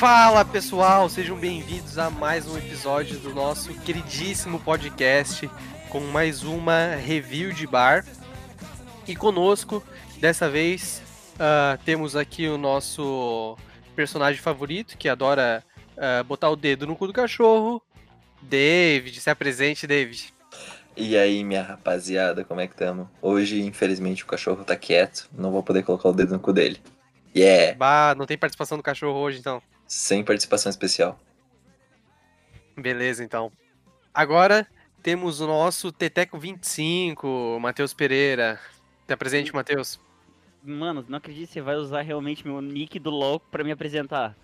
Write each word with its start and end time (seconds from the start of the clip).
Fala 0.00 0.46
pessoal, 0.46 1.10
sejam 1.10 1.36
bem-vindos 1.36 1.98
a 1.98 2.08
mais 2.08 2.48
um 2.48 2.56
episódio 2.56 3.18
do 3.18 3.34
nosso 3.34 3.74
queridíssimo 3.80 4.58
podcast 4.58 5.46
com 5.90 6.00
mais 6.00 6.42
uma 6.42 6.94
review 6.94 7.52
de 7.52 7.66
bar. 7.66 8.06
E 9.06 9.14
conosco, 9.14 9.84
dessa 10.18 10.48
vez, 10.48 11.02
uh, 11.34 11.78
temos 11.84 12.16
aqui 12.16 12.48
o 12.48 12.56
nosso 12.56 13.58
personagem 13.94 14.40
favorito 14.40 14.96
que 14.96 15.06
adora 15.06 15.62
uh, 15.98 16.24
botar 16.24 16.48
o 16.48 16.56
dedo 16.56 16.86
no 16.86 16.96
cu 16.96 17.06
do 17.06 17.12
cachorro, 17.12 17.82
David. 18.40 19.20
Se 19.20 19.28
apresente, 19.28 19.86
David. 19.86 20.32
E 20.96 21.14
aí, 21.14 21.44
minha 21.44 21.62
rapaziada, 21.62 22.42
como 22.42 22.62
é 22.62 22.66
que 22.66 22.74
tamo? 22.74 23.06
Hoje, 23.20 23.60
infelizmente, 23.60 24.24
o 24.24 24.26
cachorro 24.26 24.64
tá 24.64 24.74
quieto, 24.76 25.28
não 25.36 25.50
vou 25.52 25.62
poder 25.62 25.82
colocar 25.82 26.08
o 26.08 26.14
dedo 26.14 26.32
no 26.32 26.40
cu 26.40 26.54
dele. 26.54 26.80
Yeah! 27.36 27.76
Bah, 27.76 28.14
não 28.16 28.24
tem 28.24 28.38
participação 28.38 28.78
do 28.78 28.82
cachorro 28.82 29.18
hoje, 29.18 29.38
então. 29.38 29.62
Sem 29.90 30.22
participação 30.22 30.70
especial. 30.70 31.18
Beleza, 32.76 33.24
então. 33.24 33.50
Agora 34.14 34.64
temos 35.02 35.40
o 35.40 35.48
nosso 35.48 35.90
Teteco 35.90 36.38
25, 36.38 37.58
Matheus 37.60 37.92
Pereira. 37.92 38.60
Tá 39.04 39.16
presente, 39.16 39.52
Matheus? 39.52 39.98
Mano, 40.62 41.04
não 41.08 41.18
acredito 41.18 41.48
que 41.48 41.54
você 41.54 41.60
vai 41.60 41.74
usar 41.74 42.02
realmente 42.02 42.46
meu 42.46 42.60
nick 42.60 43.00
do 43.00 43.10
LoL 43.10 43.40
pra 43.40 43.64
me 43.64 43.72
apresentar. 43.72 44.36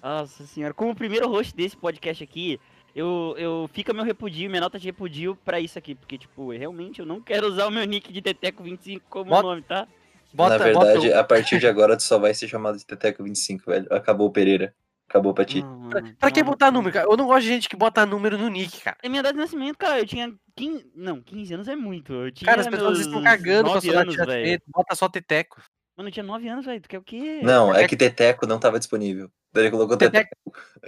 Nossa 0.00 0.46
senhora, 0.46 0.72
como 0.72 0.94
primeiro 0.94 1.28
host 1.28 1.56
desse 1.56 1.76
podcast 1.76 2.22
aqui, 2.22 2.60
eu, 2.94 3.34
eu 3.36 3.68
fica 3.72 3.92
meu 3.92 4.04
repudio, 4.04 4.48
minha 4.48 4.60
nota 4.60 4.78
de 4.78 4.86
repudio 4.86 5.36
pra 5.44 5.58
isso 5.58 5.76
aqui, 5.76 5.96
porque, 5.96 6.16
tipo, 6.16 6.52
realmente 6.52 7.00
eu 7.00 7.06
não 7.06 7.20
quero 7.20 7.48
usar 7.48 7.66
o 7.66 7.70
meu 7.72 7.84
nick 7.84 8.12
de 8.12 8.22
Teteco25 8.22 9.02
como 9.10 9.30
bota, 9.30 9.42
nome, 9.42 9.62
tá? 9.62 9.88
Bota, 10.32 10.56
Na 10.56 10.64
verdade, 10.64 11.08
bota... 11.08 11.18
a 11.18 11.24
partir 11.24 11.58
de 11.58 11.66
agora 11.66 11.96
tu 11.96 12.04
só 12.04 12.16
vai 12.16 12.32
ser 12.32 12.46
chamado 12.46 12.78
de 12.78 12.84
Teteco25, 12.84 13.66
velho. 13.66 13.86
Acabou 13.90 14.28
o 14.28 14.32
Pereira. 14.32 14.72
Acabou 15.08 15.34
pra 15.34 15.44
ti. 15.44 15.62
Não, 15.62 15.90
pra, 15.90 16.02
pra 16.18 16.30
que 16.30 16.42
botar 16.42 16.70
número, 16.70 16.92
cara? 16.92 17.06
Eu 17.06 17.16
não 17.16 17.26
gosto 17.26 17.42
de 17.42 17.48
gente 17.48 17.68
que 17.68 17.76
bota 17.76 18.06
número 18.06 18.38
no 18.38 18.48
nick, 18.48 18.80
cara. 18.80 18.96
É 19.02 19.08
minha 19.08 19.22
data 19.22 19.34
de 19.34 19.40
nascimento, 19.40 19.76
cara. 19.76 20.00
Eu 20.00 20.06
tinha 20.06 20.34
15. 20.56 20.92
Não, 20.94 21.20
15 21.20 21.54
anos 21.54 21.68
é 21.68 21.76
muito. 21.76 22.12
Eu 22.12 22.32
tinha 22.32 22.46
cara, 22.46 22.62
as 22.62 22.68
pessoas 22.68 23.00
estão 23.00 23.22
cagando 23.22 23.70
pra 23.70 23.80
sua 23.80 24.00
anos, 24.00 24.16
de 24.16 24.62
Bota 24.66 24.94
só 24.94 25.08
Teteco. 25.08 25.62
Mano, 25.96 26.08
eu 26.08 26.12
tinha 26.12 26.24
9 26.24 26.48
anos, 26.48 26.64
velho. 26.64 26.80
Tu 26.80 26.88
quer 26.88 26.98
o 26.98 27.02
quê? 27.02 27.40
Não, 27.42 27.72
é 27.74 27.86
que 27.86 27.96
Teteco 27.96 28.46
não 28.46 28.58
tava 28.58 28.78
disponível. 28.78 29.30
Daí 29.52 29.64
ele 29.64 29.70
colocou 29.70 29.96
Teteco. 29.96 30.30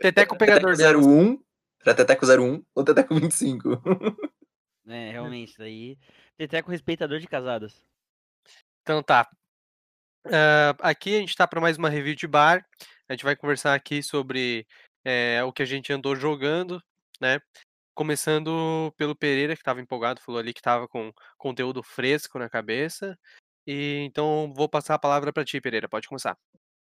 Teteco, 0.01 0.37
pegador. 0.37 0.77
Teteco 0.77 1.01
01 1.01 1.39
Pra 1.87 1.95
Teteco 1.95 2.27
01 2.27 2.65
ou 2.75 2.83
Teteco 2.83 3.15
25. 3.15 3.81
É, 4.89 5.11
realmente, 5.11 5.59
daí. 5.59 5.99
Teteco 6.37 6.71
respeitador 6.71 7.19
de 7.19 7.27
casadas. 7.27 7.85
Então 8.83 9.03
tá. 9.03 9.29
Uh, 10.25 10.79
aqui 10.79 11.17
a 11.17 11.19
gente 11.19 11.35
tá 11.35 11.45
para 11.45 11.61
mais 11.61 11.77
uma 11.77 11.89
review 11.89 12.15
de 12.15 12.29
bar. 12.29 12.65
A 13.09 13.13
gente 13.13 13.25
vai 13.25 13.37
conversar 13.37 13.75
aqui 13.75 14.03
sobre 14.03 14.67
é, 15.05 15.43
o 15.45 15.53
que 15.53 15.63
a 15.63 15.67
gente 15.67 15.93
andou 15.93 16.17
jogando, 16.17 16.83
né? 17.21 17.41
Começando 17.95 18.93
pelo 18.97 19.17
Pereira, 19.17 19.55
que 19.55 19.63
estava 19.63 19.81
empolgado, 19.81 20.21
falou 20.21 20.41
ali 20.41 20.53
que 20.53 20.61
estava 20.61 20.89
com 20.89 21.13
conteúdo 21.39 21.83
fresco 21.83 22.39
na 22.39 22.49
cabeça. 22.49 23.19
E 23.67 24.05
então 24.05 24.53
vou 24.55 24.69
passar 24.69 24.95
a 24.95 24.99
palavra 24.99 25.33
para 25.33 25.45
ti, 25.45 25.61
Pereira. 25.61 25.89
Pode 25.89 26.09
começar. 26.09 26.37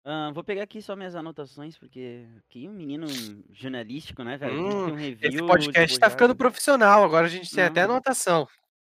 Uh, 0.04 0.32
vou 0.32 0.42
pegar 0.42 0.62
aqui 0.62 0.80
só 0.80 0.96
minhas 0.96 1.14
anotações, 1.14 1.76
porque 1.76 2.26
aqui 2.38 2.66
um 2.66 2.72
menino 2.72 3.06
jornalístico, 3.50 4.24
né, 4.24 4.38
velho? 4.38 4.58
Hum, 4.58 4.92
um 4.92 4.94
review, 4.94 5.30
esse 5.30 5.46
podcast 5.46 5.98
tá 5.98 6.08
ficando 6.08 6.34
profissional, 6.34 7.04
agora 7.04 7.26
a 7.26 7.28
gente 7.28 7.50
tem 7.50 7.64
não. 7.64 7.70
até 7.70 7.82
anotação. 7.82 8.48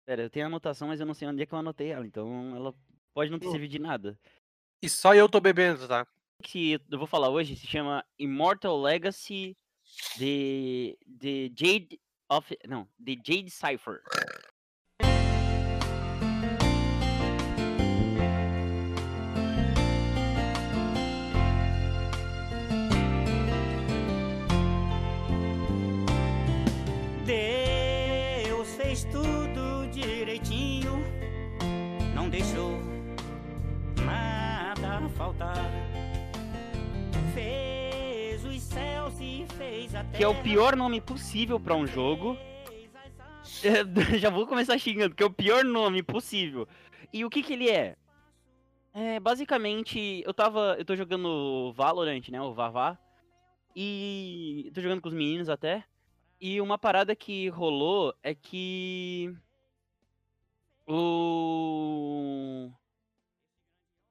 Pera, 0.04 0.22
eu 0.22 0.30
tenho 0.30 0.46
anotação, 0.46 0.88
mas 0.88 0.98
eu 0.98 1.06
não 1.06 1.14
sei 1.14 1.28
onde 1.28 1.42
é 1.42 1.46
que 1.46 1.54
eu 1.54 1.58
anotei 1.58 1.90
ela, 1.90 2.04
então 2.04 2.56
ela 2.56 2.74
pode 3.14 3.30
não 3.30 3.38
ter 3.38 3.46
hum. 3.46 3.52
servido 3.52 3.70
de 3.70 3.78
nada. 3.78 4.18
E 4.82 4.88
só 4.88 5.14
eu 5.14 5.28
tô 5.28 5.40
bebendo, 5.40 5.86
tá? 5.86 6.04
Que 6.42 6.80
eu 6.90 6.98
vou 6.98 7.06
falar 7.06 7.28
hoje 7.30 7.56
se 7.56 7.66
chama 7.66 8.04
Immortal 8.18 8.80
Legacy 8.80 9.56
de, 10.16 10.96
de 11.06 11.52
Jade 11.56 12.00
of. 12.30 12.56
Não, 12.68 12.86
The 13.04 13.16
Jade 13.24 13.50
Cipher. 13.50 14.02
faltar. 35.16 35.56
Fez 35.56 35.85
Que 40.16 40.22
é 40.22 40.28
o 40.28 40.42
pior 40.42 40.76
nome 40.76 41.00
possível 41.00 41.60
para 41.60 41.74
um 41.74 41.86
jogo. 41.86 42.36
Já 44.18 44.30
vou 44.30 44.46
começar 44.46 44.78
xingando, 44.78 45.14
que 45.14 45.22
é 45.22 45.26
o 45.26 45.30
pior 45.30 45.64
nome 45.64 46.02
possível. 46.02 46.66
E 47.12 47.24
o 47.24 47.30
que 47.30 47.42
que 47.42 47.52
ele 47.52 47.70
é? 47.70 47.96
É, 48.92 49.20
basicamente, 49.20 50.22
eu 50.24 50.32
tava. 50.32 50.76
Eu 50.78 50.84
tô 50.84 50.96
jogando 50.96 51.72
Valorant, 51.72 52.28
né? 52.28 52.40
O 52.40 52.52
Vavá. 52.54 52.98
E. 53.74 54.70
tô 54.74 54.80
jogando 54.80 55.00
com 55.00 55.08
os 55.08 55.14
meninos 55.14 55.48
até. 55.48 55.84
E 56.40 56.60
uma 56.60 56.78
parada 56.78 57.14
que 57.14 57.48
rolou 57.48 58.14
é 58.22 58.34
que. 58.34 59.34
O 60.86 62.70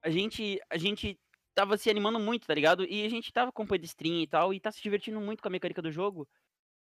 a 0.05 0.09
gente, 0.11 0.61
a 0.69 0.77
gente 0.77 1.19
tava 1.55 1.77
se 1.77 1.89
animando 1.89 2.19
muito, 2.19 2.45
tá 2.45 2.53
ligado? 2.53 2.85
E 2.85 3.05
a 3.05 3.09
gente 3.09 3.31
tava 3.33 3.51
com 3.51 3.65
de 3.65 3.85
stream 3.85 4.21
e 4.21 4.27
tal, 4.27 4.53
e 4.53 4.59
tá 4.59 4.71
se 4.71 4.81
divertindo 4.81 5.19
muito 5.21 5.41
com 5.41 5.47
a 5.47 5.51
mecânica 5.51 5.81
do 5.81 5.91
jogo. 5.91 6.27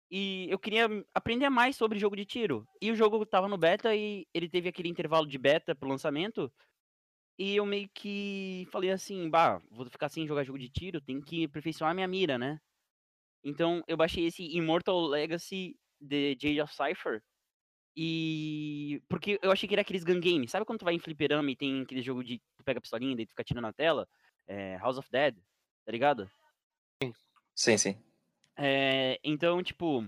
E 0.09 0.47
eu 0.49 0.59
queria 0.59 0.87
aprender 1.13 1.49
mais 1.49 1.75
sobre 1.75 1.99
jogo 1.99 2.15
de 2.15 2.25
tiro. 2.25 2.67
E 2.81 2.91
o 2.91 2.95
jogo 2.95 3.25
tava 3.25 3.47
no 3.47 3.57
beta 3.57 3.95
e 3.95 4.27
ele 4.33 4.49
teve 4.49 4.69
aquele 4.69 4.89
intervalo 4.89 5.27
de 5.27 5.37
beta 5.37 5.75
pro 5.75 5.89
lançamento. 5.89 6.51
E 7.37 7.55
eu 7.55 7.65
meio 7.65 7.89
que 7.93 8.67
falei 8.71 8.91
assim, 8.91 9.29
bah, 9.29 9.61
vou 9.71 9.87
ficar 9.89 10.09
sem 10.09 10.27
jogar 10.27 10.43
jogo 10.43 10.59
de 10.59 10.69
tiro, 10.69 11.01
tem 11.01 11.19
que 11.19 11.45
aperfeiçoar 11.45 11.93
minha 11.95 12.07
mira, 12.07 12.37
né? 12.37 12.59
Então 13.43 13.83
eu 13.87 13.97
baixei 13.97 14.25
esse 14.27 14.43
Immortal 14.55 15.01
Legacy 15.07 15.75
de 15.99 16.37
Jade 16.39 16.61
of 16.61 16.73
Cypher. 16.75 17.23
E. 17.95 19.01
Porque 19.09 19.39
eu 19.41 19.51
achei 19.51 19.67
que 19.67 19.75
era 19.75 19.81
aqueles 19.81 20.03
gun 20.03 20.19
games. 20.19 20.51
Sabe 20.51 20.65
quando 20.65 20.79
tu 20.79 20.85
vai 20.85 20.93
em 20.95 20.99
fliperama 20.99 21.51
e 21.51 21.55
tem 21.55 21.81
aquele 21.81 22.01
jogo 22.01 22.23
de. 22.23 22.39
Tu 22.57 22.63
pega 22.63 22.79
a 22.79 22.81
pistolinha 22.81 23.15
e 23.19 23.25
tu 23.25 23.29
fica 23.29 23.43
tirando 23.43 23.63
na 23.63 23.73
tela? 23.73 24.07
É, 24.47 24.77
House 24.77 24.97
of 24.97 25.09
Dead, 25.11 25.35
tá 25.85 25.91
ligado? 25.91 26.29
Sim, 27.55 27.77
sim. 27.77 27.97
É, 28.55 29.19
então, 29.23 29.61
tipo. 29.63 30.05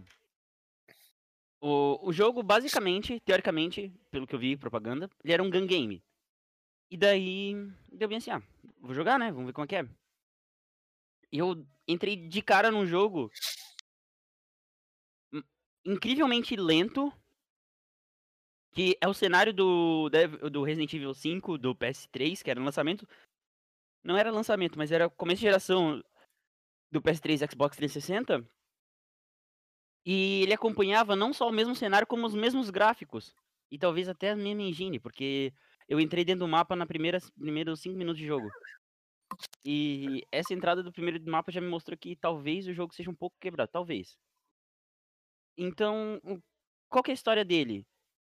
O, 1.61 2.09
o 2.09 2.13
jogo, 2.13 2.43
basicamente, 2.43 3.19
teoricamente, 3.21 3.91
pelo 4.11 4.27
que 4.27 4.35
eu 4.35 4.39
vi, 4.39 4.57
propaganda, 4.57 5.09
ele 5.23 5.33
era 5.33 5.43
um 5.43 5.49
gun 5.49 5.65
game. 5.65 6.03
E 6.89 6.97
daí. 6.97 7.53
Deu 7.91 8.07
bem 8.07 8.17
assim, 8.17 8.31
ah, 8.31 8.41
vou 8.79 8.93
jogar, 8.93 9.17
né? 9.17 9.31
Vamos 9.31 9.47
ver 9.47 9.53
como 9.53 9.65
é 9.65 9.67
que 9.67 9.75
é. 9.75 9.87
E 11.31 11.37
eu 11.37 11.65
entrei 11.87 12.15
de 12.15 12.41
cara 12.41 12.71
num 12.71 12.85
jogo. 12.85 13.31
Incrivelmente 15.85 16.55
lento, 16.55 17.13
que 18.71 18.97
é 18.99 19.07
o 19.07 19.13
cenário 19.13 19.53
do, 19.53 20.09
do 20.51 20.63
Resident 20.63 20.91
Evil 20.93 21.13
5, 21.13 21.57
do 21.57 21.75
PS3, 21.75 22.43
que 22.43 22.49
era 22.49 22.61
lançamento. 22.61 23.07
Não 24.05 24.15
era 24.15 24.29
lançamento, 24.29 24.77
mas 24.77 24.91
era 24.91 25.09
começo 25.09 25.39
de 25.39 25.47
geração 25.47 25.99
do 26.91 27.01
PS3 27.01 27.41
e 27.41 27.51
Xbox 27.51 27.75
360. 27.75 28.47
E 30.05 30.43
ele 30.43 30.53
acompanhava 30.53 31.15
não 31.15 31.33
só 31.33 31.49
o 31.49 31.51
mesmo 31.51 31.75
cenário, 31.75 32.05
como 32.05 32.27
os 32.27 32.35
mesmos 32.35 32.69
gráficos. 32.69 33.33
E 33.71 33.79
talvez 33.79 34.07
até 34.07 34.29
a 34.29 34.35
mesma 34.35 34.61
engine, 34.61 34.99
porque 34.99 35.51
eu 35.89 35.99
entrei 35.99 36.23
dentro 36.23 36.45
do 36.45 36.47
mapa 36.47 36.75
na 36.75 36.85
primeira 36.85 37.17
primeiros 37.35 37.81
5 37.81 37.97
minutos 37.97 38.19
de 38.19 38.27
jogo. 38.27 38.47
E 39.65 40.21
essa 40.31 40.53
entrada 40.53 40.83
do 40.83 40.93
primeiro 40.93 41.19
mapa 41.27 41.51
já 41.51 41.59
me 41.59 41.67
mostrou 41.67 41.97
que 41.97 42.15
talvez 42.15 42.67
o 42.67 42.73
jogo 42.73 42.93
seja 42.93 43.09
um 43.09 43.15
pouco 43.15 43.35
quebrado, 43.39 43.71
talvez. 43.71 44.19
Então, 45.57 46.21
qual 46.87 47.03
é 47.07 47.11
a 47.11 47.13
história 47.15 47.43
dele? 47.43 47.83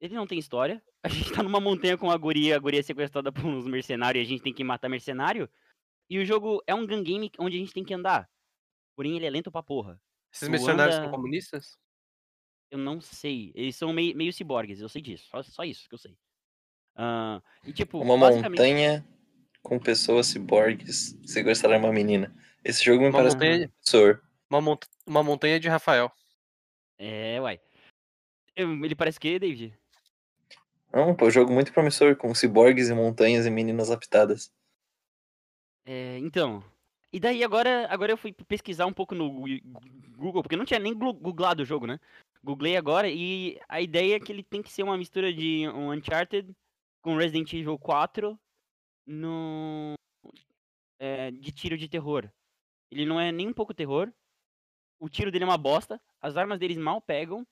Ele 0.01 0.15
não 0.15 0.27
tem 0.27 0.39
história. 0.39 0.83
A 1.03 1.09
gente 1.09 1.33
tá 1.33 1.43
numa 1.43 1.61
montanha 1.61 1.97
com 1.97 2.11
a 2.11 2.17
guria, 2.17 2.57
a 2.57 2.59
guria 2.59 2.81
é 2.81 2.83
sequestrada 2.83 3.31
por 3.31 3.45
uns 3.45 3.65
mercenários 3.65 4.23
e 4.23 4.27
a 4.27 4.29
gente 4.29 4.43
tem 4.43 4.53
que 4.53 4.65
matar 4.65 4.89
mercenário. 4.89 5.49
E 6.11 6.19
o 6.19 6.25
jogo 6.25 6.61
é 6.67 6.75
um 6.75 6.85
gun 6.85 7.01
game 7.05 7.31
onde 7.39 7.57
a 7.57 7.61
gente 7.61 7.73
tem 7.73 7.85
que 7.85 7.95
andar. 7.95 8.29
Porém, 8.97 9.15
ele 9.15 9.25
é 9.25 9.31
lento 9.31 9.53
pra 9.53 9.63
porra. 9.63 10.01
Esses 10.33 10.49
mercenários 10.49 10.97
anda... 10.97 11.05
são 11.05 11.13
comunistas? 11.13 11.79
Eu 12.71 12.79
não 12.79 13.01
sei. 13.01 13.53
Eles 13.55 13.77
são 13.77 13.93
meio, 13.93 14.17
meio 14.17 14.33
ciborgues, 14.33 14.81
eu 14.81 14.89
sei 14.89 15.01
disso. 15.01 15.29
Só, 15.31 15.43
só 15.45 15.63
isso 15.63 15.89
que 15.89 15.95
eu 15.95 15.99
sei. 15.99 16.13
Uh, 16.97 17.41
e, 17.65 17.73
tipo, 17.73 18.01
uma 18.01 18.19
basicamente... 18.19 18.59
montanha 18.59 19.07
com 19.63 19.79
pessoas 19.79 20.27
ciborgues 20.27 21.17
sequestraram 21.25 21.79
uma 21.79 21.93
menina. 21.93 22.35
Esse 22.65 22.85
jogo 22.85 23.03
me 23.03 23.09
uma 23.09 23.19
parece 23.19 23.37
montanha... 23.37 23.69
professor. 23.69 24.23
Uma, 24.51 24.61
mont... 24.61 24.87
uma 25.07 25.23
montanha 25.23 25.61
de 25.61 25.69
Rafael. 25.69 26.11
É, 26.99 27.41
uai. 27.41 27.61
Ele 28.57 28.95
parece 28.95 29.21
que, 29.21 29.39
David? 29.39 29.79
Não, 30.97 31.15
pô, 31.15 31.29
jogo 31.29 31.53
muito 31.53 31.75
promissor, 31.75 32.17
com 32.17 32.35
ciborgues 32.35 32.89
e 32.89 32.95
montanhas 32.95 33.45
e 33.45 33.51
meninas 33.51 33.91
aptadas. 33.91 34.51
É, 35.85 36.17
então. 36.17 36.65
E 37.13 37.21
daí 37.21 37.45
agora, 37.45 37.87
agora 37.91 38.13
eu 38.13 38.17
fui 38.17 38.33
pesquisar 38.33 38.87
um 38.87 38.95
pouco 38.95 39.15
no 39.15 39.45
Google, 40.17 40.43
porque 40.43 40.57
não 40.57 40.65
tinha 40.65 40.81
nem 40.81 40.95
googlado 40.95 41.63
o 41.63 41.67
jogo, 41.67 41.87
né? 41.87 42.01
Googlei 42.43 42.79
agora 42.79 43.11
e 43.11 43.61
a 43.69 43.79
ideia 43.79 44.17
é 44.17 44.21
que 44.21 44.33
ele 44.33 44.43
tem 44.43 44.63
que 44.63 44.73
ser 44.73 44.85
uma 44.85 44.97
mistura 44.97 45.31
de 45.31 45.69
um 45.69 45.93
Uncharted 45.93 46.57
com 47.03 47.19
Resident 47.19 47.53
Evil 47.53 47.79
4 47.79 48.39
no 49.07 49.93
é, 50.99 51.31
de 51.31 51.53
tiro 51.53 51.77
de 51.77 51.91
terror. 51.91 52.27
Ele 52.91 53.05
não 53.05 53.21
é 53.21 53.31
nem 53.31 53.49
um 53.49 53.53
pouco 53.53 53.75
terror. 53.75 54.11
O 54.99 55.11
tiro 55.11 55.31
dele 55.31 55.45
é 55.45 55.47
uma 55.47 55.59
bosta. 55.59 56.01
As 56.23 56.39
armas 56.39 56.59
deles 56.59 56.79
mal 56.79 57.03
pegam. 57.03 57.47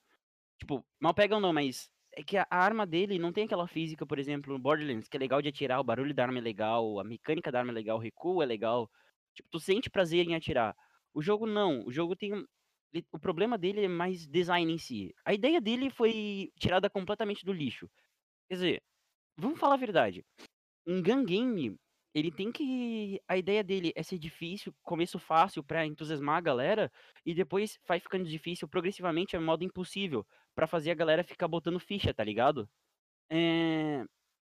Tipo, 0.59 0.83
mal 0.99 1.13
pegam 1.13 1.41
não, 1.41 1.53
mas 1.53 1.93
é 2.17 2.23
que 2.23 2.37
a 2.37 2.47
arma 2.51 2.87
dele 2.87 3.19
não 3.19 3.33
tem 3.33 3.45
aquela 3.45 3.67
física, 3.67 4.07
por 4.07 4.19
exemplo, 4.19 4.53
no 4.53 4.59
Borderlands, 4.59 5.09
que 5.09 5.17
é 5.17 5.21
legal 5.21 5.43
de 5.43 5.49
atirar, 5.49 5.81
o 5.81 5.85
barulho 5.85 6.15
da 6.15 6.25
arma 6.25 6.39
é 6.39 6.43
legal, 6.43 7.01
a 7.01 7.05
mecânica 7.05 7.51
da 7.51 7.59
arma 7.59 7.73
é 7.73 7.75
legal, 7.75 7.97
o 7.97 8.01
recuo 8.01 8.43
é 8.43 8.47
legal. 8.47 8.91
Tipo, 9.35 9.49
tu 9.51 9.61
sente 9.61 9.91
prazer 9.91 10.27
em 10.27 10.35
atirar. 10.35 10.77
O 11.13 11.21
jogo 11.23 11.47
não. 11.47 11.85
O 11.85 11.93
jogo 11.93 12.17
tem. 12.17 12.33
O 13.13 13.19
problema 13.19 13.59
dele 13.59 13.85
é 13.85 13.89
mais 13.89 14.27
design 14.27 14.73
em 14.73 14.79
si. 14.79 15.13
A 15.25 15.35
ideia 15.35 15.61
dele 15.61 15.91
foi 15.91 16.51
tirada 16.59 16.89
completamente 16.89 17.45
do 17.45 17.53
lixo. 17.53 17.91
Quer 18.49 18.55
dizer, 18.55 18.83
vamos 19.37 19.59
falar 19.59 19.75
a 19.75 19.79
verdade. 19.79 20.25
Um 20.87 21.03
gun 21.03 21.25
game, 21.25 21.77
ele 22.15 22.31
tem 22.31 22.53
que. 22.53 23.21
A 23.27 23.37
ideia 23.37 23.65
dele 23.65 23.93
é 23.97 24.03
ser 24.03 24.19
difícil, 24.19 24.73
começo 24.83 25.19
fácil 25.19 25.65
para 25.65 25.85
entusiasmar 25.85 26.37
a 26.37 26.41
galera, 26.41 26.93
e 27.27 27.35
depois 27.35 27.79
vai 27.87 27.99
ficando 27.99 28.25
difícil 28.25 28.69
progressivamente 28.69 29.37
a 29.37 29.41
modo 29.41 29.65
impossível, 29.65 30.25
para 30.55 30.67
fazer 30.67 30.91
a 30.91 30.95
galera 30.95 31.25
ficar 31.25 31.49
botando 31.49 31.79
ficha, 31.81 32.13
tá 32.15 32.25
ligado? 32.25 32.69
É... 33.31 34.05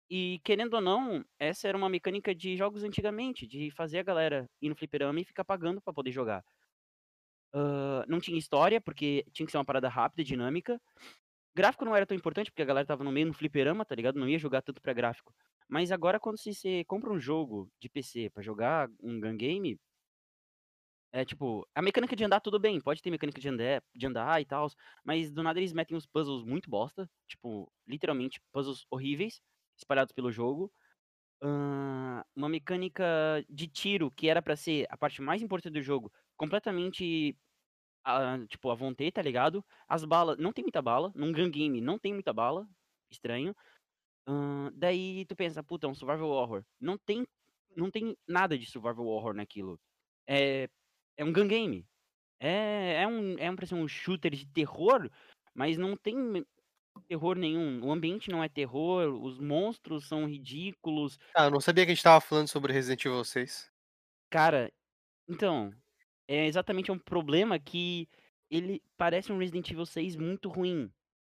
E 0.10 0.40
querendo 0.44 0.74
ou 0.74 0.82
não, 0.82 1.24
essa 1.38 1.68
era 1.68 1.78
uma 1.78 1.90
mecânica 1.90 2.34
de 2.34 2.58
jogos 2.58 2.84
antigamente, 2.84 3.46
de 3.46 3.70
fazer 3.72 4.00
a 4.00 4.04
galera 4.04 4.50
ir 4.62 4.70
no 4.70 4.76
fliperama 4.76 5.20
e 5.20 5.26
ficar 5.26 5.46
pagando 5.46 5.82
para 5.82 5.94
poder 5.94 6.12
jogar. 6.12 6.44
Uh, 7.54 8.06
não 8.08 8.20
tinha 8.20 8.38
história, 8.38 8.82
porque 8.82 9.26
tinha 9.32 9.46
que 9.46 9.52
ser 9.52 9.58
uma 9.58 9.66
parada 9.66 9.88
rápida, 9.88 10.24
dinâmica. 10.24 10.82
Gráfico 11.56 11.86
não 11.86 11.96
era 11.96 12.06
tão 12.06 12.18
importante, 12.18 12.50
porque 12.52 12.62
a 12.62 12.66
galera 12.66 12.88
tava 12.88 13.04
no 13.04 13.12
meio 13.12 13.28
no 13.28 13.34
fliperama, 13.34 13.86
tá 13.86 13.94
ligado? 13.94 14.20
Não 14.20 14.30
ia 14.30 14.40
jogar 14.40 14.62
tanto 14.62 14.82
pra 14.82 14.94
gráfico. 14.94 15.34
Mas 15.68 15.92
agora, 15.92 16.20
quando 16.20 16.40
você 16.40 16.84
compra 16.86 17.12
um 17.12 17.20
jogo 17.20 17.70
de 17.80 17.90
PC 17.90 18.30
para 18.32 18.42
jogar 18.42 18.90
um 19.02 19.20
gun 19.20 19.38
game, 19.38 19.80
é 21.12 21.26
tipo, 21.26 21.68
a 21.74 21.82
mecânica 21.82 22.16
de 22.16 22.24
andar 22.24 22.40
tudo 22.40 22.60
bem, 22.60 22.80
pode 22.80 23.02
ter 23.02 23.10
mecânica 23.10 23.42
de 23.42 23.50
andar, 23.50 23.84
de 23.96 24.06
andar 24.06 24.42
e 24.42 24.46
tal, 24.46 24.68
mas 25.04 25.32
do 25.32 25.42
nada 25.42 25.60
eles 25.60 25.74
metem 25.74 25.98
uns 25.98 26.06
puzzles 26.06 26.44
muito 26.44 26.70
bosta, 26.70 27.10
tipo, 27.28 27.72
literalmente 27.88 28.40
puzzles 28.52 28.86
horríveis 28.90 29.42
espalhados 29.78 30.12
pelo 30.14 30.32
jogo. 30.32 30.72
Uh, 31.42 32.22
uma 32.36 32.50
mecânica 32.50 33.04
de 33.50 33.68
tiro 33.68 34.12
que 34.12 34.28
era 34.28 34.42
para 34.42 34.58
ser 34.58 34.86
a 34.90 34.98
parte 34.98 35.22
mais 35.22 35.42
importante 35.42 35.74
do 35.74 35.82
jogo, 35.82 36.12
completamente 36.36 37.36
uh, 38.06 38.46
tipo 38.48 38.70
a 38.70 38.76
vontade, 38.76 39.12
tá 39.12 39.22
ligado? 39.22 39.66
As 39.88 40.04
balas, 40.04 40.38
não 40.38 40.52
tem 40.54 40.64
muita 40.64 40.82
bala, 40.82 41.12
num 41.16 41.32
gun 41.32 41.50
game 41.50 41.82
não 41.82 41.98
tem 41.98 42.14
muita 42.14 42.34
bala, 42.34 42.68
estranho. 43.10 43.56
Uh, 44.28 44.70
daí 44.74 45.26
tu 45.26 45.36
pensa, 45.36 45.64
puta, 45.64 45.88
é 45.88 45.90
um 45.90 45.96
survival 45.96 46.30
horror. 46.30 46.64
Não 46.80 46.98
tem, 46.98 47.26
não 47.76 47.90
tem 47.90 48.16
nada 48.28 48.58
de 48.58 48.70
survival 48.70 49.08
horror 49.08 49.34
naquilo. 49.34 49.80
É, 50.28 50.70
é 51.20 51.26
um 51.26 51.34
gun 51.34 51.48
game. 51.48 51.86
É, 52.40 53.04
é 53.04 53.08
um, 53.08 53.38
é 53.38 53.52
um, 53.52 53.84
um 53.84 53.88
shooter 53.88 54.32
de 54.32 54.46
terror, 54.48 55.10
mas 55.54 55.78
não 55.78 55.98
tem 55.98 56.16
terror 57.08 57.36
nenhum. 57.38 57.86
O 57.86 57.92
ambiente 57.92 58.32
não 58.32 58.42
é 58.42 58.48
terror, 58.48 59.14
os 59.22 59.38
monstros 59.38 60.08
são 60.08 60.26
ridículos. 60.26 61.20
Ah, 61.36 61.46
eu 61.46 61.52
não 61.52 61.60
sabia 61.60 61.86
que 61.86 61.92
a 61.92 61.94
gente 61.94 62.04
tava 62.04 62.22
falando 62.22 62.48
sobre 62.48 62.72
Resident 62.72 63.04
Evil 63.04 63.24
6. 63.26 63.70
Cara, 64.30 64.72
então, 65.28 65.74
é 66.26 66.46
exatamente 66.46 66.90
um 66.90 66.98
problema 66.98 67.60
que 67.60 68.08
ele 68.50 68.82
parece 68.98 69.32
um 69.34 69.38
Resident 69.38 69.70
Evil 69.70 69.86
6 69.86 70.16
muito 70.16 70.48
ruim. 70.48 70.90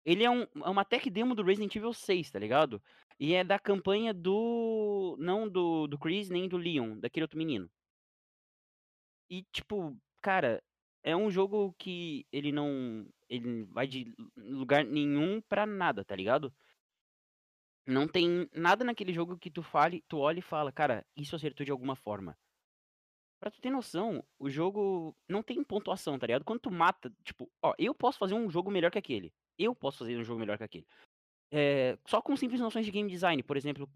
Ele 0.05 0.23
é, 0.23 0.29
um, 0.29 0.43
é 0.43 0.69
uma 0.69 0.85
tech 0.85 1.09
demo 1.09 1.35
do 1.35 1.43
Resident 1.43 1.75
Evil 1.75 1.93
6, 1.93 2.31
tá 2.31 2.39
ligado? 2.39 2.81
E 3.19 3.33
é 3.33 3.43
da 3.43 3.59
campanha 3.59 4.13
do. 4.13 5.17
Não 5.19 5.47
do, 5.47 5.87
do 5.87 5.97
Chris, 5.97 6.29
nem 6.29 6.47
do 6.47 6.57
Leon, 6.57 6.97
daquele 6.99 7.25
outro 7.25 7.37
menino. 7.37 7.69
E, 9.33 9.41
tipo, 9.51 9.97
cara, 10.21 10.63
é 11.01 11.15
um 11.15 11.31
jogo 11.31 11.73
que 11.79 12.23
ele 12.31 12.51
não. 12.51 13.03
Ele 13.27 13.63
vai 13.63 13.87
de 13.87 14.13
lugar 14.37 14.85
nenhum 14.85 15.41
pra 15.41 15.65
nada, 15.65 16.05
tá 16.05 16.15
ligado? 16.15 16.53
Não 17.87 18.07
tem 18.07 18.47
nada 18.53 18.85
naquele 18.85 19.11
jogo 19.11 19.35
que 19.39 19.49
tu 19.49 19.63
fale, 19.63 20.03
tu 20.07 20.19
olha 20.19 20.37
e 20.37 20.43
fala, 20.43 20.71
cara, 20.71 21.03
isso 21.17 21.35
acertou 21.35 21.65
de 21.65 21.71
alguma 21.71 21.95
forma. 21.95 22.37
Pra 23.39 23.49
tu 23.49 23.59
ter 23.59 23.71
noção, 23.71 24.23
o 24.37 24.51
jogo 24.51 25.17
não 25.27 25.41
tem 25.41 25.63
pontuação, 25.63 26.19
tá 26.19 26.27
ligado? 26.27 26.45
Quando 26.45 26.59
tu 26.61 26.71
mata, 26.71 27.11
tipo, 27.23 27.51
ó, 27.59 27.73
eu 27.79 27.95
posso 27.95 28.19
fazer 28.19 28.35
um 28.35 28.51
jogo 28.51 28.69
melhor 28.69 28.91
que 28.91 28.99
aquele. 28.99 29.33
Eu 29.57 29.73
posso 29.73 29.97
fazer 29.97 30.15
um 30.15 30.23
jogo 30.23 30.39
melhor 30.39 30.59
que 30.59 30.63
aquele. 30.63 30.85
É, 31.51 31.97
só 32.05 32.21
com 32.21 32.37
simples 32.37 32.61
noções 32.61 32.85
de 32.85 32.91
game 32.91 33.09
design, 33.09 33.41
por 33.41 33.57
exemplo, 33.57 33.89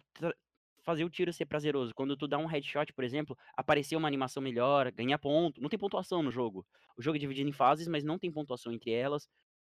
fazer 0.87 1.03
o 1.03 1.09
tiro 1.09 1.33
ser 1.33 1.45
prazeroso. 1.45 1.93
Quando 1.93 2.15
tu 2.15 2.29
dá 2.29 2.37
um 2.37 2.45
headshot, 2.45 2.93
por 2.93 3.03
exemplo, 3.03 3.37
aparecer 3.57 3.97
uma 3.97 4.07
animação 4.07 4.41
melhor, 4.41 4.89
ganhar 4.93 5.17
ponto. 5.17 5.59
Não 5.59 5.67
tem 5.67 5.77
pontuação 5.77 6.23
no 6.23 6.31
jogo. 6.31 6.65
O 6.97 7.01
jogo 7.01 7.17
é 7.17 7.19
dividido 7.19 7.49
em 7.49 7.51
fases, 7.51 7.89
mas 7.89 8.05
não 8.05 8.17
tem 8.17 8.31
pontuação 8.31 8.71
entre 8.71 8.91
elas. 8.91 9.27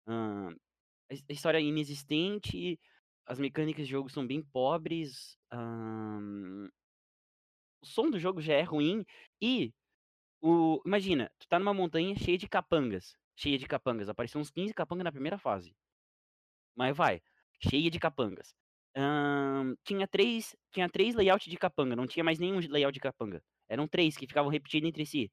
A 0.07 0.53
história 1.33 1.57
é 1.57 1.63
inexistente, 1.63 2.79
as 3.25 3.39
mecânicas 3.39 3.87
de 3.87 3.91
jogo 3.91 4.07
são 4.07 4.25
bem 4.27 4.43
pobres. 4.43 5.35
O 7.81 7.85
som 7.87 8.11
do 8.11 8.19
jogo 8.19 8.39
já 8.39 8.53
é 8.53 8.61
ruim. 8.61 9.03
E 9.41 9.73
o, 10.41 10.79
imagina, 10.85 11.31
tu 11.39 11.47
tá 11.47 11.57
numa 11.57 11.73
montanha 11.73 12.15
cheia 12.15 12.37
de 12.37 12.47
capangas. 12.47 13.17
Cheia 13.35 13.57
de 13.57 13.65
capangas. 13.65 14.09
Apareceu 14.09 14.39
uns 14.39 14.51
15 14.51 14.75
capangas 14.75 15.05
na 15.05 15.11
primeira 15.11 15.39
fase. 15.39 15.75
Mas 16.75 16.95
vai, 16.95 17.19
cheia 17.59 17.89
de 17.89 17.97
capangas 17.97 18.53
tinha 19.83 20.07
três 20.07 20.55
tinha 20.71 20.89
três 20.89 21.15
layouts 21.15 21.49
de 21.49 21.57
capanga, 21.57 21.95
não 21.95 22.07
tinha 22.07 22.23
mais 22.23 22.39
nenhum 22.39 22.59
layout 22.59 22.93
de 22.93 22.99
capanga. 22.99 23.41
Eram 23.69 23.87
três 23.87 24.17
que 24.17 24.27
ficavam 24.27 24.51
repetindo 24.51 24.85
entre 24.85 25.05
si. 25.05 25.31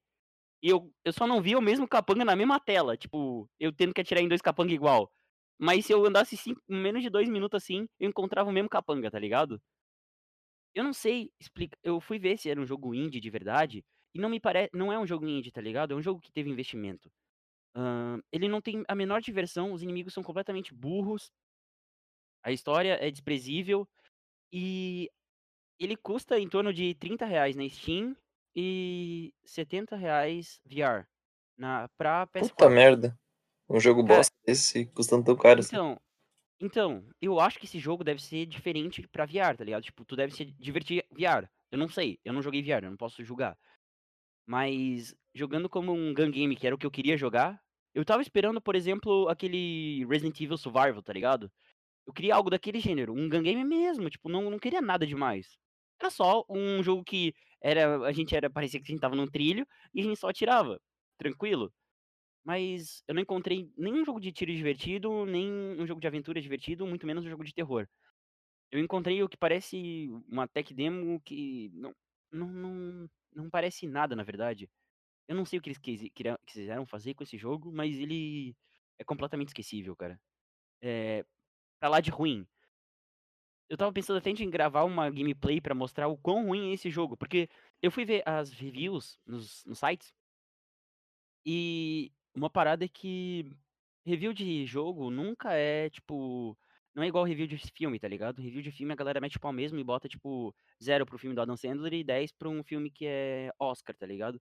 E 0.62 0.68
eu, 0.70 0.92
eu 1.04 1.12
só 1.12 1.26
não 1.26 1.42
via 1.42 1.58
o 1.58 1.62
mesmo 1.62 1.88
capanga 1.88 2.24
na 2.24 2.36
mesma 2.36 2.60
tela, 2.60 2.96
tipo, 2.96 3.48
eu 3.60 3.72
tendo 3.72 3.94
que 3.94 4.00
atirar 4.00 4.22
em 4.22 4.28
dois 4.28 4.42
capanga 4.42 4.72
igual. 4.72 5.10
Mas 5.58 5.86
se 5.86 5.92
eu 5.92 6.04
andasse 6.06 6.36
cinco, 6.36 6.60
menos 6.68 7.02
de 7.02 7.10
dois 7.10 7.28
minutos 7.28 7.56
assim, 7.62 7.86
eu 8.00 8.08
encontrava 8.08 8.50
o 8.50 8.52
mesmo 8.52 8.68
capanga, 8.68 9.10
tá 9.10 9.18
ligado? 9.18 9.60
Eu 10.74 10.84
não 10.84 10.92
sei 10.92 11.30
explicar. 11.40 11.78
Eu 11.82 12.00
fui 12.00 12.18
ver 12.18 12.38
se 12.38 12.50
era 12.50 12.60
um 12.60 12.66
jogo 12.66 12.94
indie 12.94 13.20
de 13.20 13.30
verdade. 13.30 13.84
E 14.14 14.20
não 14.20 14.28
me 14.28 14.40
parece. 14.40 14.70
Não 14.74 14.92
é 14.92 14.98
um 14.98 15.06
jogo 15.06 15.26
indie, 15.26 15.50
tá 15.50 15.60
ligado? 15.60 15.92
É 15.92 15.96
um 15.96 16.02
jogo 16.02 16.20
que 16.20 16.30
teve 16.32 16.50
investimento. 16.50 17.10
Uh, 17.76 18.22
ele 18.32 18.48
não 18.48 18.60
tem 18.60 18.84
a 18.88 18.94
menor 18.94 19.20
diversão, 19.20 19.72
os 19.72 19.82
inimigos 19.82 20.14
são 20.14 20.22
completamente 20.22 20.74
burros. 20.74 21.30
A 22.46 22.52
história 22.52 22.96
é 23.04 23.10
desprezível 23.10 23.88
e 24.52 25.10
ele 25.80 25.96
custa 25.96 26.38
em 26.38 26.48
torno 26.48 26.72
de 26.72 26.94
30 26.94 27.26
reais 27.26 27.56
na 27.56 27.68
Steam 27.68 28.16
e 28.54 29.34
70 29.44 29.96
reais 29.96 30.60
VR 30.64 31.08
na, 31.58 31.88
pra 31.98 32.24
PS4. 32.28 32.50
Puta 32.50 32.70
merda. 32.70 33.18
Um 33.68 33.80
jogo 33.80 34.06
Cara, 34.06 34.18
bosta 34.18 34.32
desse 34.46 34.86
custando 34.86 35.24
tão 35.24 35.34
caro 35.34 35.58
assim. 35.58 35.74
então, 35.74 35.90
assim. 35.90 36.00
Então, 36.60 37.04
eu 37.20 37.40
acho 37.40 37.58
que 37.58 37.66
esse 37.66 37.80
jogo 37.80 38.04
deve 38.04 38.22
ser 38.22 38.46
diferente 38.46 39.08
pra 39.08 39.26
VR, 39.26 39.56
tá 39.58 39.64
ligado? 39.64 39.82
Tipo, 39.82 40.04
tu 40.04 40.14
deve 40.14 40.32
se 40.32 40.44
divertir 40.44 41.04
VR. 41.10 41.50
Eu 41.72 41.78
não 41.78 41.88
sei, 41.88 42.20
eu 42.24 42.32
não 42.32 42.42
joguei 42.42 42.62
VR, 42.62 42.84
eu 42.84 42.90
não 42.90 42.96
posso 42.96 43.24
julgar. 43.24 43.58
Mas 44.46 45.16
jogando 45.34 45.68
como 45.68 45.92
um 45.92 46.14
gun 46.14 46.30
game, 46.30 46.54
que 46.54 46.64
era 46.64 46.76
o 46.76 46.78
que 46.78 46.86
eu 46.86 46.92
queria 46.92 47.16
jogar, 47.16 47.60
eu 47.92 48.04
tava 48.04 48.22
esperando, 48.22 48.60
por 48.60 48.76
exemplo, 48.76 49.28
aquele 49.28 50.06
Resident 50.06 50.40
Evil 50.40 50.56
Survival, 50.56 51.02
tá 51.02 51.12
ligado? 51.12 51.50
Eu 52.06 52.12
queria 52.12 52.34
algo 52.34 52.50
daquele 52.50 52.80
gênero, 52.80 53.12
um 53.14 53.28
game 53.28 53.64
mesmo, 53.64 54.08
tipo, 54.10 54.28
não, 54.28 54.50
não 54.50 54.58
queria 54.58 54.80
nada 54.80 55.06
demais. 55.06 55.58
Era 56.00 56.10
só 56.10 56.44
um 56.48 56.82
jogo 56.82 57.02
que 57.04 57.34
era 57.60 57.98
a 58.06 58.12
gente 58.12 58.34
era 58.36 58.50
parecia 58.50 58.80
que 58.80 58.86
a 58.86 58.92
gente 58.92 59.00
tava 59.00 59.16
num 59.16 59.26
trilho 59.26 59.66
e 59.94 60.00
a 60.00 60.04
gente 60.04 60.18
só 60.18 60.28
atirava, 60.28 60.80
tranquilo. 61.18 61.72
Mas 62.44 63.02
eu 63.08 63.14
não 63.14 63.22
encontrei 63.22 63.70
nenhum 63.76 64.04
jogo 64.04 64.20
de 64.20 64.32
tiro 64.32 64.54
divertido, 64.54 65.26
nem 65.26 65.50
um 65.50 65.86
jogo 65.86 66.00
de 66.00 66.06
aventura 66.06 66.40
divertido, 66.40 66.86
muito 66.86 67.06
menos 67.06 67.24
um 67.24 67.30
jogo 67.30 67.44
de 67.44 67.54
terror. 67.54 67.88
Eu 68.70 68.80
encontrei 68.80 69.22
o 69.22 69.28
que 69.28 69.36
parece 69.36 70.08
uma 70.28 70.48
tech 70.48 70.74
demo 70.74 71.20
que 71.22 71.70
não 71.74 71.94
não, 72.32 72.48
não, 72.48 73.10
não 73.34 73.50
parece 73.50 73.86
nada, 73.86 74.14
na 74.16 74.22
verdade. 74.22 74.68
Eu 75.28 75.36
não 75.36 75.44
sei 75.44 75.58
o 75.58 75.62
que 75.62 75.70
eles 75.70 75.80
quiseram 76.46 76.86
fazer 76.86 77.14
com 77.14 77.24
esse 77.24 77.38
jogo, 77.38 77.72
mas 77.72 77.96
ele 77.98 78.56
é 78.98 79.04
completamente 79.04 79.48
esquecível, 79.48 79.96
cara. 79.96 80.20
É, 80.82 81.24
pra 81.78 81.88
lá 81.88 82.00
de 82.00 82.10
ruim. 82.10 82.46
Eu 83.68 83.76
tava 83.76 83.92
pensando 83.92 84.18
até 84.18 84.30
em 84.30 84.50
gravar 84.50 84.84
uma 84.84 85.10
gameplay 85.10 85.60
para 85.60 85.74
mostrar 85.74 86.08
o 86.08 86.16
quão 86.16 86.46
ruim 86.46 86.70
é 86.70 86.74
esse 86.74 86.90
jogo, 86.90 87.16
porque 87.16 87.48
eu 87.82 87.90
fui 87.90 88.04
ver 88.04 88.22
as 88.26 88.50
reviews 88.52 89.18
nos, 89.26 89.64
nos 89.64 89.78
sites 89.78 90.14
e 91.44 92.12
uma 92.34 92.50
parada 92.50 92.84
é 92.84 92.88
que 92.88 93.52
review 94.04 94.32
de 94.32 94.66
jogo 94.66 95.10
nunca 95.10 95.52
é, 95.52 95.88
tipo, 95.90 96.56
não 96.94 97.02
é 97.02 97.06
igual 97.08 97.24
review 97.24 97.46
de 97.46 97.56
filme, 97.58 98.00
tá 98.00 98.08
ligado? 98.08 98.42
Review 98.42 98.62
de 98.62 98.72
filme 98.72 98.92
a 98.92 98.96
galera 98.96 99.20
mete 99.20 99.38
pau 99.38 99.52
mesmo 99.52 99.78
e 99.78 99.84
bota, 99.84 100.08
tipo, 100.08 100.54
zero 100.82 101.06
pro 101.06 101.18
filme 101.18 101.34
do 101.36 101.40
Adam 101.42 101.56
Sandler 101.56 101.92
e 101.94 102.04
10 102.04 102.32
pra 102.32 102.48
um 102.48 102.64
filme 102.64 102.90
que 102.90 103.06
é 103.06 103.52
Oscar, 103.58 103.96
tá 103.96 104.06
ligado? 104.06 104.40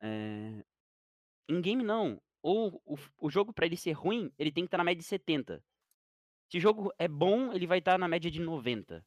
É... 0.00 0.64
Em 1.48 1.60
game, 1.60 1.82
não. 1.82 2.20
Ou 2.42 2.80
o, 2.86 2.96
o 3.18 3.30
jogo, 3.30 3.52
pra 3.52 3.66
ele 3.66 3.76
ser 3.76 3.92
ruim, 3.92 4.32
ele 4.38 4.52
tem 4.52 4.64
que 4.64 4.68
estar 4.68 4.78
na 4.78 4.84
média 4.84 5.00
de 5.00 5.06
70. 5.08 5.62
Se 6.50 6.58
o 6.58 6.60
jogo 6.60 6.92
é 6.98 7.06
bom, 7.08 7.52
ele 7.52 7.66
vai 7.66 7.78
estar 7.78 7.98
na 7.98 8.08
média 8.08 8.30
de 8.30 8.40
90 8.40 9.04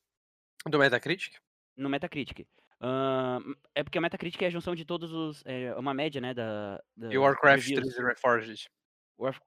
Do 0.65 0.77
Metacritic? 0.79 1.35
no 1.75 1.89
Metacritic. 1.89 2.47
Ahn, 2.79 3.53
é 3.75 3.83
porque 3.83 3.97
o 3.97 4.01
Metacritic 4.01 4.41
é 4.41 4.47
a 4.47 4.49
junção 4.49 4.75
de 4.75 4.83
todos 4.85 5.11
os. 5.11 5.43
É 5.45 5.73
uma 5.75 5.93
média, 5.93 6.19
né? 6.19 6.33
Da, 6.33 6.81
da 6.95 7.11
E 7.13 7.17
o 7.17 7.21
Warcraft 7.21 7.67
reviews. 7.67 7.93
3 7.95 8.07
Reforged. 8.07 8.69
Warf- 9.19 9.39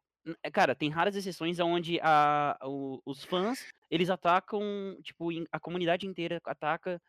Cara, 0.52 0.74
tem 0.74 0.88
raras 0.88 1.14
exceções 1.16 1.58
onde 1.60 2.00
a, 2.02 2.56
o- 2.62 3.00
os 3.04 3.24
fãs, 3.24 3.66
eles 3.90 4.08
atacam, 4.08 4.62
tipo, 5.02 5.28
a 5.52 5.60
comunidade 5.60 6.06
inteira 6.06 6.40
ataca 6.46 7.00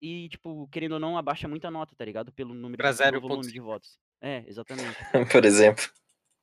e, 0.00 0.28
tipo, 0.30 0.66
querendo 0.68 0.92
ou 0.92 1.00
não, 1.00 1.18
abaixa 1.18 1.46
muita 1.48 1.70
nota, 1.70 1.94
tá 1.96 2.04
ligado? 2.04 2.32
Pelo 2.32 2.54
número 2.54 2.78
Pra 2.78 2.90
de, 2.92 2.98
pelo 2.98 3.20
volume 3.20 3.42
0.5. 3.48 3.52
de 3.52 3.60
votos. 3.60 3.98
É, 4.20 4.44
exatamente. 4.46 4.96
Por 5.40 5.44
exemplo. 5.44 5.84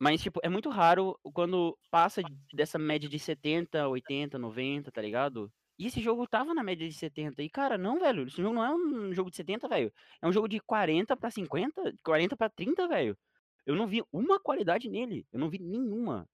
Mas, 0.04 0.20
tipo, 0.24 0.40
é 0.44 0.50
muito 0.50 0.68
raro 0.70 1.16
quando 1.32 1.78
passa 1.92 2.24
dessa 2.52 2.80
média 2.80 3.08
de 3.08 3.20
70, 3.20 3.88
80, 3.88 4.40
90, 4.40 4.92
tá 4.92 5.00
ligado? 5.00 5.54
E 5.78 5.86
esse 5.86 6.02
jogo 6.02 6.26
tava 6.28 6.56
na 6.56 6.64
média 6.64 6.88
de 6.90 6.96
70. 6.96 7.44
E, 7.44 7.50
cara, 7.50 7.78
não, 7.78 8.00
velho. 8.00 8.26
Esse 8.26 8.42
jogo 8.42 8.56
não 8.56 8.66
é 8.66 8.74
um 8.74 9.14
jogo 9.14 9.30
de 9.30 9.36
70, 9.38 9.68
velho. 9.68 9.94
É 10.20 10.28
um 10.28 10.32
jogo 10.32 10.48
de 10.48 10.60
40 10.60 11.16
pra 11.16 11.30
50, 11.30 11.94
40 12.04 12.36
pra 12.36 12.50
30, 12.50 12.88
velho. 12.88 13.16
Eu 13.64 13.76
não 13.76 13.86
vi 13.86 14.04
uma 14.12 14.40
qualidade 14.40 14.90
nele. 14.90 15.28
Eu 15.32 15.40
não 15.40 15.52
vi 15.52 15.60
nenhuma. 15.60 16.28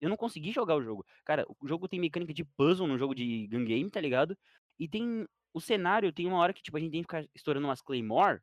Eu 0.00 0.08
não 0.08 0.16
consegui 0.16 0.50
jogar 0.50 0.76
o 0.76 0.82
jogo. 0.82 1.04
Cara, 1.22 1.46
o 1.60 1.68
jogo 1.68 1.86
tem 1.88 2.00
mecânica 2.00 2.32
de 2.32 2.42
puzzle 2.44 2.86
no 2.86 2.96
jogo 2.96 3.14
de 3.14 3.46
gun 3.48 3.66
game, 3.66 3.90
tá 3.90 4.00
ligado? 4.00 4.34
E 4.78 4.88
tem. 4.88 5.26
O 5.52 5.60
cenário 5.60 6.10
tem 6.10 6.26
uma 6.26 6.38
hora 6.38 6.54
que, 6.54 6.62
tipo, 6.62 6.76
a 6.78 6.80
gente 6.80 6.92
tem 6.92 7.02
que 7.02 7.04
ficar 7.04 7.26
estourando 7.34 7.66
umas 7.66 7.82
Claymore. 7.82 8.40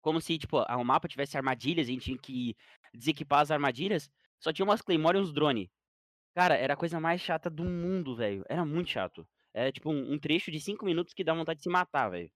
Como 0.00 0.20
se, 0.20 0.36
tipo, 0.38 0.58
a- 0.58 0.76
o 0.76 0.84
mapa 0.84 1.06
tivesse 1.06 1.36
armadilhas, 1.36 1.86
a 1.86 1.90
gente 1.90 2.04
tinha 2.04 2.18
que 2.18 2.56
desequipar 2.94 3.40
as 3.40 3.50
armadilhas. 3.50 4.10
Só 4.40 4.52
tinha 4.52 4.64
umas 4.64 4.82
Claymore 4.82 5.18
e 5.18 5.20
uns 5.20 5.32
drone. 5.32 5.70
Cara, 6.34 6.56
era 6.56 6.74
a 6.74 6.76
coisa 6.76 7.00
mais 7.00 7.20
chata 7.20 7.50
do 7.50 7.64
mundo, 7.64 8.16
velho. 8.16 8.44
Era 8.48 8.64
muito 8.64 8.90
chato. 8.90 9.26
Era 9.54 9.70
tipo 9.72 9.90
um, 9.90 10.12
um 10.14 10.18
trecho 10.18 10.50
de 10.50 10.60
5 10.60 10.84
minutos 10.84 11.14
que 11.14 11.24
dá 11.24 11.34
vontade 11.34 11.58
de 11.58 11.64
se 11.64 11.68
matar, 11.70 12.08
velho. 12.10 12.30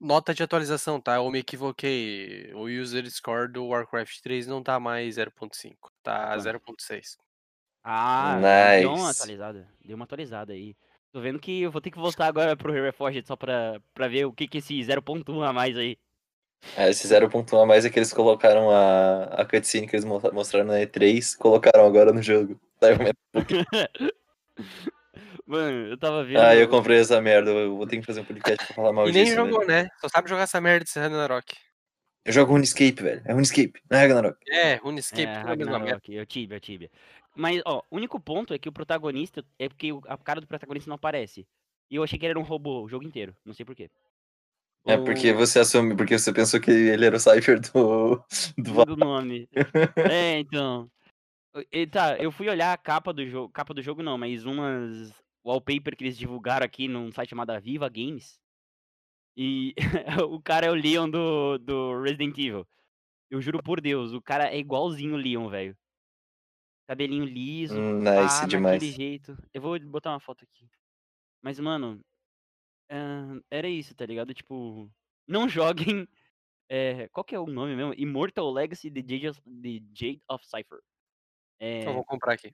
Nota 0.00 0.34
de 0.34 0.42
atualização, 0.42 1.00
tá? 1.00 1.16
Eu 1.16 1.30
me 1.30 1.38
equivoquei. 1.38 2.52
O 2.54 2.64
user 2.66 3.08
score 3.10 3.50
do 3.50 3.66
Warcraft 3.68 4.20
3 4.20 4.46
não 4.48 4.62
tá 4.62 4.78
mais 4.80 5.16
0.5, 5.16 5.90
tá 6.02 6.34
Quanto? 6.34 6.40
0.6. 6.40 7.18
Ah, 7.84 8.68
deu 8.68 8.92
uma 8.94 9.08
Nice. 9.08 9.10
atualizada. 9.10 9.68
Deu 9.84 9.96
uma 9.96 10.04
atualizada 10.04 10.52
aí. 10.52 10.76
Tô 11.12 11.20
vendo 11.20 11.38
que 11.40 11.62
eu 11.62 11.70
vou 11.70 11.80
ter 11.80 11.90
que 11.90 11.98
voltar 11.98 12.26
agora 12.26 12.56
pro 12.56 12.72
Reforged 12.72 13.26
só 13.26 13.36
pra, 13.36 13.80
pra 13.92 14.08
ver 14.08 14.24
o 14.24 14.32
que 14.32 14.48
que 14.48 14.58
esse 14.58 14.74
0.1 14.82 15.42
a 15.48 15.52
mais 15.52 15.76
aí. 15.76 15.98
É, 16.76 16.88
esse 16.90 17.06
0.1 17.08 17.62
a 17.62 17.66
mais 17.66 17.84
é 17.84 17.90
que 17.90 17.98
eles 17.98 18.12
colocaram 18.12 18.70
a, 18.70 19.24
a 19.24 19.44
cutscene 19.44 19.86
que 19.86 19.96
eles 19.96 20.04
mo- 20.04 20.20
mostraram 20.32 20.66
na 20.66 20.78
E3, 20.80 21.36
colocaram 21.36 21.84
agora 21.86 22.12
no 22.12 22.22
jogo. 22.22 22.58
Pouquinho. 23.32 23.64
Mano, 25.46 25.88
eu 25.88 25.98
tava 25.98 26.24
vendo. 26.24 26.40
Ah, 26.40 26.54
eu 26.54 26.68
comprei 26.68 26.98
essa 27.00 27.20
merda, 27.20 27.50
eu 27.50 27.76
vou 27.76 27.86
ter 27.86 27.98
que 27.98 28.06
fazer 28.06 28.20
um 28.20 28.24
podcast 28.24 28.64
pra 28.66 28.74
falar 28.76 28.92
mal 28.92 29.08
E 29.08 29.12
nem 29.12 29.24
disso. 29.24 29.36
jogou, 29.36 29.60
velho. 29.60 29.70
né? 29.84 29.88
Só 30.00 30.08
sabe 30.08 30.28
jogar 30.28 30.42
essa 30.42 30.60
merda 30.60 30.84
desse 30.84 30.98
Ragnarok. 30.98 31.54
Eu 32.24 32.32
jogo 32.32 32.52
RuneScape, 32.52 33.02
velho. 33.02 33.22
É 33.24 33.32
RuneScape, 33.32 33.80
não 33.90 33.98
é 33.98 34.00
Ragnarok. 34.02 34.36
É, 34.48 34.74
RuneScape, 34.76 35.22
É. 35.24 35.38
Ragnarok, 35.42 36.14
eu 36.14 36.24
Tibia, 36.24 36.56
eu 36.56 36.60
Tibia. 36.60 36.90
Mas, 37.34 37.60
ó, 37.66 37.82
o 37.90 37.96
único 37.96 38.20
ponto 38.20 38.54
é 38.54 38.58
que 38.58 38.68
o 38.68 38.72
protagonista, 38.72 39.44
é 39.58 39.68
porque 39.68 39.92
o- 39.92 40.00
a 40.06 40.16
cara 40.16 40.40
do 40.40 40.46
protagonista 40.46 40.88
não 40.88 40.94
aparece. 40.94 41.46
E 41.90 41.96
eu 41.96 42.02
achei 42.04 42.18
que 42.18 42.24
ele 42.24 42.30
era 42.30 42.38
um 42.38 42.42
robô 42.44 42.82
o 42.84 42.88
jogo 42.88 43.04
inteiro, 43.04 43.34
não 43.44 43.52
sei 43.52 43.66
porquê. 43.66 43.90
É 44.84 44.96
porque 44.96 45.32
você 45.32 45.60
assume, 45.60 45.96
porque 45.96 46.18
você 46.18 46.32
pensou 46.32 46.60
que 46.60 46.70
ele 46.70 47.06
era 47.06 47.16
o 47.16 47.20
Cypher 47.20 47.60
do. 47.60 48.16
do 48.58 48.84
do 48.84 48.96
nome. 48.96 49.48
é, 50.10 50.40
então. 50.40 50.90
E, 51.70 51.86
tá, 51.86 52.16
eu 52.18 52.32
fui 52.32 52.48
olhar 52.48 52.72
a 52.72 52.76
capa 52.78 53.12
do 53.12 53.24
jogo. 53.26 53.52
Capa 53.52 53.72
do 53.74 53.82
jogo 53.82 54.02
não, 54.02 54.18
mas 54.18 54.44
umas 54.44 55.12
wallpaper 55.44 55.96
que 55.96 56.04
eles 56.04 56.16
divulgaram 56.16 56.64
aqui 56.64 56.88
num 56.88 57.12
site 57.12 57.30
chamado 57.30 57.58
Viva 57.60 57.88
Games. 57.88 58.40
E 59.36 59.74
o 60.28 60.40
cara 60.40 60.66
é 60.66 60.70
o 60.70 60.74
Leon 60.74 61.08
do, 61.08 61.58
do 61.58 62.02
Resident 62.02 62.36
Evil. 62.38 62.66
Eu 63.30 63.40
juro 63.40 63.62
por 63.62 63.80
Deus, 63.80 64.12
o 64.12 64.20
cara 64.20 64.48
é 64.52 64.58
igualzinho 64.58 65.14
o 65.14 65.18
Leon, 65.18 65.48
velho. 65.48 65.76
Cabelinho 66.88 67.24
liso, 67.24 67.78
Hum, 67.78 68.04
pá, 68.04 68.22
nice 68.22 68.46
demais. 68.46 68.74
naquele 68.74 68.92
jeito. 68.92 69.38
Eu 69.54 69.62
vou 69.62 69.78
botar 69.80 70.10
uma 70.10 70.20
foto 70.20 70.44
aqui. 70.44 70.68
Mas, 71.42 71.58
mano, 71.58 72.00
era 73.50 73.68
isso, 73.68 73.94
tá 73.94 74.04
ligado? 74.06 74.32
Tipo, 74.34 74.90
não 75.26 75.48
joguem. 75.48 76.06
é, 76.68 77.08
qual 77.08 77.24
que 77.24 77.34
é 77.34 77.38
o 77.38 77.46
nome 77.46 77.74
mesmo? 77.76 77.94
Immortal 77.96 78.50
Legacy 78.50 78.90
The 78.90 79.00
Jade 79.00 79.28
of, 79.28 79.40
The 79.42 79.80
Jade 79.94 80.22
of 80.28 80.44
Cypher. 80.46 80.78
É, 81.60 81.80
Então 81.80 81.94
vou 81.94 82.04
comprar 82.04 82.34
aqui. 82.34 82.52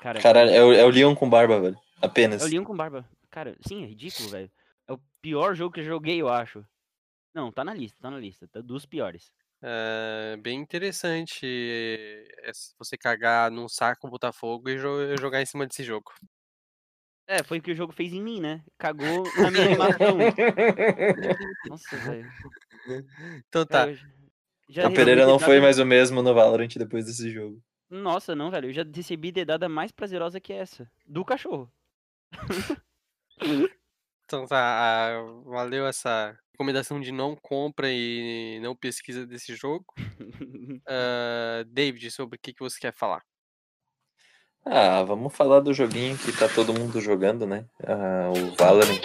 cara, 0.00 0.20
Caralho, 0.20 0.50
é 0.50 0.64
o, 0.64 0.72
é 0.72 0.84
o 0.84 0.88
Leon 0.90 1.14
com 1.14 1.28
barba, 1.28 1.60
velho. 1.60 1.78
Apenas. 2.02 2.42
é 2.42 2.44
o 2.44 2.48
Leon 2.48 2.64
com 2.64 2.76
barba. 2.76 3.08
Cara, 3.30 3.56
sim, 3.60 3.82
é 3.84 3.86
ridículo, 3.86 4.28
velho. 4.30 4.50
É 4.86 4.92
o 4.92 5.00
pior 5.20 5.54
jogo 5.54 5.74
que 5.74 5.80
eu 5.80 5.84
joguei, 5.84 6.20
eu 6.20 6.28
acho. 6.28 6.64
Não, 7.34 7.52
tá 7.52 7.62
na 7.64 7.74
lista, 7.74 7.98
tá 8.00 8.10
na 8.10 8.18
lista. 8.18 8.48
Tá 8.48 8.60
dos 8.60 8.86
piores. 8.86 9.30
É 9.62 10.36
bem 10.40 10.60
interessante 10.60 11.44
é, 11.44 12.50
você 12.78 12.96
cagar 12.96 13.50
num 13.50 13.68
saco, 13.68 14.08
botar 14.08 14.32
fogo 14.32 14.68
e 14.70 14.76
jo- 14.78 15.16
jogar 15.20 15.42
em 15.42 15.46
cima 15.46 15.66
desse 15.66 15.82
jogo. 15.84 16.10
É, 17.30 17.42
foi 17.44 17.58
o 17.58 17.62
que 17.62 17.72
o 17.72 17.76
jogo 17.76 17.92
fez 17.92 18.14
em 18.14 18.22
mim, 18.22 18.40
né? 18.40 18.64
Cagou 18.78 19.22
na 19.36 19.50
minha 19.50 19.66
animação. 19.66 20.16
Nossa, 21.68 21.96
velho. 21.98 22.32
Então 23.46 23.66
tá. 23.66 23.86
Eu 23.86 23.98
já 24.70 24.88
O 24.88 24.94
Pereira 24.94 25.20
recebi 25.20 25.32
não 25.32 25.38
foi 25.38 25.60
mais 25.60 25.78
o 25.78 25.84
mesmo 25.84 26.22
no 26.22 26.32
Valorant 26.32 26.74
depois 26.74 27.04
desse 27.04 27.30
jogo. 27.30 27.62
Nossa, 27.90 28.34
não, 28.34 28.50
velho. 28.50 28.70
Eu 28.70 28.72
já 28.72 28.82
recebi 28.82 29.30
dedada 29.30 29.68
mais 29.68 29.92
prazerosa 29.92 30.40
que 30.40 30.54
essa. 30.54 30.90
Do 31.06 31.22
cachorro. 31.22 31.70
Então 34.24 34.46
tá, 34.46 35.22
valeu 35.44 35.86
essa 35.86 36.38
recomendação 36.52 37.00
de 37.00 37.12
não 37.12 37.34
compra 37.34 37.88
e 37.90 38.58
não 38.60 38.74
pesquisa 38.74 39.26
desse 39.26 39.54
jogo. 39.54 39.86
Ah, 40.90 41.64
David, 41.66 42.10
sobre 42.10 42.36
o 42.36 42.40
que, 42.40 42.54
que 42.54 42.60
você 42.60 42.78
quer 42.78 42.94
falar? 42.94 43.22
Ah, 44.70 45.02
vamos 45.02 45.34
falar 45.34 45.60
do 45.60 45.72
joguinho 45.72 46.16
que 46.18 46.32
tá 46.32 46.48
todo 46.48 46.74
mundo 46.74 47.00
jogando, 47.00 47.46
né? 47.46 47.64
Ah, 47.86 48.30
o 48.30 48.54
Valorant. 48.56 49.00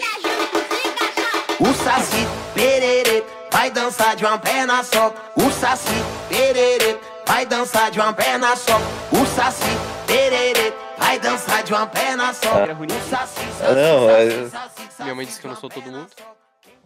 O 1.60 1.74
Saci 1.74 2.28
Pererê 2.54 3.24
vai 3.52 3.72
dançar 3.72 4.16
de 4.16 4.26
uma 4.26 4.38
perna 4.38 4.84
só. 4.84 5.14
O 5.38 5.50
Saci 5.52 5.88
Pererê 6.28 6.98
vai 7.26 7.46
dançar 7.46 7.92
de 7.92 8.00
uma 8.00 8.12
perna 8.14 8.56
só. 8.58 8.78
O 9.12 9.26
Saci 9.36 9.64
Pererê 10.06 10.74
vai 10.98 11.18
dançar 11.20 11.64
de 11.64 11.72
uma 11.74 11.88
perna 11.88 12.34
só. 12.34 12.58
Era 12.60 12.74
ruim. 12.74 12.88
O 12.88 13.10
Saci, 13.10 13.40
Ah, 13.62 13.72
não, 13.74 14.10
é- 14.10 15.04
Minha 15.04 15.16
mãe 15.16 15.26
disse 15.26 15.40
que 15.40 15.48
eu 15.48 15.52
não 15.52 15.58
sou 15.58 15.70
todo 15.70 15.86
mundo. 15.90 16.08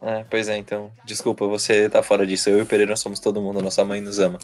É, 0.04 0.24
pois 0.30 0.48
é, 0.48 0.56
então. 0.58 0.92
Desculpa, 1.06 1.48
você 1.48 1.90
tá 1.90 2.04
fora 2.04 2.28
disso. 2.28 2.50
Eu 2.52 2.60
e 2.60 2.62
o 2.62 2.66
Pereira 2.68 2.96
somos 2.96 3.20
todo 3.20 3.42
mundo, 3.42 3.60
nossa 3.64 3.84
mãe 3.84 4.00
nos 4.00 4.20
ama. 4.20 4.38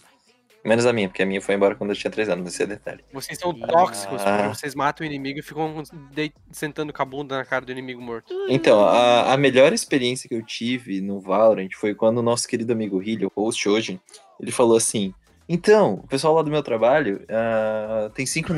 Menos 0.63 0.86
a 0.86 0.93
minha, 0.93 1.10
porque 1.10 1.22
a 1.22 1.25
minha 1.25 1.41
foi 1.41 1.55
embora 1.55 1.75
quando 1.75 1.89
eu 1.89 1.96
tinha 1.96 2.10
3 2.10 2.29
anos, 2.29 2.48
esse 2.53 2.63
é 2.63 2.65
detalhe. 2.65 3.03
Vocês 3.12 3.38
são 3.38 3.53
Ah. 3.62 3.67
tóxicos, 3.67 4.22
porque 4.24 4.48
vocês 4.48 4.74
matam 4.74 5.03
o 5.05 5.10
inimigo 5.10 5.39
e 5.39 5.41
ficam 5.41 5.84
dei- 6.13 6.32
sentando 6.51 6.93
com 6.93 7.01
a 7.01 7.05
bunda 7.05 7.36
na 7.38 7.43
cara 7.43 7.65
do 7.65 7.72
inimigo 7.72 8.01
morto. 8.01 8.34
Então, 8.48 8.79
a, 8.86 9.34
a 9.34 9.38
melhor 9.38 9.74
experiência 9.74 10.29
que 10.29 10.36
eu 10.36 10.41
tive 10.41 11.01
no 11.01 11.20
Valorant 11.20 11.70
foi 11.75 11.93
quando 11.93 12.20
o 12.20 12.22
nosso 12.24 12.48
querido 12.48 12.72
amigo 12.72 13.01
Hilly, 13.03 13.25
o 13.25 13.32
host 13.36 13.67
hoje, 13.67 14.00
ele 14.39 14.51
falou 14.51 14.77
assim: 14.77 15.13
Então, 15.50 15.96
o 15.96 16.08
pessoal 16.08 16.34
lá 16.34 16.41
do 16.41 16.50
meu 16.50 16.63
trabalho 16.63 17.25
ah, 17.29 18.10
tem 18.15 18.25
cinco. 18.25 18.53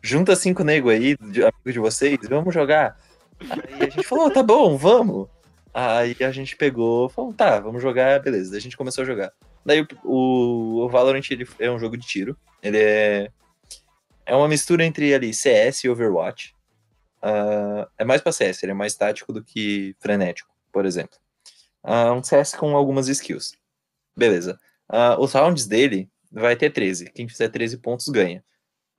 Junta 0.00 0.34
cinco 0.36 0.62
nego 0.64 0.90
aí, 0.90 1.16
de, 1.16 1.42
amigo 1.42 1.72
de 1.72 1.78
vocês, 1.80 2.18
vamos 2.28 2.54
jogar. 2.54 2.96
Aí 3.50 3.86
a 3.86 3.90
gente 3.90 4.04
falou: 4.06 4.30
tá 4.30 4.42
bom, 4.44 4.76
vamos. 4.76 5.28
Aí 5.74 6.14
a 6.20 6.30
gente 6.30 6.56
pegou, 6.56 7.08
falou: 7.08 7.32
tá, 7.32 7.58
vamos 7.58 7.82
jogar, 7.82 8.20
beleza. 8.20 8.50
Daí 8.50 8.58
a 8.58 8.62
gente 8.62 8.76
começou 8.76 9.02
a 9.02 9.06
jogar. 9.06 9.32
Daí 9.64 9.86
o, 10.04 10.84
o, 10.84 10.88
Valorant 10.88 11.22
ele 11.30 11.46
é 11.58 11.70
um 11.70 11.78
jogo 11.78 11.96
de 11.96 12.06
tiro. 12.06 12.36
Ele 12.62 12.78
é. 12.78 13.30
É 14.24 14.36
uma 14.36 14.48
mistura 14.48 14.84
entre 14.84 15.12
ali 15.14 15.34
CS 15.34 15.84
e 15.84 15.88
Overwatch. 15.88 16.54
Ah, 17.20 17.88
é 17.98 18.04
mais 18.04 18.20
pra 18.20 18.32
CS, 18.32 18.62
ele 18.62 18.72
é 18.72 18.74
mais 18.74 18.94
tático 18.94 19.32
do 19.32 19.42
que 19.42 19.96
frenético, 20.00 20.50
por 20.72 20.84
exemplo. 20.84 21.18
Ah, 21.82 22.12
um 22.12 22.22
CS 22.22 22.54
com 22.54 22.76
algumas 22.76 23.08
skills. 23.08 23.56
Beleza. 24.16 24.58
Ah, 24.88 25.16
os 25.18 25.32
rounds 25.32 25.66
dele 25.66 26.10
vai 26.30 26.56
ter 26.56 26.70
13. 26.70 27.10
Quem 27.10 27.28
fizer 27.28 27.48
13 27.48 27.78
pontos 27.78 28.08
ganha. 28.08 28.44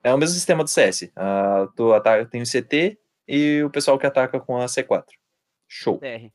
É 0.04 0.14
o 0.14 0.18
mesmo 0.18 0.36
sistema 0.36 0.64
do 0.64 0.70
CS. 0.70 1.12
Ah, 1.16 1.68
tu 1.76 1.94
ataca, 1.94 2.26
tem 2.26 2.42
o 2.42 2.46
CT 2.46 2.98
e 3.28 3.64
o 3.64 3.70
pessoal 3.70 3.98
que 3.98 4.06
ataca 4.06 4.40
com 4.40 4.58
a 4.58 4.66
C4. 4.66 5.06
Show. 5.68 6.00
TR. 6.00 6.30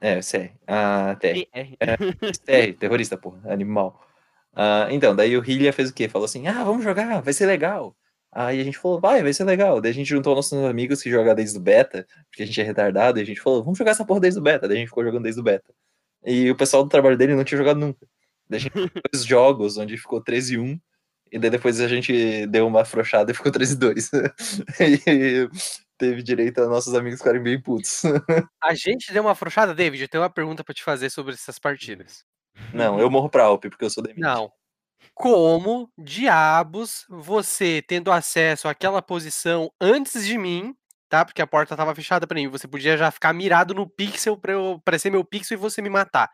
É, 0.00 0.20
CR. 0.20 0.52
Ah, 0.66 1.16
TR. 1.18 1.46
TR. 1.52 2.36
TR, 2.44 2.78
terrorista, 2.78 3.16
porra, 3.16 3.52
animal. 3.52 4.00
Ah, 4.54 4.88
então, 4.90 5.14
daí 5.14 5.36
o 5.36 5.40
Hylia 5.40 5.72
fez 5.72 5.90
o 5.90 5.94
quê? 5.94 6.08
Falou 6.08 6.26
assim: 6.26 6.46
ah, 6.48 6.64
vamos 6.64 6.84
jogar, 6.84 7.20
vai 7.22 7.32
ser 7.32 7.46
legal. 7.46 7.96
Aí 8.32 8.60
a 8.60 8.64
gente 8.64 8.76
falou, 8.78 9.00
vai, 9.00 9.22
vai 9.22 9.32
ser 9.32 9.44
legal. 9.44 9.80
Daí 9.80 9.90
a 9.92 9.94
gente 9.94 10.08
juntou 10.08 10.34
nossos 10.34 10.52
amigos 10.64 11.02
que 11.02 11.10
jogam 11.10 11.34
desde 11.34 11.56
o 11.58 11.60
beta, 11.60 12.06
porque 12.28 12.42
a 12.42 12.46
gente 12.46 12.60
é 12.60 12.64
retardado, 12.64 13.18
e 13.18 13.22
a 13.22 13.24
gente 13.24 13.40
falou, 13.40 13.62
vamos 13.64 13.78
jogar 13.78 13.92
essa 13.92 14.04
porra 14.04 14.20
desde 14.20 14.38
o 14.38 14.42
beta. 14.42 14.68
Daí 14.68 14.76
a 14.76 14.80
gente 14.80 14.88
ficou 14.88 15.04
jogando 15.04 15.22
desde 15.22 15.40
o 15.40 15.44
beta. 15.44 15.72
E 16.24 16.50
o 16.50 16.56
pessoal 16.56 16.82
do 16.84 16.90
trabalho 16.90 17.16
dele 17.16 17.34
não 17.34 17.44
tinha 17.44 17.56
jogado 17.58 17.80
nunca. 17.80 18.06
Daí 18.48 18.58
a 18.58 18.60
gente 18.60 18.72
fez 18.92 18.92
dois 19.12 19.24
jogos, 19.24 19.78
onde 19.78 19.96
ficou 19.96 20.22
13 20.22 20.54
e 20.54 20.58
1, 20.58 20.80
e 21.32 21.38
daí 21.38 21.50
depois 21.50 21.80
a 21.80 21.88
gente 21.88 22.46
deu 22.46 22.66
uma 22.66 22.82
afrouxada 22.82 23.30
e 23.32 23.34
ficou 23.34 23.50
13 23.50 23.72
e 23.74 23.78
2. 23.78 24.10
e 24.80 25.48
teve 25.98 26.22
direito 26.22 26.60
a 26.60 26.66
nossos 26.66 26.94
amigos 26.94 27.18
ficarem 27.18 27.42
bem 27.42 27.60
putos. 27.60 28.02
A 28.62 28.74
gente 28.74 29.12
deu 29.12 29.22
uma 29.22 29.32
afrouxada, 29.32 29.74
David. 29.74 30.02
Eu 30.02 30.08
tenho 30.08 30.22
uma 30.22 30.30
pergunta 30.30 30.64
pra 30.64 30.74
te 30.74 30.82
fazer 30.82 31.10
sobre 31.10 31.34
essas 31.34 31.58
partidas. 31.58 32.24
Não, 32.72 32.98
eu 32.98 33.10
morro 33.10 33.28
pra 33.28 33.44
Alp, 33.44 33.64
porque 33.66 33.84
eu 33.84 33.90
sou 33.90 34.02
da 34.02 34.10
Não. 34.16 34.50
Como 35.14 35.90
diabos 35.98 37.04
você, 37.08 37.82
tendo 37.86 38.10
acesso 38.10 38.68
àquela 38.68 39.00
posição 39.02 39.70
antes 39.80 40.26
de 40.26 40.36
mim, 40.36 40.74
tá? 41.08 41.24
Porque 41.24 41.42
a 41.42 41.46
porta 41.46 41.76
tava 41.76 41.94
fechada 41.94 42.26
pra 42.26 42.34
mim, 42.34 42.48
você 42.48 42.66
podia 42.66 42.96
já 42.96 43.10
ficar 43.10 43.32
mirado 43.32 43.74
no 43.74 43.88
pixel 43.88 44.36
pra 44.36 44.52
eu 44.52 44.82
meu 45.10 45.24
pixel 45.24 45.56
e 45.56 45.60
você 45.60 45.80
me 45.80 45.88
matar. 45.88 46.30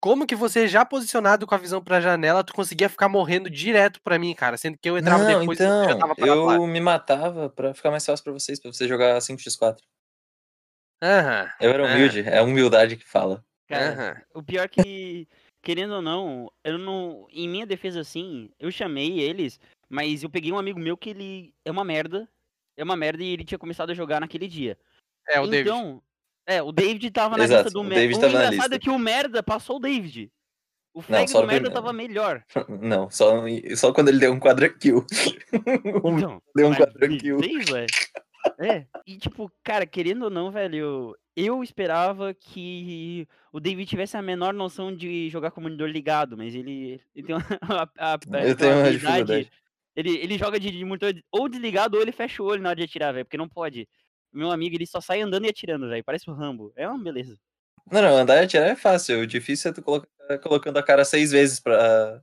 Como 0.00 0.26
que 0.26 0.36
você, 0.36 0.68
já 0.68 0.84
posicionado 0.84 1.44
com 1.44 1.54
a 1.54 1.58
visão 1.58 1.82
pra 1.82 2.00
janela, 2.00 2.44
tu 2.44 2.52
conseguia 2.52 2.88
ficar 2.88 3.08
morrendo 3.08 3.50
direto 3.50 4.00
pra 4.00 4.16
mim, 4.18 4.32
cara? 4.32 4.56
Sendo 4.56 4.78
que 4.78 4.88
eu 4.88 4.96
entrava 4.96 5.24
Não, 5.24 5.40
depois 5.40 5.58
e 5.58 5.62
você 5.62 5.64
já 5.64 5.96
então, 5.96 5.98
tava 5.98 6.14
lá. 6.44 6.54
eu 6.54 6.66
me 6.68 6.80
matava 6.80 7.50
pra 7.50 7.74
ficar 7.74 7.90
mais 7.90 8.06
fácil 8.06 8.22
pra 8.22 8.32
vocês, 8.32 8.60
pra 8.60 8.72
você 8.72 8.86
jogar 8.86 9.20
5x4. 9.20 9.82
Aham, 11.02 11.50
Eu 11.60 11.70
era 11.70 11.84
humilde, 11.84 12.20
é 12.20 12.38
a 12.38 12.42
humildade 12.42 12.96
que 12.96 13.04
fala. 13.04 13.44
Cara, 13.66 13.92
aham. 13.92 14.22
o 14.34 14.42
pior 14.42 14.64
é 14.64 14.68
que, 14.68 15.28
querendo 15.62 15.94
ou 15.94 16.02
não, 16.02 16.50
eu 16.62 16.78
não. 16.78 17.26
Em 17.30 17.48
minha 17.48 17.66
defesa, 17.66 18.00
assim, 18.00 18.50
eu 18.58 18.70
chamei 18.70 19.18
eles, 19.20 19.58
mas 19.88 20.22
eu 20.22 20.30
peguei 20.30 20.52
um 20.52 20.58
amigo 20.58 20.78
meu 20.78 20.96
que 20.96 21.10
ele 21.10 21.54
é 21.64 21.70
uma 21.70 21.84
merda. 21.84 22.28
É 22.76 22.84
uma 22.84 22.96
merda 22.96 23.22
e 23.24 23.28
ele 23.30 23.44
tinha 23.44 23.58
começado 23.58 23.90
a 23.90 23.94
jogar 23.94 24.20
naquele 24.20 24.46
dia. 24.46 24.78
É, 25.28 25.40
o 25.40 25.46
David. 25.48 25.68
É, 26.48 26.62
o 26.62 26.72
David 26.72 27.10
tava 27.10 27.36
na 27.36 27.44
Exato, 27.44 27.64
lista 27.64 27.74
do 27.74 27.82
o 27.82 27.84
merda. 27.84 28.16
O 28.16 28.20
tava 28.20 28.32
na 28.32 28.46
engraçado 28.46 28.74
é 28.74 28.78
que 28.78 28.88
o 28.88 28.98
merda 28.98 29.42
passou 29.42 29.76
o 29.76 29.80
David. 29.80 30.32
O 30.94 31.02
flag 31.02 31.30
só 31.30 31.42
do 31.42 31.46
merda 31.46 31.68
primeiro. 31.68 31.74
tava 31.74 31.92
melhor. 31.92 32.42
Não, 32.80 33.10
só, 33.10 33.42
só 33.76 33.92
quando 33.92 34.08
ele 34.08 34.18
deu 34.18 34.32
um 34.32 34.40
quadra 34.40 34.68
kill. 34.68 35.04
Então, 35.52 36.42
deu 36.56 36.68
um 36.68 36.74
quadra 36.74 37.08
kill. 37.08 37.38
É, 38.58 38.86
e 39.06 39.18
tipo, 39.18 39.52
cara, 39.62 39.84
querendo 39.84 40.22
ou 40.22 40.30
não, 40.30 40.50
velho, 40.50 41.14
eu 41.36 41.62
esperava 41.62 42.32
que 42.32 43.28
o 43.52 43.60
David 43.60 43.88
tivesse 43.88 44.16
a 44.16 44.22
menor 44.22 44.54
noção 44.54 44.94
de 44.94 45.28
jogar 45.28 45.50
com 45.50 45.60
o 45.60 45.64
monitor 45.64 45.88
ligado, 45.88 46.36
mas 46.36 46.54
ele, 46.54 47.00
ele 47.14 47.26
tem 47.26 47.36
uma, 47.36 47.44
a, 47.98 48.14
a, 48.14 48.46
Eu 48.46 48.56
tenho 48.56 48.78
uma 48.78 48.90
dificuldade. 48.90 49.50
Ele, 49.94 50.16
ele 50.18 50.38
joga 50.38 50.58
de, 50.58 50.70
de 50.70 50.84
monitor 50.84 51.12
ou 51.30 51.48
desligado 51.48 51.96
ou 51.96 52.02
ele 52.02 52.12
fecha 52.12 52.42
o 52.42 52.46
olho 52.46 52.62
na 52.62 52.70
hora 52.70 52.76
de 52.76 52.84
atirar, 52.84 53.12
velho, 53.12 53.24
porque 53.24 53.36
não 53.36 53.48
pode. 53.48 53.88
Meu 54.32 54.50
amigo, 54.50 54.74
ele 54.76 54.86
só 54.86 55.00
sai 55.00 55.20
andando 55.20 55.46
e 55.46 55.48
atirando, 55.48 55.88
velho, 55.88 56.04
parece 56.04 56.28
o 56.30 56.34
Rambo. 56.34 56.72
É 56.76 56.88
uma 56.88 57.02
beleza. 57.02 57.38
Não, 57.90 58.02
não, 58.02 58.16
andar 58.16 58.36
e 58.36 58.44
atirar 58.44 58.68
é 58.68 58.76
fácil. 58.76 59.20
O 59.20 59.26
difícil 59.26 59.70
é 59.70 59.74
tu 59.74 59.82
colocar, 59.82 60.08
colocando 60.42 60.76
a 60.76 60.82
cara 60.82 61.04
seis 61.04 61.32
vezes 61.32 61.58
pra, 61.58 62.22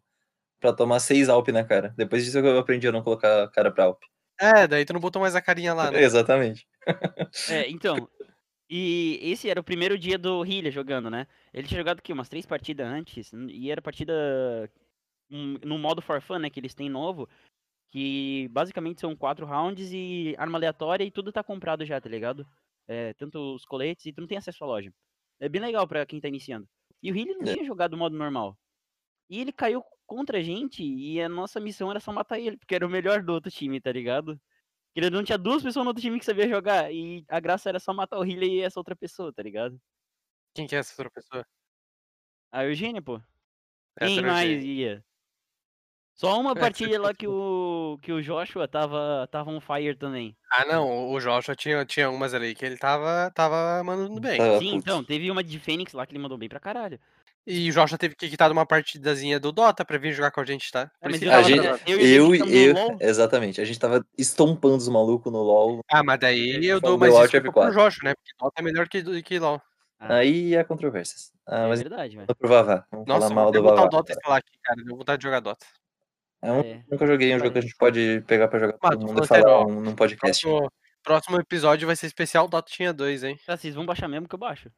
pra 0.60 0.74
tomar 0.74 1.00
seis 1.00 1.28
Alp 1.28 1.48
na 1.50 1.64
cara. 1.64 1.94
Depois 1.98 2.24
disso 2.24 2.38
eu 2.38 2.60
aprendi 2.60 2.88
a 2.88 2.92
não 2.92 3.04
colocar 3.04 3.44
a 3.44 3.50
cara 3.50 3.72
pra 3.72 3.86
Alp. 3.86 4.04
É, 4.40 4.68
daí 4.68 4.86
tu 4.86 4.94
não 4.94 5.00
botou 5.00 5.22
mais 5.22 5.36
a 5.36 5.42
carinha 5.42 5.74
lá, 5.74 5.90
né? 5.90 6.02
Exatamente. 6.02 6.68
É, 7.50 7.68
então. 7.70 8.10
E 8.70 9.20
esse 9.22 9.48
era 9.48 9.60
o 9.60 9.64
primeiro 9.64 9.98
dia 9.98 10.18
do 10.18 10.44
Hillia 10.44 10.72
jogando, 10.72 11.10
né? 11.10 11.28
Ele 11.54 11.68
tinha 11.68 11.80
jogado 11.80 12.00
aqui 12.00 12.12
umas 12.12 12.28
três 12.28 12.48
partidas 12.48 12.88
antes, 12.88 13.32
e 13.48 13.70
era 13.70 13.80
partida 13.80 14.12
hum, 15.30 15.58
no 15.64 15.78
modo 15.78 16.02
for 16.02 16.20
fun, 16.20 16.40
né? 16.40 16.50
Que 16.50 16.60
eles 16.60 16.74
têm 16.74 16.90
novo. 16.90 17.30
Que 17.92 18.48
basicamente 18.52 19.02
são 19.02 19.16
quatro 19.16 19.46
rounds 19.46 19.92
e 19.94 20.36
arma 20.38 20.58
aleatória 20.58 21.04
e 21.06 21.12
tudo 21.12 21.32
tá 21.32 21.44
comprado 21.44 21.86
já, 21.86 22.00
tá 22.02 22.10
ligado? 22.10 22.46
É, 22.88 23.14
tanto 23.14 23.56
os 23.56 23.66
coletes 23.66 24.06
e 24.06 24.14
tu 24.14 24.22
não 24.22 24.28
tem 24.28 24.38
acesso 24.38 24.64
à 24.64 24.68
loja. 24.68 24.94
É 25.40 25.48
bem 25.50 25.62
legal 25.62 25.88
pra 25.88 26.06
quem 26.06 26.20
tá 26.20 26.28
iniciando. 26.28 26.68
E 27.02 27.12
o 27.12 27.16
Hillia 27.16 27.36
não 27.38 27.46
É. 27.50 27.54
tinha 27.54 27.66
jogado 27.66 27.94
o 27.94 27.98
modo 27.98 28.18
normal. 28.18 28.58
E 29.30 29.40
ele 29.42 29.52
caiu 29.52 29.84
contra 30.06 30.40
a 30.40 30.44
gente 30.44 30.84
e 30.84 31.22
a 31.22 31.30
nossa 31.30 31.60
missão 31.60 31.90
era 31.92 32.00
só 32.00 32.12
matar 32.14 32.40
ele, 32.40 32.58
porque 32.58 32.76
era 32.76 32.86
o 32.86 32.90
melhor 32.90 33.24
do 33.24 33.34
outro 33.34 33.52
time, 33.52 33.82
tá 33.82 33.92
ligado? 33.92 34.40
Ele 34.96 35.10
não 35.10 35.24
tinha 35.24 35.38
duas 35.38 35.64
pessoas 35.64 35.86
no 35.86 35.90
outro 35.90 36.02
time 36.02 36.20
que 36.20 36.26
sabia 36.26 36.48
jogar. 36.50 36.94
E 36.94 37.26
a 37.30 37.40
graça 37.40 37.70
era 37.70 37.80
só 37.80 37.94
matar 37.94 38.20
o 38.20 38.26
Healer 38.26 38.50
e 38.50 38.62
essa 38.62 38.80
outra 38.80 38.96
pessoa, 38.96 39.34
tá 39.34 39.44
ligado? 39.44 39.80
Quem 40.54 40.68
que 40.68 40.76
é 40.76 40.80
essa 40.80 40.94
outra 40.94 41.12
pessoa? 41.12 41.46
A 42.52 42.64
Eugênia, 42.66 43.02
pô. 43.02 43.18
Essa 43.98 44.22
Quem 44.22 44.22
mais 44.22 44.64
ia? 44.64 45.04
Só 46.16 46.40
uma 46.40 46.52
Essa 46.52 46.60
partida 46.62 47.00
lá 47.02 47.14
que 47.14 47.28
o, 47.28 48.00
que 48.02 48.12
o 48.14 48.22
Joshua 48.22 48.68
tava, 48.70 49.28
tava 49.30 49.52
on 49.52 49.60
fire 49.60 49.96
também. 49.98 50.34
Ah, 50.50 50.64
não, 50.66 51.12
o 51.12 51.20
Joshua 51.20 51.56
tinha, 51.56 51.84
tinha 51.86 52.10
umas 52.10 52.34
ali 52.34 52.56
que 52.56 52.66
ele 52.66 52.78
tava, 52.78 53.30
tava 53.36 53.84
mandando 53.84 54.20
bem. 54.22 54.38
Tava 54.38 54.58
Sim, 54.60 54.66
puto. 54.72 54.78
então, 54.78 55.04
teve 55.04 55.30
uma 55.30 55.44
de 55.44 55.60
Fênix 55.60 55.92
lá 55.92 56.06
que 56.06 56.14
ele 56.14 56.22
mandou 56.24 56.38
bem 56.38 56.48
pra 56.48 56.60
caralho. 56.60 56.98
E 57.46 57.70
o 57.70 57.74
Joshua 57.74 57.98
teve 57.98 58.16
que 58.16 58.28
quitar 58.30 58.48
de 58.50 58.54
uma 58.54 58.66
partidazinha 58.66 59.40
do 59.40 59.52
Dota 59.52 59.84
pra 59.86 59.98
vir 59.98 60.14
jogar 60.14 60.32
com 60.32 60.40
a 60.40 60.46
gente, 60.46 60.72
tá? 60.72 60.90
É, 61.02 61.08
eu 61.08 61.32
A 61.34 61.44
gente- 61.44 61.68
eu 61.86 62.00
e 62.00 62.16
Eu, 62.16 62.34
eu, 62.48 62.74
LoL. 62.74 62.98
exatamente. 63.02 63.60
A 63.62 63.66
gente 63.66 63.78
tava 63.78 64.04
estompando 64.18 64.78
os 64.78 64.88
malucos 64.88 65.32
no 65.32 65.44
LoL. 65.44 65.82
Ah, 65.92 66.02
mas 66.02 66.18
daí 66.20 66.66
eu 66.66 66.80
Falou 66.80 66.98
dou 66.98 67.08
mais 67.10 67.14
desculpa 67.30 67.52
pro 67.52 67.62
F4. 67.62 67.74
Joshua, 67.74 68.04
né? 68.10 68.16
Porque 68.16 68.32
Dota 68.40 68.54
é 68.58 68.64
melhor 68.64 68.88
que, 68.88 69.22
que 69.22 69.38
LoL. 69.38 69.62
Ah, 70.00 70.16
Aí 70.16 70.56
há 70.58 70.64
controvérsias. 70.64 71.32
Ah, 71.46 71.66
é 71.66 71.68
mas 71.68 71.82
verdade, 71.82 72.16
velho. 72.16 72.26
vamos 72.26 72.38
pro 72.40 72.50
Vavá. 72.50 72.86
Vamos 72.90 73.06
Nossa, 73.08 73.22
falar 73.30 73.36
mal 73.36 73.44
vou 73.46 73.54
do 73.54 73.62
botar 73.62 73.76
Vavá. 73.76 73.88
o 73.88 73.90
Dota 73.92 74.14
e 74.14 74.24
falar 74.24 74.38
aqui, 74.38 74.58
cara. 74.64 74.84
Deu 74.84 74.98
vontade 74.98 75.20
de 75.20 75.24
jogar 75.24 75.40
Dota. 75.42 75.66
É 76.46 76.52
um 76.52 76.60
É. 76.60 76.84
nunca 76.92 77.08
joguei, 77.08 77.36
um 77.36 77.40
jogo 77.40 77.52
que 77.52 77.58
a 77.58 77.62
gente 77.62 77.76
pode 77.76 78.24
pegar 78.28 78.48
pra 78.48 78.60
jogar 78.60 78.78
Ah, 78.82 78.90
todo 78.92 79.06
mundo 79.08 79.24
e 79.24 79.28
falar 79.28 79.50
ó. 79.52 79.66
um, 79.68 79.82
num 79.82 79.96
podcast. 79.96 80.44
Próximo, 80.46 80.72
próximo 81.04 81.40
episódio 81.40 81.88
vai 81.88 81.96
ser 81.96 82.06
especial 82.08 82.48
Dota 82.48 82.72
tinha 82.72 82.94
dois, 82.94 83.24
hein? 83.24 83.38
Tá, 83.46 83.58
vocês 83.58 83.74
vão 83.76 83.86
baixar 83.86 84.08
mesmo 84.08 84.28
que 84.28 84.36
eu 84.36 84.40
baixo. 84.40 84.70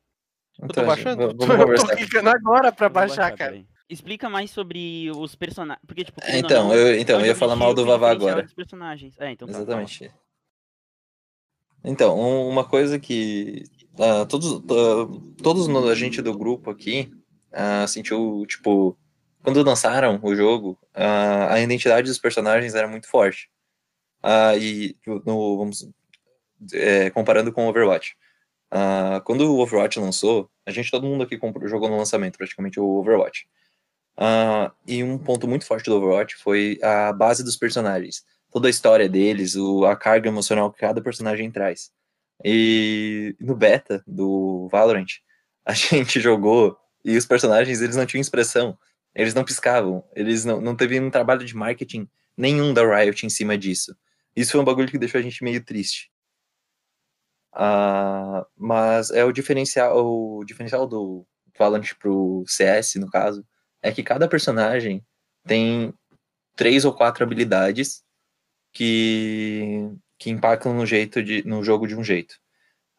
Eu 0.59 0.67
tô 0.69 0.71
Então, 0.81 0.85
baixando? 0.85 1.17
vamos- 1.17 1.33
Eu 1.33 1.37
tô, 1.37 1.45
vamos 1.45 1.59
eu 1.59 1.75
tô 1.75 1.81
conversar. 1.83 1.95
clicando 1.97 2.29
agora 2.29 2.71
pra 2.71 2.87
vou 2.87 2.93
baixar, 2.95 3.35
cara. 3.35 3.51
peraí. 3.51 3.67
Explica 3.89 4.29
mais 4.29 4.51
sobre 4.51 5.09
os 5.15 5.33
personagens. 5.35 5.81
Porque, 5.87 6.03
tipo, 6.03 6.19
É, 6.23 6.39
Então, 6.39 6.67
não, 6.69 6.75
eu, 6.75 6.99
então, 6.99 7.19
eu 7.21 7.25
ia 7.25 7.35
falar 7.35 7.55
mal 7.55 7.73
do 7.73 7.85
Vavá 7.85 8.11
agora. 8.11 8.43
dos 8.43 8.53
personagens. 8.53 9.15
É, 9.19 9.31
então 9.31 9.47
tá, 9.47 9.53
fala. 9.53 9.63
Exatamente. 9.65 10.11
Então, 11.83 12.19
um- 12.19 12.49
uma 12.49 12.65
coisa 12.65 12.99
que 12.99 13.63
ah, 13.99 14.25
todos, 14.25 14.55
ah, 14.55 15.41
todos 15.41 15.67
no- 15.67 15.87
a 15.89 15.95
gente 15.95 16.21
do 16.21 16.37
grupo 16.37 16.69
aqui 16.69 17.09
ah, 17.53 17.87
sentiu, 17.87 18.45
tipo, 18.47 18.97
quando 19.43 19.63
lançaram 19.63 20.19
o 20.21 20.35
jogo, 20.35 20.77
ah, 20.93 21.53
a 21.53 21.59
identidade 21.59 22.07
dos 22.07 22.19
personagens 22.19 22.75
era 22.75 22.87
muito 22.87 23.07
forte. 23.07 23.49
Ah, 24.23 24.55
e 24.57 24.95
no, 25.25 25.57
vamos, 25.57 25.89
é, 26.73 27.09
comparando 27.11 27.51
com 27.51 27.65
o 27.65 27.69
Overwatch. 27.69 28.15
Ah, 28.71 29.21
quando 29.25 29.41
o 29.53 29.59
Overwatch 29.59 29.99
lançou, 29.99 30.49
a 30.65 30.71
gente, 30.71 30.91
todo 30.91 31.07
mundo 31.07 31.23
aqui 31.23 31.37
comprou, 31.37 31.67
jogou 31.67 31.89
no 31.89 31.97
lançamento, 31.97 32.37
praticamente, 32.37 32.79
o 32.79 32.85
Overwatch. 32.99 33.47
Ah, 34.17 34.71
e 34.87 35.03
um 35.03 35.17
ponto 35.17 35.47
muito 35.47 35.65
forte 35.65 35.85
do 35.89 35.95
Overwatch 35.97 36.35
foi 36.37 36.79
a 36.83 37.13
base 37.13 37.43
dos 37.43 37.55
personagens 37.55 38.23
toda 38.51 38.67
a 38.67 38.71
história 38.71 39.07
deles, 39.07 39.55
o, 39.55 39.85
a 39.85 39.95
carga 39.95 40.27
emocional 40.29 40.71
que 40.71 40.79
cada 40.79 41.01
personagem 41.01 41.51
traz. 41.51 41.91
E 42.43 43.35
no 43.39 43.55
beta 43.55 44.03
do 44.07 44.67
Valorant, 44.71 45.07
a 45.65 45.73
gente 45.73 46.19
jogou 46.19 46.77
e 47.03 47.15
os 47.17 47.25
personagens 47.25 47.81
eles 47.81 47.95
não 47.95 48.05
tinham 48.05 48.21
expressão, 48.21 48.77
eles 49.17 49.33
não 49.33 49.43
piscavam, 49.43 50.03
eles 50.15 50.45
não, 50.45 50.61
não 50.61 50.75
teve 50.75 50.99
um 50.99 51.09
trabalho 51.09 51.43
de 51.43 51.55
marketing 51.55 52.07
nenhum 52.37 52.73
da 52.73 52.83
Riot 52.85 53.25
em 53.25 53.29
cima 53.29 53.57
disso. 53.57 53.95
Isso 54.35 54.51
foi 54.51 54.61
um 54.61 54.63
bagulho 54.63 54.89
que 54.89 54.99
deixou 54.99 55.19
a 55.19 55.21
gente 55.23 55.43
meio 55.43 55.63
triste. 55.65 56.11
Ah, 57.51 58.45
mas 58.55 59.09
é 59.09 59.25
o 59.25 59.31
diferencial, 59.31 59.97
o 59.97 60.43
diferencial 60.45 60.85
do 60.85 61.25
Valorant 61.57 61.95
pro 61.99 62.43
CS, 62.47 62.95
no 62.99 63.09
caso, 63.09 63.43
é 63.81 63.91
que 63.91 64.03
cada 64.03 64.27
personagem 64.27 65.03
tem 65.43 65.91
três 66.55 66.85
ou 66.85 66.93
quatro 66.93 67.23
habilidades 67.23 68.03
que, 68.71 69.89
que 70.19 70.29
impactam 70.29 70.75
no 70.75 70.85
jeito 70.85 71.23
de, 71.23 71.43
no 71.47 71.63
jogo 71.63 71.87
de 71.87 71.95
um 71.95 72.03
jeito. 72.03 72.35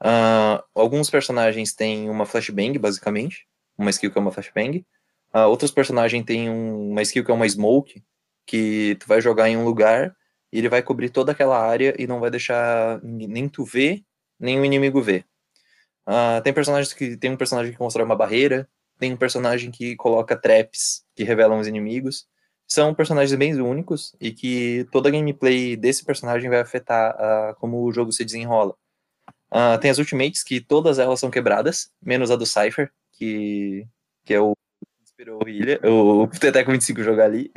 Ah, 0.00 0.64
alguns 0.74 1.08
personagens 1.10 1.74
têm 1.74 2.10
uma 2.10 2.26
flashbang, 2.26 2.76
basicamente, 2.78 3.46
uma 3.76 3.90
skill 3.90 4.10
que 4.10 4.18
é 4.18 4.20
uma 4.20 4.32
flashbang. 4.32 4.84
Ah, 5.32 5.46
outros 5.46 5.70
personagens 5.70 6.24
têm 6.24 6.50
um- 6.50 6.90
uma 6.92 7.02
skill 7.02 7.24
que 7.24 7.30
é 7.30 7.34
uma 7.34 7.48
smoke, 7.48 8.02
que 8.46 8.96
tu 9.00 9.06
vai 9.08 9.20
jogar 9.20 9.48
em 9.48 9.56
um 9.56 9.64
lugar 9.64 10.14
e 10.52 10.58
ele 10.58 10.68
vai 10.68 10.82
cobrir 10.82 11.10
toda 11.10 11.32
aquela 11.32 11.58
área 11.58 11.94
e 11.98 12.06
não 12.06 12.20
vai 12.20 12.30
deixar 12.30 13.00
nem 13.02 13.48
tu 13.48 13.64
ver, 13.64 14.02
nem 14.40 14.58
o 14.60 14.64
inimigo 14.64 15.02
ver. 15.02 15.26
Ah, 16.06 16.40
tem 16.42 16.52
personagens 16.52 16.92
que 16.94 17.16
tem 17.16 17.30
um 17.32 17.36
personagem 17.36 17.72
que 17.72 17.78
constrói 17.78 18.04
uma 18.06 18.16
barreira, 18.16 18.68
tem 18.98 19.12
um 19.12 19.16
personagem 19.16 19.70
que 19.70 19.96
coloca 19.96 20.36
traps 20.36 21.04
que 21.14 21.24
revelam 21.24 21.58
os 21.60 21.66
inimigos 21.66 22.26
são 22.70 22.94
personagens 22.94 23.34
bem 23.38 23.54
únicos 23.62 24.14
e 24.20 24.30
que 24.30 24.86
toda 24.92 25.08
a 25.08 25.12
gameplay 25.12 25.74
desse 25.74 26.04
personagem 26.04 26.50
vai 26.50 26.60
afetar 26.60 27.14
ah, 27.18 27.54
como 27.58 27.82
o 27.82 27.90
jogo 27.92 28.12
se 28.12 28.24
desenrola. 28.24 28.74
Ah, 29.50 29.78
tem 29.78 29.90
as 29.90 29.98
ultimates, 29.98 30.42
que 30.44 30.60
todas 30.60 30.98
elas 30.98 31.20
são 31.20 31.30
quebradas, 31.30 31.90
menos 32.02 32.30
a 32.30 32.36
do 32.36 32.46
Cypher, 32.46 32.92
que, 33.12 33.86
que 34.24 34.34
é 34.34 34.40
o 34.40 34.54
inspirou 35.18 35.40
o 35.44 35.48
Ilha, 35.48 35.80
o 35.84 36.26
Teteco 36.28 36.70
25 36.70 37.02
jogar 37.02 37.24
ali. 37.24 37.50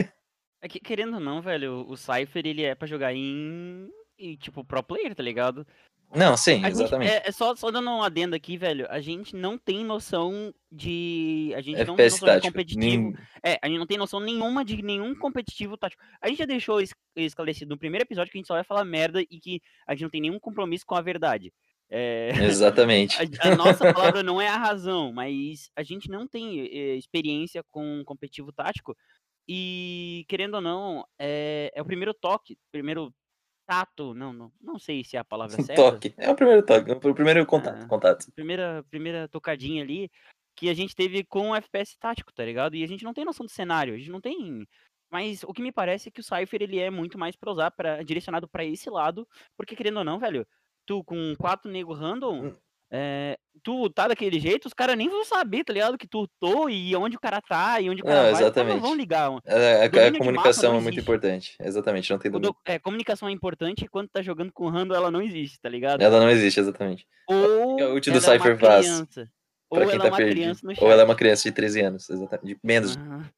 É 0.62 0.68
que, 0.68 0.80
querendo 0.80 1.16
ou 1.16 1.20
não, 1.20 1.42
velho, 1.42 1.86
o 1.88 1.96
Cypher, 1.96 2.46
ele 2.46 2.64
é 2.64 2.74
pra 2.76 2.88
jogar 2.88 3.14
em, 3.14 3.88
em, 4.18 4.36
tipo, 4.36 4.64
pro 4.64 4.84
player, 4.84 5.14
tá 5.16 5.22
ligado? 5.24 5.66
Não, 6.14 6.36
sim, 6.36 6.56
A 6.64 6.70
gente- 6.70 6.82
exatamente. 6.82 7.10
é, 7.12 7.22
é 7.26 7.32
só, 7.32 7.56
só 7.56 7.72
dando 7.72 7.90
um 7.90 8.04
adendo 8.04 8.36
aqui, 8.36 8.58
velho, 8.58 8.86
a 8.90 9.00
gente 9.00 9.34
não 9.36 9.58
tem 9.58 9.84
noção 9.86 10.54
de... 10.70 11.54
A 11.56 11.62
gente 11.62 11.78
não 11.86 11.96
tem 11.96 12.06
FPS 12.06 12.22
noção 12.22 12.28
de 12.28 12.34
tático. 12.34 12.48
competitivo. 12.52 12.82
Nem- 12.82 13.14
É, 13.44 13.58
a 13.62 13.68
gente 13.68 13.78
não 13.80 13.88
tem 13.88 13.98
noção 13.98 14.20
nenhuma 14.20 14.66
de 14.66 14.82
nenhum 14.82 15.16
competitivo 15.16 15.78
tático. 15.78 16.04
A 16.22 16.28
gente 16.28 16.40
já 16.40 16.46
deixou 16.46 16.82
es- 16.82 16.94
esclarecido 17.16 17.70
no 17.74 17.80
primeiro 17.80 18.04
episódio 18.04 18.30
que 18.32 18.38
a 18.38 18.40
gente 18.42 18.48
só 18.48 18.56
vai 18.56 18.64
falar 18.66 18.84
merda 18.84 19.22
e 19.22 19.40
que 19.40 19.62
a 19.88 19.94
gente 19.94 20.04
não 20.04 20.10
tem 20.10 20.22
nenhum 20.22 20.40
compromisso 20.40 20.86
com 20.86 20.96
a 20.96 21.02
verdade. 21.02 21.54
É, 21.94 22.30
Exatamente. 22.46 23.18
a, 23.22 23.50
a 23.50 23.56
nossa 23.56 23.92
palavra 23.94 24.24
não 24.24 24.40
é 24.40 24.48
a 24.48 24.56
razão, 24.56 25.12
mas 25.12 25.70
a 25.76 25.84
gente 25.84 26.10
não 26.10 26.26
tem 26.26 26.62
eh, 26.62 26.96
experiência 26.96 27.62
com 27.70 28.02
competitivo 28.06 28.54
tático 28.54 28.96
e, 29.48 30.24
querendo 30.30 30.56
ou 30.56 30.62
não, 30.62 31.06
é, 31.20 31.70
é 31.76 31.82
o 31.82 31.86
primeiro 31.86 32.14
toque, 32.14 32.58
primeiro 32.72 33.14
tato, 33.68 34.14
não, 34.14 34.32
não, 34.32 34.52
não 34.62 34.80
sei 34.80 35.04
se 35.04 35.18
é 35.18 35.20
a 35.20 35.26
palavra 35.26 35.58
certa. 35.62 35.76
Toque. 35.76 36.14
É 36.18 36.30
o 36.30 36.36
primeiro 36.36 36.66
toque, 36.66 36.92
o 36.92 37.14
primeiro 37.14 37.46
contato. 37.46 37.84
Ah. 37.84 37.88
contato. 37.88 38.32
primeira, 38.34 38.86
primeira 38.90 39.28
tocadinha 39.28 39.84
ali 39.84 40.10
que 40.56 40.70
a 40.70 40.74
gente 40.74 40.96
teve 40.96 41.24
com 41.24 41.52
o 41.52 41.56
FPS 41.56 41.98
tático, 41.98 42.34
tá 42.34 42.46
ligado? 42.46 42.76
E 42.76 42.84
a 42.84 42.88
gente 42.88 43.04
não 43.04 43.14
tem 43.14 43.26
noção 43.26 43.46
do 43.46 43.52
cenário, 43.52 43.94
a 43.94 43.98
gente 43.98 44.12
não 44.12 44.22
tem. 44.22 44.66
Mas 45.10 45.44
o 45.44 45.54
que 45.54 45.62
me 45.62 45.72
parece 45.72 46.08
é 46.08 46.12
que 46.12 46.22
o 46.22 46.24
Cypher 46.24 46.62
ele 46.62 46.80
é 46.80 46.90
muito 46.90 47.18
mais 47.18 47.36
pra 47.36 47.52
usar, 47.52 47.72
pra, 47.72 48.02
direcionado 48.04 48.48
pra 48.48 48.64
esse 48.64 48.90
lado, 48.90 49.28
porque 49.58 49.76
querendo 49.76 49.98
ou 49.98 50.04
não, 50.06 50.20
velho, 50.20 50.48
tu 50.92 51.04
com 51.06 51.34
quatro 51.38 51.72
nego 51.72 51.94
random, 51.94 52.48
Hum. 52.48 52.52
é, 52.92 53.38
tu 53.64 53.90
tá 53.90 54.10
daquele 54.10 54.40
jeito, 54.42 54.66
os 54.68 54.74
caras 54.74 54.98
nem 54.98 55.08
vão 55.08 55.24
saber, 55.24 55.64
tá 55.64 55.72
ligado? 55.72 55.98
Que 55.98 56.06
tu 56.08 56.28
tô 56.40 56.68
e 56.68 56.94
onde 56.98 57.16
o 57.16 57.20
cara 57.20 57.40
tá 57.42 57.80
e 57.80 57.90
onde 57.90 58.02
o 58.02 58.06
cara 58.06 58.24
Não, 58.24 58.32
vai, 58.34 58.42
exatamente. 58.42 58.74
não 58.74 58.82
vão 58.82 58.94
ligar. 58.96 59.32
É, 59.46 59.84
a- 59.84 59.86
a, 59.86 59.88
Domínio 59.88 60.12
de 60.14 60.18
comunicação 60.20 60.76
é 60.78 60.82
muito 60.82 61.00
importante. 61.00 61.56
Exatamente, 61.62 62.12
não 62.12 62.20
tem 62.20 62.30
O 62.30 62.34
dúvida. 62.34 62.50
do- 62.52 62.58
é, 62.66 62.78
comunicação 62.78 63.30
é 63.30 63.32
importante 63.32 63.86
e 63.86 63.88
quando 63.88 64.10
tá 64.10 64.22
jogando 64.22 64.52
com 64.52 64.68
random 64.68 64.94
ela 64.96 65.10
não 65.10 65.22
existe, 65.22 65.60
tá 65.62 65.70
ligado? 65.70 66.02
Ela 66.02 66.20
não 66.20 66.30
existe, 66.30 66.60
exatamente. 66.60 67.08
Ou 67.30 67.78
que 67.78 67.84
a 67.84 67.90
ult 67.90 68.12
do 68.12 68.18
ela 68.18 68.26
é 68.26 68.30
uma 68.30 68.38
Cypher 68.38 68.60
faz? 68.60 68.86
criança. 68.86 69.32
Pra 69.70 69.80
Ou 69.80 69.86
quem 69.88 69.94
ela 69.96 70.00
tá 70.02 70.08
é 70.08 70.12
uma 70.12 70.18
perdido. 70.18 70.36
criança 70.36 70.68
no 70.68 70.76
chat. 70.76 70.84
Ou 70.84 70.92
ela 70.92 71.02
é 71.02 71.06
uma 71.06 71.16
criança 71.16 71.44
de 71.44 71.52
13 71.54 71.80
anos, 71.82 72.10
exatamente. 72.10 72.46
De 72.56 72.60
menos. 72.62 72.98
Aham. 72.98 73.30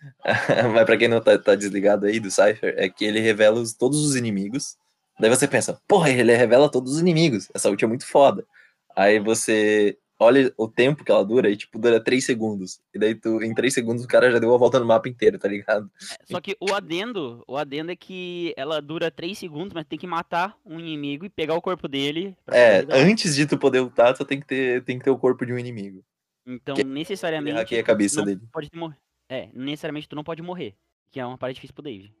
Mas 0.74 0.84
pra 0.84 0.96
quem 0.96 1.08
não 1.08 1.20
tá, 1.20 1.36
tá 1.38 1.54
desligado 1.54 2.06
aí 2.06 2.18
do 2.20 2.30
Cypher, 2.30 2.74
é 2.78 2.88
que 2.88 3.04
ele 3.04 3.20
revela 3.20 3.60
os- 3.60 3.74
todos 3.74 3.98
os 4.02 4.16
inimigos. 4.16 4.76
Daí 5.18 5.28
você 5.30 5.48
pensa, 5.48 5.80
porra, 5.88 6.10
ele 6.10 6.34
revela 6.34 6.70
todos 6.70 6.92
os 6.94 7.00
inimigos. 7.00 7.48
Essa 7.54 7.70
ult 7.70 7.84
é 7.84 7.88
muito 7.88 8.06
foda. 8.06 8.46
Aí 8.94 9.18
você 9.18 9.98
olha 10.20 10.52
o 10.56 10.66
tempo 10.66 11.04
que 11.04 11.12
ela 11.12 11.24
dura 11.24 11.48
e, 11.48 11.56
tipo, 11.56 11.78
dura 11.78 12.02
3 12.02 12.24
segundos. 12.24 12.80
E 12.92 12.98
daí 12.98 13.14
tu, 13.14 13.40
em 13.42 13.54
3 13.54 13.72
segundos 13.72 14.04
o 14.04 14.08
cara 14.08 14.30
já 14.32 14.38
deu 14.40 14.52
a 14.52 14.58
volta 14.58 14.80
no 14.80 14.86
mapa 14.86 15.08
inteiro, 15.08 15.38
tá 15.38 15.46
ligado? 15.48 15.88
Só 16.24 16.40
que 16.40 16.56
o 16.60 16.74
adendo, 16.74 17.44
o 17.46 17.56
adendo 17.56 17.92
é 17.92 17.96
que 17.96 18.52
ela 18.56 18.80
dura 18.82 19.10
3 19.10 19.38
segundos, 19.38 19.72
mas 19.72 19.84
tem 19.86 19.98
que 19.98 20.06
matar 20.08 20.56
um 20.66 20.78
inimigo 20.80 21.24
e 21.24 21.28
pegar 21.28 21.54
o 21.54 21.62
corpo 21.62 21.86
dele. 21.86 22.36
É, 22.50 22.84
antes 22.90 23.34
de 23.36 23.46
tu 23.46 23.56
poder 23.56 23.80
ultar, 23.80 24.16
tu 24.16 24.24
tem 24.24 24.40
que 24.40 24.46
ter, 24.46 24.82
tem 24.84 24.98
que 24.98 25.04
ter 25.04 25.10
o 25.10 25.18
corpo 25.18 25.46
de 25.46 25.52
um 25.52 25.58
inimigo. 25.58 26.04
Então, 26.46 26.74
que- 26.74 26.82
necessariamente. 26.84 27.56
hackeia 27.56 27.80
a 27.80 27.84
cabeça 27.84 28.22
dele. 28.24 28.40
Pode 28.52 28.70
ter 28.70 28.78
mor- 28.78 28.96
É, 29.28 29.50
necessariamente 29.52 30.08
tu 30.08 30.16
não 30.16 30.24
pode 30.24 30.42
morrer. 30.42 30.74
Que 31.12 31.20
é 31.20 31.24
uma 31.26 31.38
parte 31.38 31.54
difícil 31.56 31.74
pro 31.74 31.82
David. 31.84 32.12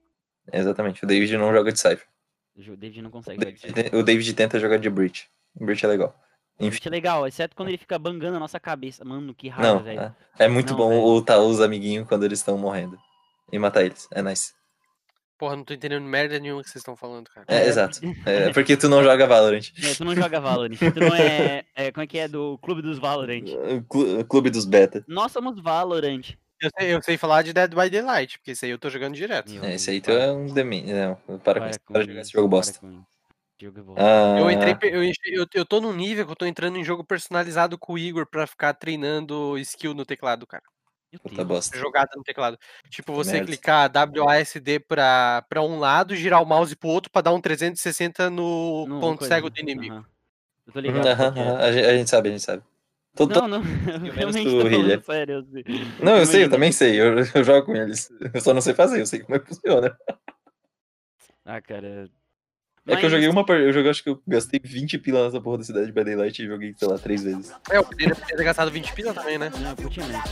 Exatamente, 0.52 1.02
o 1.04 1.06
David 1.06 1.36
não 1.36 1.52
joga 1.52 1.72
de 1.72 1.78
Cypher. 1.80 2.06
O 2.66 2.76
David 2.76 3.02
não 3.02 3.10
consegue 3.10 3.38
O 3.44 3.50
jogar 3.56 3.72
David, 3.74 3.96
o 3.96 4.02
David 4.02 4.34
tenta 4.34 4.58
jogar 4.58 4.78
de 4.78 4.90
Breach. 4.90 5.28
Breach 5.54 5.84
é 5.84 5.88
legal. 5.88 6.18
Enfim, 6.60 6.80
é 6.86 6.90
legal, 6.90 7.24
exceto 7.26 7.54
quando 7.54 7.68
ele 7.68 7.78
fica 7.78 7.96
bangando 7.98 8.36
a 8.36 8.40
nossa 8.40 8.58
cabeça. 8.58 9.04
Mano, 9.04 9.32
que 9.32 9.48
raiva, 9.48 9.74
não, 9.74 9.82
velho. 9.84 10.00
é, 10.00 10.14
é 10.44 10.48
muito 10.48 10.70
Não, 10.70 10.76
bom 10.76 10.88
velho. 10.88 11.02
ultar 11.02 11.38
os 11.38 11.60
amiguinhos 11.60 12.08
quando 12.08 12.24
eles 12.24 12.40
estão 12.40 12.58
morrendo. 12.58 12.98
E 13.52 13.58
matar 13.58 13.84
eles, 13.84 14.08
é 14.12 14.20
nice. 14.22 14.52
Porra, 15.38 15.54
não 15.54 15.62
tô 15.62 15.72
entendendo 15.72 16.02
merda 16.02 16.36
nenhuma 16.40 16.60
que 16.64 16.68
vocês 16.68 16.80
estão 16.80 16.96
falando, 16.96 17.30
cara. 17.30 17.46
É, 17.48 17.64
exato. 17.68 18.00
É 18.26 18.52
porque 18.52 18.76
tu 18.76 18.88
não 18.88 19.04
joga 19.04 19.24
Valorant. 19.24 19.70
É, 19.80 19.94
tu 19.94 20.04
não 20.04 20.16
joga 20.16 20.40
Valorant. 20.40 20.76
Tu 20.76 20.98
não 21.00 21.14
é, 21.14 21.64
é. 21.76 21.92
Como 21.92 22.02
é 22.02 22.06
que 22.08 22.18
é? 22.18 22.26
Do 22.26 22.58
clube 22.58 22.82
dos 22.82 22.98
Valorant. 22.98 23.44
Clube 24.28 24.50
dos 24.50 24.64
Beta. 24.64 25.04
Nós 25.06 25.30
somos 25.30 25.60
Valorant. 25.62 26.22
Eu 26.60 26.70
sei, 26.76 26.94
eu 26.94 27.02
sei 27.02 27.16
falar 27.16 27.42
de 27.42 27.52
Dead 27.52 27.70
by 27.72 27.88
Daylight, 27.88 28.38
porque 28.38 28.50
esse 28.50 28.64
aí 28.64 28.70
eu 28.72 28.78
tô 28.78 28.90
jogando 28.90 29.14
direto. 29.14 29.64
É, 29.64 29.74
esse 29.74 29.90
aí 29.90 30.00
tu 30.00 30.06
para. 30.06 30.14
é 30.24 30.32
um 30.32 30.46
demente. 30.46 30.92
Não, 30.92 31.38
para, 31.38 31.60
com 31.60 31.68
isso. 31.68 31.80
Para 31.86 32.02
de 32.02 32.08
jogar 32.08 32.20
esse 32.22 32.32
jogo 32.32 32.48
para 32.48 32.56
bosta. 32.58 32.80
com 32.80 32.88
é 32.88 33.70
bom. 33.82 33.94
Ah, 33.96 34.38
Eu 34.38 34.50
entrei, 34.50 34.76
eu, 34.82 35.02
eu, 35.04 35.46
eu 35.52 35.66
tô 35.66 35.80
num 35.80 35.92
nível 35.92 36.24
que 36.26 36.32
eu 36.32 36.36
tô 36.36 36.46
entrando 36.46 36.78
em 36.78 36.84
jogo 36.84 37.04
personalizado 37.04 37.76
com 37.78 37.92
o 37.94 37.98
Igor 37.98 38.26
pra 38.26 38.46
ficar 38.46 38.74
treinando 38.74 39.58
skill 39.58 39.94
no 39.94 40.04
teclado, 40.04 40.46
cara. 40.46 40.62
Puta 41.22 41.44
bosta. 41.44 41.76
Jogada 41.76 42.10
no 42.16 42.22
teclado. 42.22 42.58
Tipo, 42.90 43.14
você 43.14 43.32
Merda. 43.32 43.46
clicar 43.46 43.90
WASD 43.90 44.78
pra, 44.80 45.42
pra 45.48 45.62
um 45.62 45.78
lado, 45.78 46.14
girar 46.14 46.42
o 46.42 46.46
mouse 46.46 46.76
pro 46.76 46.88
outro 46.88 47.10
pra 47.10 47.22
dar 47.22 47.32
um 47.32 47.40
360 47.40 48.28
no, 48.28 48.86
No- 48.86 49.00
ponto 49.00 49.20
coisa, 49.20 49.34
cego 49.34 49.48
do 49.48 49.58
inimigo. 49.58 49.94
aham. 49.94 50.04
Eu 50.66 50.72
tô 50.72 50.80
ligado. 50.80 51.06
aham, 51.06 51.16
qual 51.16 51.32
que 51.32 51.38
é. 51.38 51.42
aham, 51.42 51.58
a, 51.58 51.72
gente, 51.72 51.86
a 51.86 51.96
gente 51.96 52.10
sabe, 52.10 52.28
a 52.28 52.32
gente 52.32 52.42
sabe. 52.44 52.62
Todo- 53.18 53.34
todo- 53.34 53.48
Não, 53.48 53.60
não, 53.60 53.62
eu 54.06 54.12
realmente 54.12 54.44
tô 54.50 54.70
falando 54.70 55.04
sério. 55.04 55.34
eu 55.34 55.42
sei. 55.44 55.64
Não, 56.02 56.16
eu 56.16 56.26
sei, 56.26 56.44
eu 56.44 56.50
também 56.50 56.72
sei. 56.72 57.00
Eu, 57.00 57.18
eu 57.18 57.44
jogo 57.44 57.66
com 57.66 57.74
eles. 57.76 58.08
Eu 58.32 58.40
só 58.40 58.54
não 58.54 58.60
sei 58.60 58.72
fazer, 58.74 59.00
eu 59.00 59.06
sei 59.06 59.20
como 59.20 59.34
é 59.36 59.38
que 59.40 59.48
funciona. 59.48 59.96
Ah, 61.44 61.60
cara. 61.60 62.08
É 62.86 62.96
que 62.96 63.00
eu 63.00 63.02
Mas- 63.02 63.12
joguei 63.12 63.28
uma 63.28 63.44
par- 63.44 63.60
Eu 63.60 63.70
joguei, 63.72 63.90
acho 63.90 64.02
que 64.02 64.08
eu 64.08 64.22
gastei 64.26 64.58
20 64.64 64.96
pila 64.98 65.24
nessa 65.26 65.40
porra 65.40 65.58
da 65.58 65.64
cidade 65.64 65.92
by 65.92 66.04
Daylight 66.04 66.42
e 66.42 66.46
joguei, 66.46 66.74
sei 66.74 66.88
lá, 66.88 66.96
três 66.98 67.22
vezes. 67.22 67.52
É, 67.70 67.76
eu 67.76 67.84
poderia 67.84 68.14
ter 68.14 68.42
gastado 68.44 68.70
20 68.70 68.92
pila 68.94 69.12
também, 69.12 69.36
né? 69.36 69.50
Não, 69.60 69.74
putinha, 69.76 70.06
né? 70.06 70.22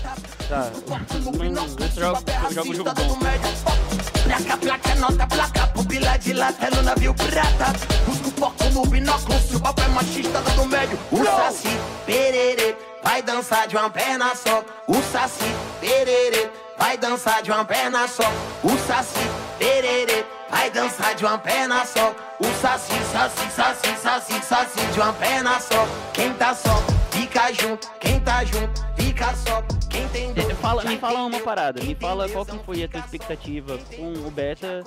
Tá. 0.48 0.70
Não, 0.88 1.84
eu 1.84 1.90
jogo, 1.90 2.24
eu 2.46 2.52
jogo 2.52 2.74
jogo 2.74 2.90
bom. 2.94 3.95
Placa, 4.36 4.56
placa, 4.58 4.94
nota, 4.96 5.26
placa, 5.26 5.66
pupila 5.68 6.18
dilata 6.18 6.68
no 6.70 6.82
navio 6.82 7.14
pirata. 7.14 7.72
Busco 8.04 8.30
foco 8.38 8.64
no 8.70 8.84
binóculo, 8.84 9.40
se 9.40 9.56
o 9.56 9.60
papo 9.60 9.80
é 9.80 9.88
machista 9.88 10.40
do 10.42 10.66
médio. 10.66 10.98
O 11.10 11.24
Saci, 11.24 11.80
pererê, 12.04 12.76
vai 13.02 13.22
dançar 13.22 13.66
de 13.66 13.76
uma 13.76 13.88
perna 13.88 14.34
só. 14.34 14.62
O 14.86 15.02
Saci, 15.10 15.50
pererê, 15.80 16.50
vai 16.78 16.98
dançar 16.98 17.42
de 17.42 17.50
uma 17.50 17.64
perna 17.64 18.06
só. 18.06 18.30
O 18.62 18.76
Saci, 18.86 19.26
pererê, 19.58 20.26
vai 20.50 20.70
dançar 20.70 21.14
de 21.14 21.24
uma 21.24 21.38
perna 21.38 21.86
só. 21.86 22.14
O 22.38 22.60
Saci, 22.60 22.92
Saci, 23.12 23.50
Saci, 23.56 23.96
Saci, 24.02 24.44
Saci, 24.44 24.86
de 24.92 25.00
uma 25.00 25.14
perna 25.14 25.58
só. 25.60 25.88
Quem 26.12 26.34
tá 26.34 26.54
só, 26.54 26.78
fica 27.20 27.52
junto. 27.52 27.90
Quem 28.00 28.20
tá 28.20 28.44
junto, 28.44 28.80
fica 28.96 29.34
só. 29.34 29.62
Quem 29.90 30.08
tem 30.08 30.32
dor, 30.32 30.50
Eh, 30.50 30.54
Fala, 30.56 30.84
me 30.84 30.98
fala 30.98 31.22
uma 31.24 31.40
parada, 31.40 31.82
me 31.82 31.94
fala 31.94 32.28
qual 32.28 32.44
que 32.44 32.58
foi 32.64 32.82
a 32.82 32.88
tua 32.88 33.00
expectativa 33.00 33.78
com 33.96 34.12
o 34.26 34.30
beta, 34.30 34.82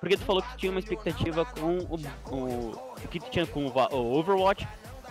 porque 0.00 0.16
tu 0.16 0.22
falou 0.24 0.42
que 0.42 0.48
tu 0.50 0.56
tinha 0.58 0.70
uma 0.70 0.78
expectativa 0.80 1.44
com 1.44 1.78
o, 1.78 1.96
o, 2.30 2.70
o 3.04 3.08
que 3.10 3.18
tu 3.18 3.28
tinha 3.30 3.46
com 3.46 3.66
o, 3.66 3.94
Overwatch 4.18 4.66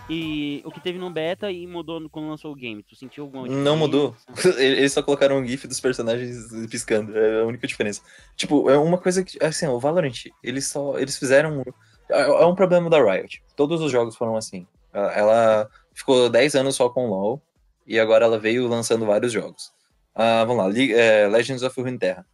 e 0.08 0.62
o 0.64 0.70
que 0.70 0.80
teve 0.80 0.98
no 0.98 1.10
beta 1.10 1.50
e 1.50 1.66
mudou 1.66 2.08
quando 2.08 2.28
lançou 2.28 2.52
o 2.52 2.54
game. 2.54 2.82
Tu 2.82 2.94
sentiu 2.96 3.24
alguma 3.24 3.46
Não 3.46 3.76
mudou. 3.76 4.14
diferença? 4.34 4.62
Eles 4.62 4.92
só 4.92 5.02
colocaram 5.02 5.36
um 5.38 5.44
GIF 5.46 5.66
dos 5.66 5.80
personagens 5.80 6.46
piscando. 6.70 7.16
É 7.18 7.42
a 7.42 7.44
única 7.44 7.66
diferença. 7.66 8.00
Tipo, 8.36 8.70
é 8.70 8.78
uma 8.78 8.96
coisa 8.98 9.22
que. 9.24 9.42
Assim, 9.44 9.66
o 9.66 9.80
Valorant, 9.80 10.14
eles 10.42 10.66
só. 10.68 10.96
Eles 10.98 11.18
fizeram. 11.18 11.62
É 12.08 12.20
é 12.22 12.46
um 12.46 12.54
problema 12.54 12.88
da 12.88 13.02
Riot. 13.02 13.42
Todos 13.56 13.80
os 13.82 13.90
jogos 13.90 14.14
foram 14.16 14.36
assim. 14.36 14.64
Ela- 14.94 15.12
Ela 15.12 15.70
ficou 15.96 16.28
10 16.28 16.54
anos 16.54 16.76
só 16.76 16.88
com 16.88 17.08
LoL. 17.08 17.42
E 17.86 17.98
agora 17.98 18.24
ela 18.24 18.38
veio 18.38 18.66
lançando 18.68 19.06
vários 19.06 19.32
jogos. 19.32 19.72
Ah, 20.14 20.44
vamos 20.44 20.62
lá. 20.64 20.68
Le- 20.68 20.92
é, 20.92 21.26
Legends 21.28 21.62
of 21.62 21.80
Runeterra. 21.80 22.26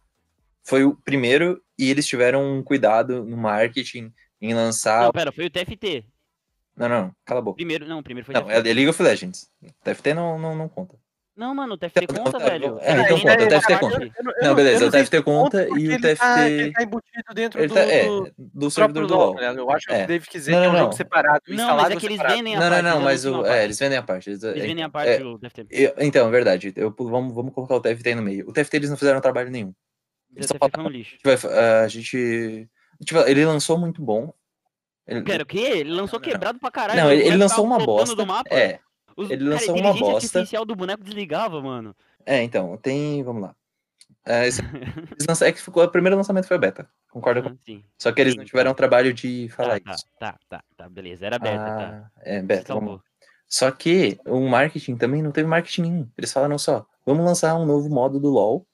Foi 0.63 0.83
o 0.83 0.95
primeiro 0.95 1.61
e 1.77 1.89
eles 1.91 2.05
tiveram 2.07 2.43
um 2.57 2.63
cuidado 2.63 3.23
no 3.25 3.37
marketing 3.37 4.11
em 4.41 4.53
lançar. 4.53 5.03
Não, 5.03 5.11
pera, 5.11 5.31
foi 5.31 5.45
o 5.45 5.49
TFT. 5.49 6.05
Não, 6.75 6.89
não, 6.89 7.15
cala 7.23 7.39
a 7.39 7.43
boca. 7.43 7.57
Primeiro, 7.57 7.85
não, 7.87 8.01
primeiro 8.01 8.25
foi 8.25 8.33
Não, 8.33 8.45
TFT. 8.45 8.57
é 8.69 8.73
League 8.73 8.87
of 8.87 9.03
Legends. 9.03 9.47
TFT 9.83 10.13
não, 10.15 10.39
não, 10.39 10.55
não 10.55 10.67
conta. 10.67 10.95
Não, 11.35 11.55
mano, 11.55 11.73
o 11.73 11.77
TFT 11.77 12.01
Não, 12.13 12.23
conta, 12.25 12.37
não, 12.37 12.45
velho. 12.45 12.77
é, 12.79 12.91
então 12.93 13.17
conta, 13.19 13.27
o 13.27 13.31
é 13.31 13.47
TFT 13.47 13.71
uma 13.73 13.79
conta. 13.79 13.99
parte- 13.99 14.13
Eu 14.19 14.31
eu 14.31 14.43
Não, 14.47 14.55
beleza, 14.55 14.83
eu 14.83 14.87
o 14.87 14.91
TFT 14.91 15.17
se 15.17 15.23
conta 15.23 15.63
e 15.63 15.71
o 15.71 15.77
ele 15.77 15.99
tá- 15.99 16.07
TFT 16.09 16.51
ele 16.51 16.71
tá 16.73 16.83
embutido 16.83 17.33
dentro 17.33 17.59
Ele 17.59 17.67
do, 17.69 17.73
tá, 17.73 17.79
é, 17.81 18.05
do 18.05 18.31
do 18.37 18.69
servidor 18.71 19.07
do 19.07 19.15
LoL, 19.15 19.25
LoL. 19.33 19.35
né? 19.41 19.53
Eu 19.57 19.71
acho 19.71 19.87
que 19.87 19.93
É. 19.93 20.03
o 20.03 20.07
Dave 20.07 20.27
quiser 20.27 20.51
Não, 20.51 20.59
que 20.59 20.65
é 20.65 20.69
um 20.69 20.71
não, 20.73 20.77
jogo 20.79 20.89
não. 20.91 20.97
separado, 20.97 21.41
Não, 21.47 21.55
instalado 21.55 21.81
mas 21.81 21.91
é 21.91 21.99
que 21.99 22.05
eles 22.05 22.17
separado. 22.17 22.35
vendem 22.37 22.55
a 22.55 22.59
Não, 22.59 22.65
não, 22.65 22.71
parte 22.71 22.83
não, 22.85 22.99
da 22.99 23.03
mas 23.03 23.25
o, 23.25 23.29
é, 23.29 23.47
parte. 23.49 23.63
eles 23.63 23.79
vendem 23.79 23.97
a 23.97 24.03
parte. 24.03 24.29
Eles, 24.29 24.43
Eles 24.43 24.63
é, 24.63 24.67
vendem 24.67 24.83
a 24.85 24.89
parte 24.89 25.09
é, 25.09 25.19
do 25.19 25.39
TFT. 25.39 25.65
eu- 25.71 25.93
então, 25.97 26.27
é 26.27 26.31
verdade. 26.31 26.73
Eu, 26.75 26.95
vamos, 26.99 27.33
vamos 27.33 27.51
colocar 27.53 27.75
o 27.75 27.81
TFT 27.81 28.13
no 28.13 28.21
meio. 28.21 28.47
O 28.47 28.53
TFT 28.53 28.77
eles 28.77 28.89
não 28.91 28.97
fizeram 28.97 29.19
trabalho 29.19 29.49
nenhum. 29.49 29.69
O 29.69 29.75
Eles 30.35 30.45
só 30.45 30.53
TFT 30.53 30.59
foi 30.59 30.67
um 30.67 30.71
falaram, 30.71 30.91
lixo. 30.91 31.17
a 31.25 31.29
gente 31.29 31.41
vai- 31.47 31.83
a 31.83 31.87
gente. 31.87 32.69
tipo, 33.05 33.19
ele 33.21 33.45
lançou 33.45 33.77
muito 33.79 34.03
bom. 34.03 34.31
Ele- 35.07 35.23
Pera, 35.23 35.41
o 35.41 35.45
quê? 35.47 35.57
Ele 35.59 35.89
lançou 35.91 36.19
Não, 36.19 36.25
não. 36.25 36.31
quebrado 36.31 36.59
pra 36.59 36.69
caralho. 36.71 36.99
não, 37.01 37.07
o 37.07 37.11
ele, 37.11 37.35
lançou 37.37 37.65
uma 37.65 37.79
bosta. 37.79 38.15
do. 38.15 38.23
É, 38.51 38.79
Os- 39.17 39.29
ele 39.29 39.43
cara, 39.43 39.49
a 39.49 39.53
lançou 39.59 39.69
uma 39.75 39.79
inteligência 39.89 40.11
bosta. 40.13 40.39
artificial 40.39 40.65
do 40.65 40.75
boneco 40.75 41.03
desligava, 41.03 41.61
mano. 41.61 41.95
é, 42.25 42.41
então, 42.43 42.77
tem. 42.77 43.23
Vamos 43.23 43.41
lá. 43.43 43.55
É, 44.25 44.47
esse- 44.47 44.61
lançaram- 45.29 45.49
é 45.49 45.51
que 45.53 45.61
ficou, 45.61 45.83
o 45.83 45.89
primeiro 45.89 46.15
lançamento 46.15 46.47
foi 46.47 46.55
a 46.57 46.59
beta. 46.59 46.89
Concorda 47.11 47.41
com 47.41 47.49
Ah, 47.49 47.55
sim. 47.65 47.83
Só 47.97 48.11
que 48.11 48.21
eles 48.21 48.33
Sim, 48.33 48.39
não 48.39 48.45
tiveram 48.45 48.71
o 48.71 48.75
trabalho 48.75 49.13
de 49.13 49.49
falar 49.49 49.79
Tá, 49.79 49.85
tá, 49.85 49.91
isso. 49.95 50.05
tá, 50.19 50.37
tá, 50.49 50.63
tá, 50.77 50.89
beleza. 50.89 51.25
Era 51.25 51.37
beta, 51.37 51.63
tá. 51.65 52.11
Ah, 52.15 52.21
é, 52.21 52.39
Se 52.39 52.45
beta. 52.45 52.67
Salvou. 52.67 53.01
Só 53.47 53.69
que 53.69 54.17
o 54.25 54.39
marketing 54.49 54.95
também 54.95 55.21
não 55.21 55.31
teve 55.31 55.47
marketing 55.47 55.81
nenhum. 55.83 56.09
Eles 56.17 56.31
falaram 56.33 56.57
só, 56.57 56.85
vamos 57.05 57.23
lançar 57.25 57.53
um 57.55 57.65
novo 57.65 57.87
modo 57.89 58.19
do 58.19 58.29
LoL, 58.29 58.65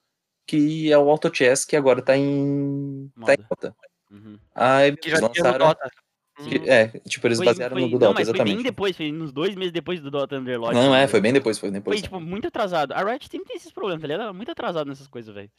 que 0.48 0.90
é 0.92 0.98
o 0.98 1.10
Auto 1.10 1.30
Chess, 1.36 1.66
que 1.66 1.76
agora 1.76 2.02
tá 2.02 2.16
em. 2.16 3.12
tá 3.26 3.34
em 3.34 3.38
Moda. 3.38 3.48
alta. 3.50 3.76
Uhum. 4.10 4.40
Aí 4.56 4.96
Que 4.96 5.10
já 5.10 5.18
eles 5.18 5.30
tinha 5.32 5.44
no 5.44 5.50
lançaram. 5.52 5.68
Dota. 5.68 5.92
Que- 6.48 6.58
Uhum. 6.58 6.64
é, 6.68 6.88
tipo, 7.08 7.28
eles 7.28 7.38
Foi- 7.38 7.46
basearam 7.48 7.76
foi- 7.76 7.82
no 7.82 7.88
do 7.88 7.94
não, 7.94 8.00
Dota, 8.00 8.14
mas 8.20 8.28
foi 8.28 8.34
bem 8.34 8.42
exatamente. 8.44 8.64
depois, 8.64 8.96
foi 8.98 9.12
nos 9.12 9.32
dois 9.32 9.56
meses 9.56 9.72
depois 9.72 10.00
do 10.00 10.10
Dota 10.12 10.38
Underlord. 10.38 10.76
Não, 10.76 10.96
é, 10.96 11.02
né? 11.02 11.08
foi 11.08 11.20
bem 11.22 11.34
depois, 11.34 11.58
foi 11.60 11.70
depois. 11.72 12.00
Foi, 12.00 12.04
tipo, 12.04 12.20
muito 12.20 12.48
atrasado. 12.48 12.92
A 12.94 13.04
Riot 13.04 13.28
sempre 13.30 13.48
tem 13.48 13.58
esses 13.58 13.72
problemas, 13.72 14.02
tá 14.02 14.08
ligado? 14.08 14.22
Ela 14.22 14.30
é 14.32 14.34
muito 14.34 14.52
atrasado 14.52 14.88
nessas 14.88 15.08
coisas, 15.08 15.34
velho. 15.34 15.50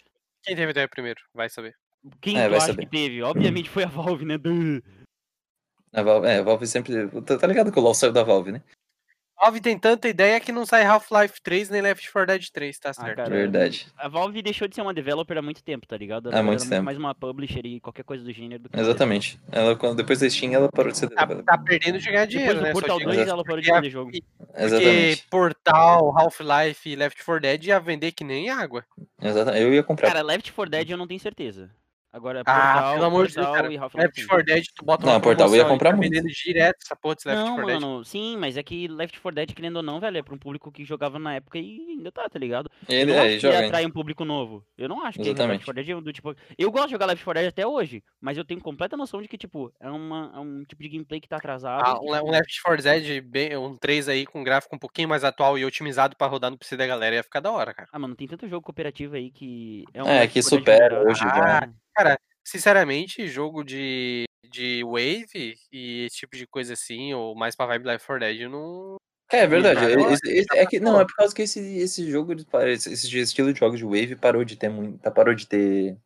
Quem 0.43 0.57
teve 0.57 0.71
ideia 0.71 0.89
primeiro? 0.89 1.21
Vai 1.35 1.49
saber. 1.51 1.75
Quem 2.21 2.39
É, 2.39 2.45
tu 2.47 2.51
vai 2.51 2.59
acha 2.59 2.67
saber. 2.69 2.85
que 2.87 2.91
teve? 2.91 3.23
Obviamente 3.23 3.69
foi 3.71 3.85
a 3.85 3.89
Valve, 3.89 4.25
né? 4.25 4.39
A 5.93 6.03
Valve, 6.03 6.27
é, 6.29 6.39
a 6.39 6.43
Valve 6.43 6.67
sempre. 6.67 7.09
Tá, 7.23 7.37
tá 7.37 7.47
ligado 7.49 7.73
que 7.73 7.79
o 7.79 7.83
LoL 7.83 7.95
saiu 7.95 8.13
da 8.13 8.23
Valve, 8.23 8.53
né? 8.53 8.63
Valve 9.41 9.61
tem 9.61 9.79
tanta 9.79 10.09
ideia 10.09 10.39
que 10.39 10.53
não 10.53 10.67
sai 10.67 10.85
Half-Life 10.85 11.41
3 11.43 11.71
nem 11.71 11.81
Left 11.81 12.13
4 12.13 12.27
Dead 12.27 12.47
3, 12.53 12.79
tá 12.79 12.93
certo? 12.93 13.17
cara. 13.17 13.31
Verdade. 13.31 13.87
A 13.97 14.07
Valve 14.09 14.43
deixou 14.43 14.69
de 14.69 14.75
ser 14.75 14.83
uma 14.83 14.93
developer 14.93 15.37
há 15.39 15.43
muito 15.43 15.63
tempo, 15.63 15.87
tá 15.87 15.97
ligado? 15.97 16.29
Há 16.29 16.33
Ela 16.35 16.43
muito 16.43 16.61
era 16.63 16.71
tempo. 16.71 16.83
mais 16.85 16.99
uma 16.99 17.15
publisher 17.15 17.65
e 17.65 17.81
qualquer 17.81 18.05
coisa 18.05 18.23
do 18.23 18.33
gênero 18.33 18.63
do 18.65 18.71
Exatamente. 18.79 19.41
Ela, 19.51 19.75
quando, 19.77 19.97
depois 19.97 20.21
da 20.21 20.29
Steam, 20.29 20.53
ela 20.53 20.69
parou 20.71 20.93
de 20.93 20.99
ser. 20.99 21.09
Tá, 21.11 21.27
tá 21.27 21.59
perdendo 21.59 21.99
de 21.99 22.05
ganhar 22.11 22.27
dinheiro, 22.27 22.55
Depois 22.55 22.59
do 22.61 22.67
né? 22.67 22.73
Portal 22.73 22.99
digo 22.99 23.11
2 23.11 23.21
isso 23.23 23.31
ela 23.31 23.45
parou 23.45 23.61
de 23.61 23.67
porque- 23.67 23.81
vender 23.81 23.91
jogo. 23.91 24.11
Porque 24.11 24.63
Exatamente. 24.63 25.27
Portal, 25.31 26.19
Half-Life 26.19 26.89
e 26.91 26.97
Left 26.97 27.25
4 27.25 27.41
Dead 27.41 27.65
ia 27.65 27.81
vender 27.81 28.13
que 28.13 28.25
nem 28.25 28.51
água. 28.51 28.85
Exatamente. 29.23 29.63
Eu 29.63 29.73
ia 29.73 29.83
comprar. 29.83 30.09
Cara, 30.09 30.23
Left 30.23 30.53
4 30.53 30.71
Dead 30.71 30.91
eu 30.91 30.99
não 30.99 31.07
tenho 31.07 31.21
certeza. 31.21 31.71
Agora, 32.13 32.43
Ah, 32.45 32.73
Portal, 32.73 32.95
pelo 32.95 33.05
amor 33.07 33.29
de 33.29 33.35
Deus, 33.37 33.47
cara. 33.47 33.73
e 33.73 33.77
Half-Life. 33.79 34.07
Left 34.07 34.27
4 34.27 34.45
Dead, 34.45 34.65
tu 34.75 34.85
bota 34.85 35.07
Não, 35.07 35.13
uma 35.13 35.21
Portal 35.21 35.49
eu 35.49 35.55
ia 35.57 35.65
comprar 35.65 35.95
muito. 35.95 36.11
vendendo 36.11 36.27
direto 36.29 36.79
essa 36.85 36.97
porra 36.97 37.15
desse 37.15 37.29
Left 37.29 37.41
Não, 37.45 37.55
4 37.55 37.67
Dead. 37.71 37.81
mano, 37.81 38.05
sim, 38.05 38.37
mas 38.37 38.57
é 38.57 38.63
que 38.65 38.89
Left 38.89 39.21
4 39.21 39.35
Dead, 39.37 39.55
querendo 39.55 39.77
ou 39.77 39.83
não, 39.83 40.01
velho, 40.01 40.17
é 40.19 40.23
pra 40.23 40.35
um 40.35 40.39
público 40.39 40.73
que 40.73 40.85
jogava 40.85 41.21
na 41.21 41.35
época 41.37 41.57
e 41.59 41.79
ainda 41.91 42.11
tá, 42.11 42.29
tá 42.29 42.37
ligado? 42.39 42.69
Ele, 42.89 43.13
eu 43.13 43.17
não 43.17 43.23
é, 43.23 43.29
acho 43.37 43.41
que 43.41 43.47
atrai 43.47 43.87
um 43.87 43.91
público 43.91 44.25
novo. 44.25 44.67
Eu 44.77 44.89
não 44.89 45.05
acho 45.07 45.21
que 45.21 45.29
Exatamente. 45.29 45.53
Left 45.59 45.65
4 45.67 45.85
Dead 45.85 45.97
é 45.99 46.01
do 46.01 46.13
tipo. 46.13 46.35
Eu 46.59 46.71
gosto 46.73 46.87
de 46.87 46.93
jogar 46.93 47.07
Left 47.07 47.25
4 47.25 47.41
Dead 47.43 47.49
até 47.49 47.65
hoje, 47.67 48.03
mas 48.21 48.37
eu 48.37 48.45
tenho 48.45 48.61
completa 48.61 48.97
noção 48.97 49.23
de 49.23 49.29
que, 49.29 49.39
tipo, 49.39 49.73
é, 49.79 49.89
uma, 49.89 50.33
é 50.35 50.39
um 50.41 50.65
tipo 50.65 50.83
de 50.83 50.89
gameplay 50.89 51.21
que 51.21 51.29
tá 51.29 51.37
atrasado. 51.37 51.81
Ah, 51.87 51.97
que, 51.97 52.05
um, 52.05 52.27
um 52.27 52.31
Left 52.33 52.61
4 52.63 52.83
Dead, 52.83 53.23
bem, 53.23 53.57
um 53.57 53.77
3 53.77 54.09
aí 54.09 54.27
com 54.27 54.43
gráfico 54.43 54.75
um 54.75 54.79
pouquinho 54.81 55.09
mais 55.09 55.23
atual 55.23 55.57
e 55.57 55.65
otimizado 55.65 56.17
pra 56.17 56.27
rodar 56.27 56.51
no 56.51 56.59
PC 56.59 56.77
da 56.77 56.89
galera 56.89 57.15
ia 57.15 57.23
ficar 57.23 57.39
da 57.39 57.53
hora, 57.53 57.73
cara. 57.73 57.89
Ah, 57.93 57.99
mano, 58.01 58.17
tem 58.17 58.27
tanto 58.27 58.49
jogo 58.49 58.65
cooperativo 58.65 59.15
aí 59.15 59.31
que. 59.31 59.85
É, 59.95 60.03
um 60.03 60.09
É, 60.09 60.27
que 60.27 60.41
4 60.43 60.51
Dead 60.51 60.61
supera 60.61 61.09
hoje 61.09 61.23
Ah, 61.25 61.61
já. 61.61 61.71
Sinceramente, 62.45 63.29
jogo 63.29 63.63
de, 63.63 64.25
de 64.51 64.83
Wave 64.85 65.55
e 65.73 66.05
esse 66.07 66.17
tipo 66.17 66.37
de 66.37 66.47
coisa 66.47 66.73
assim, 66.73 67.13
ou 67.15 67.35
mais 67.37 67.55
pra 67.55 67.67
vibe 67.67 67.87
Left 67.87 68.07
4 68.07 68.21
Dead, 68.27 68.41
eu 68.41 68.51
não. 68.51 68.97
É 69.33 69.47
verdade. 69.47 69.85
Agora, 69.85 70.13
esse- 70.13 70.29
esse- 70.29 70.59
é 70.59 70.67
que, 70.67 70.81
não, 70.81 71.01
é 71.01 71.05
por 71.05 71.15
causa 71.15 71.35
que 71.35 71.43
esse, 71.43 71.61
esse 71.79 72.11
jogo, 72.11 72.33
esse, 72.67 72.93
esse 72.93 73.19
estilo 73.21 73.53
de 73.53 73.59
jogos 73.61 73.79
de 73.79 73.85
Wave 73.85 74.17
parou 74.17 74.45
de 74.45 74.57
ter 74.57 74.69
muito. 74.69 74.99
tá- 74.99 75.11
Parou 75.11 75.35
de 75.35 75.47
ter 75.47 75.97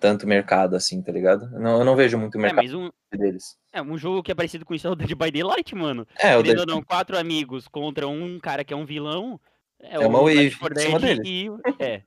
tanto 0.00 0.26
mercado 0.26 0.74
assim, 0.74 1.00
tá 1.00 1.12
ligado? 1.12 1.44
Eu 1.54 1.60
não, 1.60 1.78
eu 1.78 1.84
não 1.84 1.94
vejo 1.96 2.18
muito 2.18 2.36
É, 2.38 2.40
mercado 2.40 2.64
mas 2.64 2.74
um, 2.74 2.90
deles. 3.12 3.56
é 3.72 3.80
um 3.80 3.96
jogo 3.96 4.22
que 4.22 4.32
é 4.32 4.34
parecido 4.34 4.64
com 4.64 4.74
isso 4.74 4.86
é 4.86 4.90
o 4.90 4.96
Dead 4.96 5.14
by 5.14 5.30
Daylight, 5.30 5.74
mano. 5.74 6.06
É, 6.18 6.36
o 6.36 6.42
Dead, 6.42 6.66
não, 6.66 6.82
quatro 6.82 7.16
amigos 7.16 7.68
contra 7.68 8.08
um 8.08 8.38
cara 8.40 8.64
que 8.64 8.74
é 8.74 8.76
um 8.76 8.84
vilão. 8.84 9.40
É, 9.80 9.94
É 9.96 9.98
uma 10.06 10.18
o 10.20 10.24
wave 10.24 10.36
Left 10.44 10.58
4 10.58 10.78
em 10.78 10.82
cima 10.82 10.98
Dead 10.98 11.16
deles. 11.18 11.28
e. 11.28 11.48
É. 11.80 12.02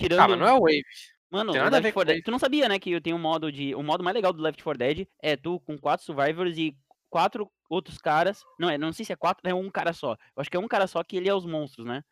Tirando. 0.00 0.20
Ah, 0.20 0.28
mas 0.28 0.38
não 0.38 0.46
é 0.48 0.52
Wave. 0.58 0.82
Mano, 1.32 1.52
Tem 1.52 1.60
nada 1.60 1.76
a 1.76 1.80
Left 1.80 1.80
ver 1.80 1.92
com 1.92 2.00
4 2.00 2.12
Dead, 2.14 2.24
tu 2.24 2.30
não 2.32 2.38
sabia, 2.40 2.68
né, 2.68 2.78
que 2.80 2.90
eu 2.90 3.00
tenho 3.00 3.14
um 3.16 3.18
modo 3.20 3.52
de, 3.52 3.72
o 3.74 3.82
modo 3.84 4.02
mais 4.02 4.14
legal 4.14 4.32
do 4.32 4.42
Left 4.42 4.62
4 4.64 4.78
Dead 4.78 5.06
é 5.22 5.36
tu 5.36 5.60
com 5.60 5.78
quatro 5.78 6.04
survivors 6.04 6.58
e 6.58 6.76
quatro 7.08 7.48
outros 7.68 7.98
caras, 7.98 8.42
não 8.58 8.68
é, 8.68 8.76
não 8.76 8.92
sei 8.92 9.04
se 9.04 9.12
é 9.12 9.16
quatro, 9.16 9.48
é 9.48 9.54
um 9.54 9.70
cara 9.70 9.92
só. 9.92 10.12
Eu 10.14 10.40
acho 10.40 10.50
que 10.50 10.56
é 10.56 10.60
um 10.60 10.66
cara 10.66 10.88
só 10.88 11.04
que 11.04 11.16
ele 11.16 11.28
é 11.28 11.34
os 11.34 11.46
monstros, 11.46 11.86
né? 11.86 12.02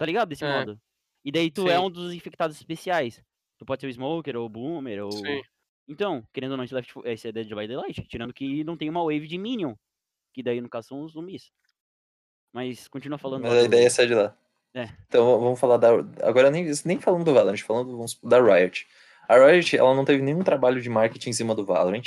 Tá 0.00 0.06
ligado 0.06 0.28
desse 0.28 0.44
É. 0.44 0.44
modo? 0.44 0.80
E 1.24 1.32
daí 1.32 1.50
tu 1.50 1.68
é 1.68 1.78
Sim. 1.78 1.80
um 1.80 1.90
dos 1.90 2.14
infectados 2.14 2.56
especiais. 2.56 3.20
Tu 3.58 3.64
pode 3.66 3.80
ser 3.80 3.88
o 3.88 3.90
Smoker 3.92 4.36
ou 4.36 4.46
o 4.46 4.48
Boomer 4.48 5.04
ou 5.04 5.26
Sim. 5.26 5.42
Então, 5.88 6.22
querendo 6.32 6.52
ou 6.52 6.56
não, 6.58 6.64
esse, 6.64 6.74
Left, 6.74 6.92
4 6.94 7.10
esse 7.10 7.28
é 7.28 7.32
Dead 7.32 7.48
by 7.48 7.66
Daylight, 7.68 8.02
tirando 8.08 8.32
que 8.34 8.62
não 8.64 8.76
tem 8.76 8.88
uma 8.90 9.02
wave 9.02 9.26
de 9.26 9.38
minion, 9.38 9.74
que 10.34 10.42
daí 10.42 10.60
no 10.60 10.68
caso 10.70 10.88
são 10.88 11.02
os 11.04 11.12
zumbis. 11.14 11.50
Mas 12.54 12.88
continua 12.88 13.18
falando 13.18 13.44
Mas 13.44 13.52
a 13.54 13.62
ideia 13.62 13.86
é 13.86 13.90
sair 13.90 14.08
de 14.08 14.14
lá. 14.14 14.36
É. 14.80 14.88
Então 15.08 15.40
vamos 15.40 15.58
falar 15.58 15.76
da. 15.76 15.88
Agora 16.22 16.50
nem, 16.50 16.70
nem 16.84 17.00
falando 17.00 17.24
do 17.24 17.34
Valorant, 17.34 17.60
falando 17.62 17.90
vamos- 17.96 18.18
da 18.22 18.40
Riot. 18.40 18.86
A 19.28 19.36
Riot 19.36 19.76
ela 19.76 19.94
não 19.94 20.04
teve 20.04 20.22
nenhum 20.22 20.42
trabalho 20.42 20.80
de 20.80 20.88
marketing 20.88 21.30
em 21.30 21.32
cima 21.32 21.54
do 21.54 21.64
Valorant. 21.64 22.04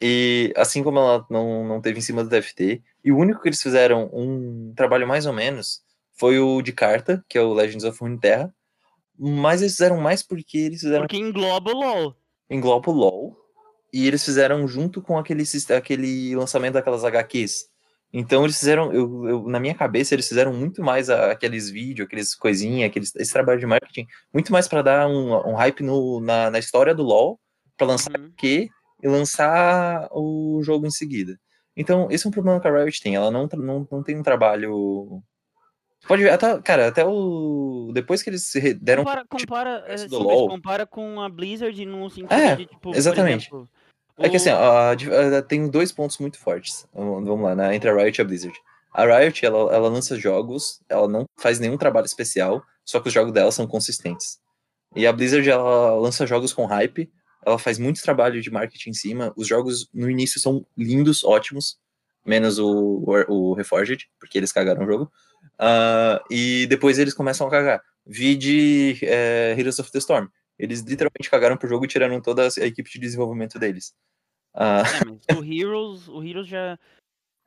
E 0.00 0.52
assim 0.56 0.82
como 0.82 0.98
ela 0.98 1.24
não, 1.30 1.64
não 1.66 1.80
teve 1.80 1.98
em 1.98 2.02
cima 2.02 2.24
do 2.24 2.30
TFT, 2.30 2.82
e 3.04 3.12
o 3.12 3.16
único 3.16 3.40
que 3.40 3.48
eles 3.48 3.62
fizeram 3.62 4.10
um 4.12 4.72
trabalho 4.74 5.06
mais 5.06 5.26
ou 5.26 5.32
menos 5.32 5.80
foi 6.18 6.38
o 6.40 6.60
de 6.62 6.72
carta, 6.72 7.24
que 7.28 7.38
é 7.38 7.40
o 7.42 7.52
Legends 7.52 7.84
of 7.84 7.98
Runeterra. 8.00 8.52
Mas 9.18 9.60
eles 9.60 9.74
fizeram 9.74 9.98
mais 10.00 10.22
porque 10.22 10.58
eles 10.58 10.80
fizeram 10.80 11.02
Porque 11.02 11.16
engloba 11.18 11.70
o 11.70 11.74
LoL. 11.74 12.16
engloba 12.50 12.90
o 12.90 12.94
LoL 12.94 13.36
e 13.92 14.08
eles 14.08 14.24
fizeram 14.24 14.66
junto 14.66 15.00
com 15.02 15.16
aquele, 15.18 15.44
aquele 15.76 16.34
lançamento 16.34 16.74
daquelas 16.74 17.04
HQs. 17.04 17.66
Então 18.12 18.44
eles 18.44 18.58
fizeram, 18.58 18.92
eu, 18.92 19.26
eu- 19.28 19.48
na 19.48 19.58
minha 19.58 19.74
cabeça, 19.74 20.14
eles 20.14 20.28
fizeram 20.28 20.52
muito 20.52 20.82
mais 20.82 21.08
a- 21.08 21.30
aqueles 21.32 21.70
vídeos, 21.70 22.06
aqueles 22.06 22.34
coisinhas, 22.34 22.90
aqueles, 22.90 23.14
esse 23.16 23.32
trabalho 23.32 23.58
de 23.58 23.66
marketing, 23.66 24.06
muito 24.34 24.52
mais 24.52 24.68
para 24.68 24.82
dar 24.82 25.08
um, 25.08 25.32
um 25.50 25.54
hype 25.54 25.82
no, 25.82 26.20
na, 26.20 26.50
na 26.50 26.58
história 26.58 26.94
do 26.94 27.02
LoL, 27.02 27.40
para 27.76 27.86
lançar 27.86 28.14
Uhum. 28.18 28.26
o 28.26 28.32
quê 28.36 28.68
e 29.02 29.08
lançar 29.08 30.08
o 30.12 30.60
jogo 30.62 30.86
em 30.86 30.90
seguida. 30.90 31.38
Então, 31.74 32.06
esse 32.10 32.26
é 32.26 32.28
um 32.28 32.32
problema 32.32 32.60
que 32.60 32.68
a 32.68 32.70
Riot 32.84 33.00
tem, 33.00 33.14
ela 33.14 33.30
não, 33.30 33.48
não, 33.54 33.88
não 33.90 34.02
tem 34.02 34.14
um 34.18 34.22
trabalho. 34.22 35.22
Pode 36.06 36.22
ver, 36.22 36.30
até, 36.30 36.60
cara, 36.60 36.88
até 36.88 37.02
o. 37.04 37.90
Depois 37.94 38.22
que 38.22 38.28
eles 38.28 38.52
deram. 38.80 39.04
compara, 39.04 39.24
compara, 39.26 39.84
é, 39.86 39.94
do 40.06 40.16
sim, 40.16 40.22
LoL. 40.22 40.48
compara 40.48 40.84
com 40.86 41.20
a 41.20 41.28
Blizzard 41.30 41.86
no 41.86 42.10
sentido 42.10 42.34
É, 42.34 42.56
de, 42.56 42.66
tipo, 42.66 42.80
por 42.80 42.94
exatamente. 42.96 43.44
exemplo, 43.46 43.68
É 44.18 44.28
que 44.28 44.36
assim, 44.36 44.50
ó, 44.50 44.94
tem 45.42 45.68
dois 45.68 45.90
pontos 45.90 46.18
muito 46.18 46.38
fortes. 46.38 46.86
Vamos 46.94 47.40
lá, 47.42 47.54
né, 47.54 47.74
entre 47.74 47.90
a 47.90 47.94
Riot 47.94 48.20
e 48.20 48.22
a 48.22 48.24
Blizzard. 48.24 48.58
A 48.92 49.04
Riot, 49.04 49.44
ela, 49.44 49.74
ela 49.74 49.88
lança 49.88 50.16
jogos, 50.16 50.80
ela 50.88 51.08
não 51.08 51.26
faz 51.38 51.58
nenhum 51.58 51.78
trabalho 51.78 52.04
especial, 52.04 52.62
só 52.84 53.00
que 53.00 53.08
os 53.08 53.14
jogos 53.14 53.32
dela 53.32 53.50
são 53.50 53.66
consistentes. 53.66 54.38
E 54.94 55.06
a 55.06 55.12
Blizzard, 55.12 55.48
ela 55.48 55.94
lança 55.96 56.26
jogos 56.26 56.52
com 56.52 56.66
hype, 56.66 57.10
ela 57.44 57.58
faz 57.58 57.78
muito 57.78 58.02
trabalho 58.02 58.40
de 58.40 58.50
marketing 58.50 58.90
em 58.90 58.94
cima. 58.94 59.32
Os 59.34 59.46
jogos 59.48 59.88
no 59.92 60.10
início 60.10 60.38
são 60.38 60.64
lindos, 60.76 61.24
ótimos, 61.24 61.78
menos 62.24 62.58
o, 62.58 63.02
o, 63.28 63.50
o 63.50 63.54
Reforged, 63.54 64.08
porque 64.20 64.38
eles 64.38 64.52
cagaram 64.52 64.84
o 64.84 64.86
jogo. 64.86 65.12
Ah, 65.58 66.22
e 66.30 66.66
depois 66.66 66.98
eles 66.98 67.14
começam 67.14 67.46
a 67.46 67.50
cagar. 67.50 67.82
Vide 68.06 68.98
é, 69.02 69.54
Heroes 69.58 69.78
of 69.78 69.90
the 69.90 69.98
Storm. 69.98 70.28
Eles 70.58 70.80
literalmente 70.80 71.30
cagaram 71.30 71.56
pro 71.56 71.68
jogo 71.68 71.84
e 71.84 71.88
tiraram 71.88 72.20
toda 72.20 72.42
a 72.46 72.66
equipe 72.66 72.90
de 72.90 72.98
desenvolvimento 72.98 73.58
deles. 73.58 73.92
Ah, 74.54 74.82
É, 74.82 75.04
mas 75.06 75.38
o 75.38 75.44
Heroes, 75.44 76.08
o 76.08 76.22
Heroes 76.22 76.46
já. 76.46 76.78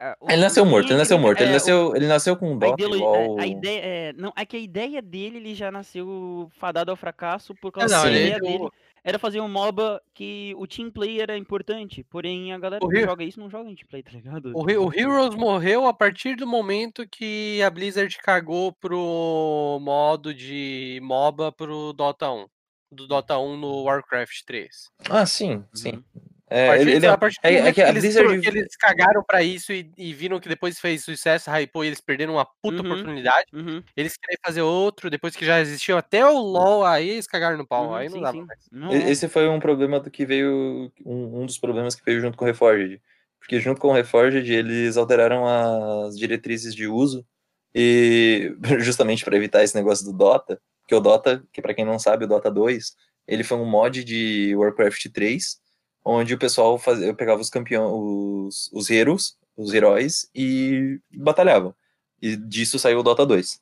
ah, 0.01 0.17
o- 0.19 0.29
ele 0.31 0.41
nasceu 0.41 0.63
o- 0.63 0.65
morto, 0.65 0.87
ele 0.89 0.97
nasceu 0.97 1.19
morto. 1.19 1.39
Ele 1.39 1.47
é, 1.49 1.51
o- 1.51 1.53
nasceu, 1.53 1.95
ele 1.95 2.07
nasceu 2.07 2.35
com 2.35 2.51
um 2.53 2.57
ideolo- 2.57 2.95
igual... 2.95 3.39
a, 3.39 3.43
a 3.43 3.47
ideia 3.47 3.81
é, 3.83 4.13
não, 4.13 4.33
é 4.35 4.45
que 4.45 4.57
a 4.57 4.59
ideia 4.59 5.01
dele 5.01 5.37
ele 5.37 5.53
já 5.55 5.69
nasceu 5.71 6.49
fadado 6.57 6.89
ao 6.91 6.97
fracasso 6.97 7.53
por 7.61 7.71
causa 7.71 7.95
não, 7.95 8.03
da 8.05 8.09
ele- 8.09 8.19
ideia 8.27 8.37
o- 8.37 8.41
dele 8.41 8.69
era 9.03 9.19
fazer 9.19 9.39
um 9.39 9.47
MOBA 9.47 10.01
que 10.15 10.55
o 10.57 10.65
team 10.65 10.89
play 10.89 11.21
era 11.21 11.37
importante, 11.37 12.03
porém 12.03 12.51
a 12.51 12.57
galera 12.57 12.83
O 12.83 12.89
que 12.89 12.97
Hero- 12.97 13.05
joga 13.07 13.23
isso 13.23 13.39
não 13.39 13.51
joga 13.51 13.69
em 13.69 13.75
team 13.75 13.87
play, 13.87 14.01
tá 14.01 14.09
ligado? 14.11 14.51
O, 14.55 14.67
He- 14.67 14.77
o 14.77 14.91
Heroes 14.91 15.35
morreu 15.35 15.85
a 15.85 15.93
partir 15.93 16.35
do 16.35 16.47
momento 16.47 17.07
que 17.07 17.61
a 17.61 17.69
Blizzard 17.69 18.17
cagou 18.17 18.73
pro 18.73 19.77
modo 19.79 20.33
de 20.33 20.99
MOBA 21.03 21.51
pro 21.51 21.93
Dota 21.93 22.31
1. 22.31 22.47
Do 22.95 23.08
Dota 23.08 23.38
1 23.38 23.58
no 23.58 23.84
Warcraft 23.84 24.43
3. 24.45 24.89
Ah, 25.10 25.25
sim, 25.25 25.63
sim. 25.73 25.93
Uhum. 25.95 26.03
A 26.47 26.55
É, 26.55 26.79
ele, 26.81 27.08
a 27.08 27.13
é, 27.13 27.17
partir 27.17 27.39
é- 27.41 27.53
é 27.55 27.73
que 27.73 27.81
eles, 27.81 28.03
Blizzard... 28.03 28.39
que 28.39 28.47
eles 28.47 28.75
cagaram 28.77 29.23
pra 29.23 29.41
isso 29.41 29.73
e, 29.73 29.91
e 29.97 30.13
viram 30.13 30.39
que 30.39 30.47
depois 30.47 30.79
fez 30.79 31.03
sucesso, 31.03 31.49
hypou 31.49 31.84
e 31.84 31.88
eles 31.88 31.99
perderam 31.99 32.34
uma 32.36 32.45
puta 32.62 32.81
Uhum. 32.84 32.91
oportunidade. 32.91 33.47
Uhum, 33.51 33.81
Eles 33.97 34.15
querem 34.15 34.38
fazer 34.45 34.62
outro, 34.62 35.10
depois 35.10 35.36
que 35.36 35.43
já 35.43 35.60
existiu 35.60 35.97
até 35.97 36.23
o 36.23 36.38
LoL, 36.38 36.86
aí 36.86 37.10
eles 37.10 37.25
cagaram 37.25 37.58
no 37.58 37.65
pau. 37.67 37.88
uhum, 37.88 37.95
aí 37.95 38.08
não 38.10 38.17
sim, 38.17 38.21
dava 38.21 38.38
sim. 38.38 38.45
mais. 38.45 38.60
Não, 38.71 38.91
Esse 38.91 39.27
foi 39.27 39.47
um 39.47 39.60
problema 39.60 39.99
do 39.99 40.12
que 40.12 40.23
veio. 40.23 40.91
Um, 41.03 41.41
um 41.41 41.45
dos 41.47 41.58
problemas 41.58 41.95
que 41.95 42.05
veio 42.05 42.21
junto 42.21 42.38
com 42.38 42.45
o 42.45 42.47
Reforged. 42.47 43.01
Porque 43.39 43.60
junto 43.60 43.81
com 43.81 43.88
o 43.89 43.93
Reforged, 43.93 44.51
eles 44.53 44.97
alteraram 44.97 45.45
as 45.47 46.15
diretrizes 46.17 46.75
de 46.75 46.88
uso. 46.88 47.25
E 47.73 48.55
justamente 48.79 49.25
para 49.25 49.36
evitar 49.36 49.63
esse 49.63 49.75
negócio 49.75 50.05
do 50.05 50.13
Dota, 50.13 50.62
que 50.88 50.95
o 50.95 51.00
Dota, 51.00 51.43
que 51.52 51.62
para 51.62 51.74
quem 51.74 51.86
não 51.86 51.98
sabe, 52.00 52.26
o 52.26 52.28
Dota 52.28 52.52
2, 52.52 52.95
ele 53.28 53.43
foi 53.43 53.58
um 53.58 53.65
mod 53.65 54.04
de 54.04 54.56
Warcraft 54.56 55.08
3, 55.12 55.60
onde 56.04 56.34
o 56.34 56.38
pessoal 56.38 56.78
fazia, 56.78 57.13
pegava 57.13 57.41
os 57.41 57.50
campeões, 57.50 58.69
os, 58.71 58.89
heroes, 58.89 59.38
os 59.58 59.74
heróis, 59.74 60.30
e 60.36 61.00
batalhava. 61.13 61.76
E 62.21 62.36
disso 62.36 62.78
saiu 62.78 63.00
o 63.00 63.04
Dota 63.04 63.26
2 63.26 63.60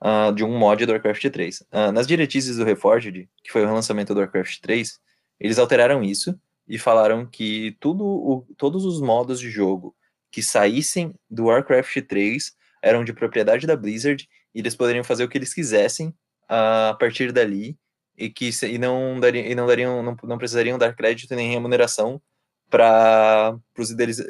ah, 0.00 0.30
de 0.30 0.44
um 0.44 0.56
mod 0.58 0.84
do 0.84 0.92
Warcraft 0.92 1.26
3. 1.30 1.64
Ah, 1.72 1.90
nas 1.92 2.06
diretrizes 2.06 2.56
do 2.56 2.64
Reforged, 2.64 3.28
que 3.42 3.50
foi 3.50 3.62
o 3.62 3.66
relançamento 3.66 4.14
do 4.14 4.20
Warcraft 4.20 4.60
3, 4.60 4.98
eles 5.40 5.58
alteraram 5.58 6.02
isso 6.02 6.38
e 6.66 6.78
falaram 6.78 7.26
que 7.26 7.76
tudo 7.80 8.04
o- 8.04 8.46
todos 8.56 8.84
os 8.84 9.00
modos 9.00 9.40
de 9.40 9.50
jogo 9.50 9.96
que 10.30 10.42
saíssem 10.42 11.14
do 11.30 11.46
Warcraft 11.46 12.02
3 12.06 12.52
eram 12.82 13.02
de 13.04 13.12
propriedade 13.12 13.66
da 13.66 13.76
Blizzard 13.76 14.28
e 14.54 14.58
eles 14.60 14.76
poderiam 14.76 15.02
fazer 15.02 15.24
o 15.24 15.28
que 15.28 15.38
eles 15.38 15.54
quisessem 15.54 16.14
a 16.48 16.96
partir 16.98 17.32
dali 17.32 17.76
e 18.16 18.30
que 18.30 18.50
e 18.66 18.78
não 18.78 19.20
dariam, 19.20 19.44
e 19.44 19.54
não, 19.54 19.66
dariam 19.66 20.02
não, 20.02 20.16
não 20.24 20.38
precisariam 20.38 20.78
dar 20.78 20.94
crédito 20.94 21.34
nem 21.34 21.50
remuneração 21.50 22.20
para 22.68 23.58
os 23.76 23.90
idealiza, 23.90 24.26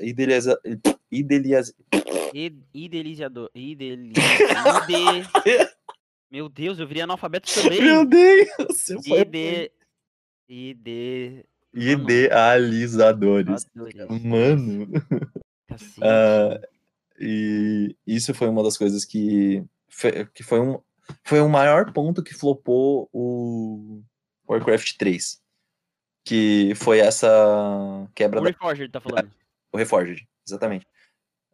idealiza, 0.00 0.60
Idealizador. 1.10 1.74
Ide... 3.54 4.12
Meu 6.30 6.46
Deus, 6.48 6.78
eu 6.78 6.86
virei 6.86 7.02
analfabeto 7.02 7.52
também. 7.54 7.82
Meu 7.82 8.04
Deus! 8.04 8.48
pai 9.08 9.22
Ide... 9.22 9.72
Ide... 10.46 11.46
Idealizadores. 11.72 13.66
Mano. 14.22 14.86
Ah, 16.02 16.60
e 17.18 17.96
isso 18.06 18.34
foi 18.34 18.48
uma 18.48 18.62
das 18.62 18.76
coisas 18.76 19.02
que, 19.04 19.64
que 20.34 20.42
foi 20.42 20.60
um 20.60 20.78
foi 21.24 21.40
o 21.40 21.48
maior 21.48 21.92
ponto 21.92 22.22
que 22.22 22.34
flopou 22.34 23.08
o 23.12 24.02
Warcraft 24.48 24.96
3. 24.96 25.40
Que 26.24 26.74
foi 26.76 26.98
essa 27.00 27.28
quebra 28.14 28.40
O 28.40 28.42
da, 28.44 28.50
Reforger 28.50 28.90
tá 28.90 29.00
falando. 29.00 29.30
o 29.72 29.76
Reforged, 29.78 30.28
exatamente. 30.46 30.86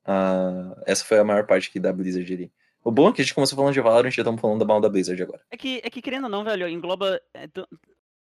Ah, 0.04 0.76
essa 0.86 1.04
foi 1.04 1.18
a 1.18 1.24
maior 1.24 1.46
parte 1.46 1.70
que 1.70 1.78
da 1.80 1.92
Blizzard 1.92 2.32
ali. 2.32 2.52
O 2.82 2.90
bom 2.90 3.08
é 3.08 3.12
que 3.12 3.22
a 3.22 3.24
gente 3.24 3.34
começou 3.34 3.56
falando 3.56 3.72
de 3.72 3.80
Valorant, 3.80 4.10
já 4.10 4.20
estamos 4.22 4.40
falando 4.40 4.58
da 4.58 4.64
mal 4.66 4.80
da 4.80 4.88
Blizzard 4.88 5.22
agora. 5.22 5.40
É 5.50 5.56
que, 5.56 5.80
é 5.82 5.88
que 5.88 6.02
querendo 6.02 6.24
ou 6.24 6.30
não, 6.30 6.44
velho, 6.44 6.68
engloba 6.68 7.18
é, 7.32 7.48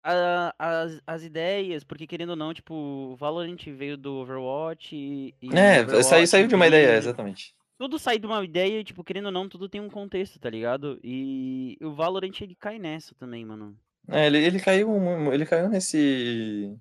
a- 0.05 0.55
as, 0.59 1.00
as 1.07 1.22
ideias, 1.24 1.83
porque 1.83 2.07
querendo 2.07 2.31
ou 2.31 2.37
não, 2.37 2.55
tipo, 2.55 2.72
o 2.74 3.16
Valorant 3.16 3.59
veio 3.66 3.96
do 3.96 4.14
Overwatch 4.16 4.94
e. 4.94 5.35
e 5.42 5.48
É, 5.57 5.81
Overwatch 5.83 6.05
saiu, 6.07 6.26
saiu 6.26 6.46
de 6.46 6.55
uma 6.55 6.66
ideia, 6.68 6.96
exatamente. 6.96 7.55
Tudo 7.78 7.98
sai 7.98 8.18
de 8.18 8.26
uma 8.26 8.42
ideia, 8.42 8.80
e, 8.80 8.84
tipo, 8.84 9.04
querendo 9.04 9.26
ou 9.26 9.32
não, 9.32 9.48
tudo 9.48 9.68
tem 9.68 9.80
um 9.80 9.90
contexto, 9.90 10.38
tá 10.38 10.48
ligado? 10.48 10.98
E 11.02 11.76
o 11.82 11.92
Valorant 11.92 12.32
ele 12.40 12.54
cai 12.54 12.78
nessa 12.78 13.14
também, 13.14 13.44
mano. 13.44 13.76
É, 14.08 14.26
ele, 14.26 14.38
ele 14.38 14.60
caiu, 14.60 14.88
ele 15.32 15.44
caiu 15.44 15.68
nesse. 15.68 16.74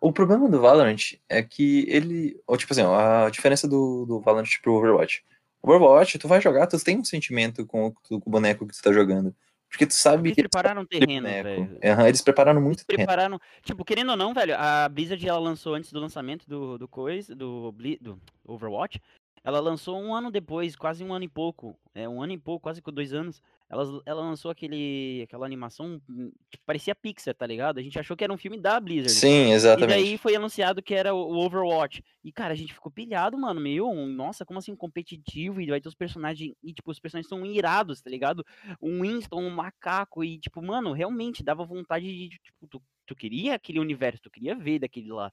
O 0.00 0.12
problema 0.12 0.48
do 0.48 0.60
Valorant 0.60 1.14
é 1.28 1.42
que 1.42 1.84
ele. 1.88 2.38
Ou, 2.46 2.56
tipo 2.56 2.72
assim, 2.72 2.82
a 2.82 3.28
diferença 3.30 3.66
do, 3.66 4.04
do 4.06 4.20
Valorant 4.20 4.48
pro 4.62 4.74
Overwatch. 4.74 5.24
O 5.62 5.70
Overwatch, 5.72 6.18
tu 6.18 6.28
vai 6.28 6.40
jogar, 6.40 6.66
tu 6.66 6.78
tem 6.84 6.98
um 6.98 7.04
sentimento 7.04 7.66
com, 7.66 7.86
o- 7.86 7.92
com 7.92 8.16
o 8.16 8.30
boneco 8.30 8.66
que 8.66 8.74
tu 8.74 8.82
tá 8.82 8.92
jogando. 8.92 9.34
Porque 9.68 9.86
tu 9.86 9.94
sabe 9.94 10.28
Eles 10.28 10.36
que 10.36 10.42
prepararam 10.42 10.82
um 10.82 10.84
aquele 10.84 11.06
terreno, 11.06 11.26
velho. 11.42 11.78
Aham, 11.82 12.06
eles 12.08 12.22
prepararam 12.22 12.60
muito 12.60 12.78
Eles 12.78 12.84
terreno. 12.84 13.06
prepararam. 13.06 13.40
Tipo, 13.62 13.84
querendo 13.84 14.10
ou 14.10 14.16
não, 14.16 14.32
velho, 14.32 14.54
a 14.56 14.88
Blizzard 14.88 15.26
ela 15.26 15.40
lançou 15.40 15.74
antes 15.74 15.90
do 15.90 15.98
lançamento 15.98 16.48
do, 16.48 16.78
do 16.78 16.86
coisa, 16.86 17.34
do, 17.34 17.74
do 18.00 18.20
Overwatch. 18.44 19.00
Ela 19.46 19.60
lançou 19.60 19.96
um 19.96 20.12
ano 20.12 20.28
depois, 20.28 20.74
quase 20.74 21.04
um 21.04 21.14
ano 21.14 21.24
e 21.24 21.28
pouco. 21.28 21.78
É, 21.94 22.08
um 22.08 22.20
ano 22.20 22.32
e 22.32 22.38
pouco, 22.38 22.64
quase 22.64 22.82
com 22.82 22.90
dois 22.90 23.12
anos. 23.12 23.40
Ela, 23.70 24.02
ela 24.04 24.20
lançou 24.20 24.50
aquele, 24.50 25.22
aquela 25.22 25.46
animação 25.46 26.02
hum, 26.10 26.32
que 26.50 26.58
parecia 26.66 26.96
Pixar, 26.96 27.32
tá 27.32 27.46
ligado? 27.46 27.78
A 27.78 27.82
gente 27.82 27.96
achou 27.96 28.16
que 28.16 28.24
era 28.24 28.32
um 28.32 28.36
filme 28.36 28.60
da 28.60 28.80
Blizzard. 28.80 29.12
Sim, 29.12 29.50
E 29.50 29.52
exatamente. 29.52 29.88
daí 29.88 30.18
foi 30.18 30.34
anunciado 30.34 30.82
que 30.82 30.92
era 30.92 31.14
o 31.14 31.36
Overwatch. 31.36 32.02
E, 32.24 32.32
cara, 32.32 32.54
a 32.54 32.56
gente 32.56 32.74
ficou 32.74 32.90
pilhado, 32.90 33.38
mano. 33.38 33.60
Meio, 33.60 33.88
um, 33.88 34.08
nossa, 34.08 34.44
como 34.44 34.58
assim 34.58 34.74
competitivo? 34.74 35.60
E 35.60 35.66
vai 35.66 35.80
ter 35.80 35.88
os 35.88 35.94
personagens. 35.94 36.52
E, 36.60 36.72
tipo, 36.72 36.90
os 36.90 36.98
personagens 36.98 37.28
são 37.28 37.46
irados, 37.46 38.02
tá 38.02 38.10
ligado? 38.10 38.44
Um 38.82 39.02
Winston, 39.02 39.40
um 39.42 39.50
macaco. 39.50 40.24
E, 40.24 40.40
tipo, 40.40 40.60
mano, 40.60 40.92
realmente 40.92 41.44
dava 41.44 41.64
vontade 41.64 42.06
de. 42.06 42.30
Tipo, 42.30 42.66
tu, 42.68 42.82
tu 43.06 43.14
queria 43.14 43.54
aquele 43.54 43.78
universo, 43.78 44.22
tu 44.22 44.30
queria 44.30 44.56
ver 44.56 44.80
daquele 44.80 45.12
lá. 45.12 45.32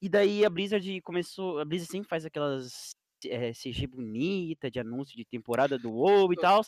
E 0.00 0.08
daí 0.08 0.44
a 0.44 0.50
Blizzard 0.50 1.00
começou. 1.00 1.58
A 1.58 1.64
Blizzard 1.64 1.90
sempre 1.90 2.08
faz 2.08 2.24
aquelas 2.24 2.94
eh, 3.24 3.52
CG 3.52 3.86
bonita 3.86 4.70
de 4.70 4.78
anúncio 4.80 5.16
de 5.16 5.24
temporada 5.24 5.78
do 5.78 5.90
WoW 5.90 6.32
e 6.32 6.36
tal. 6.36 6.62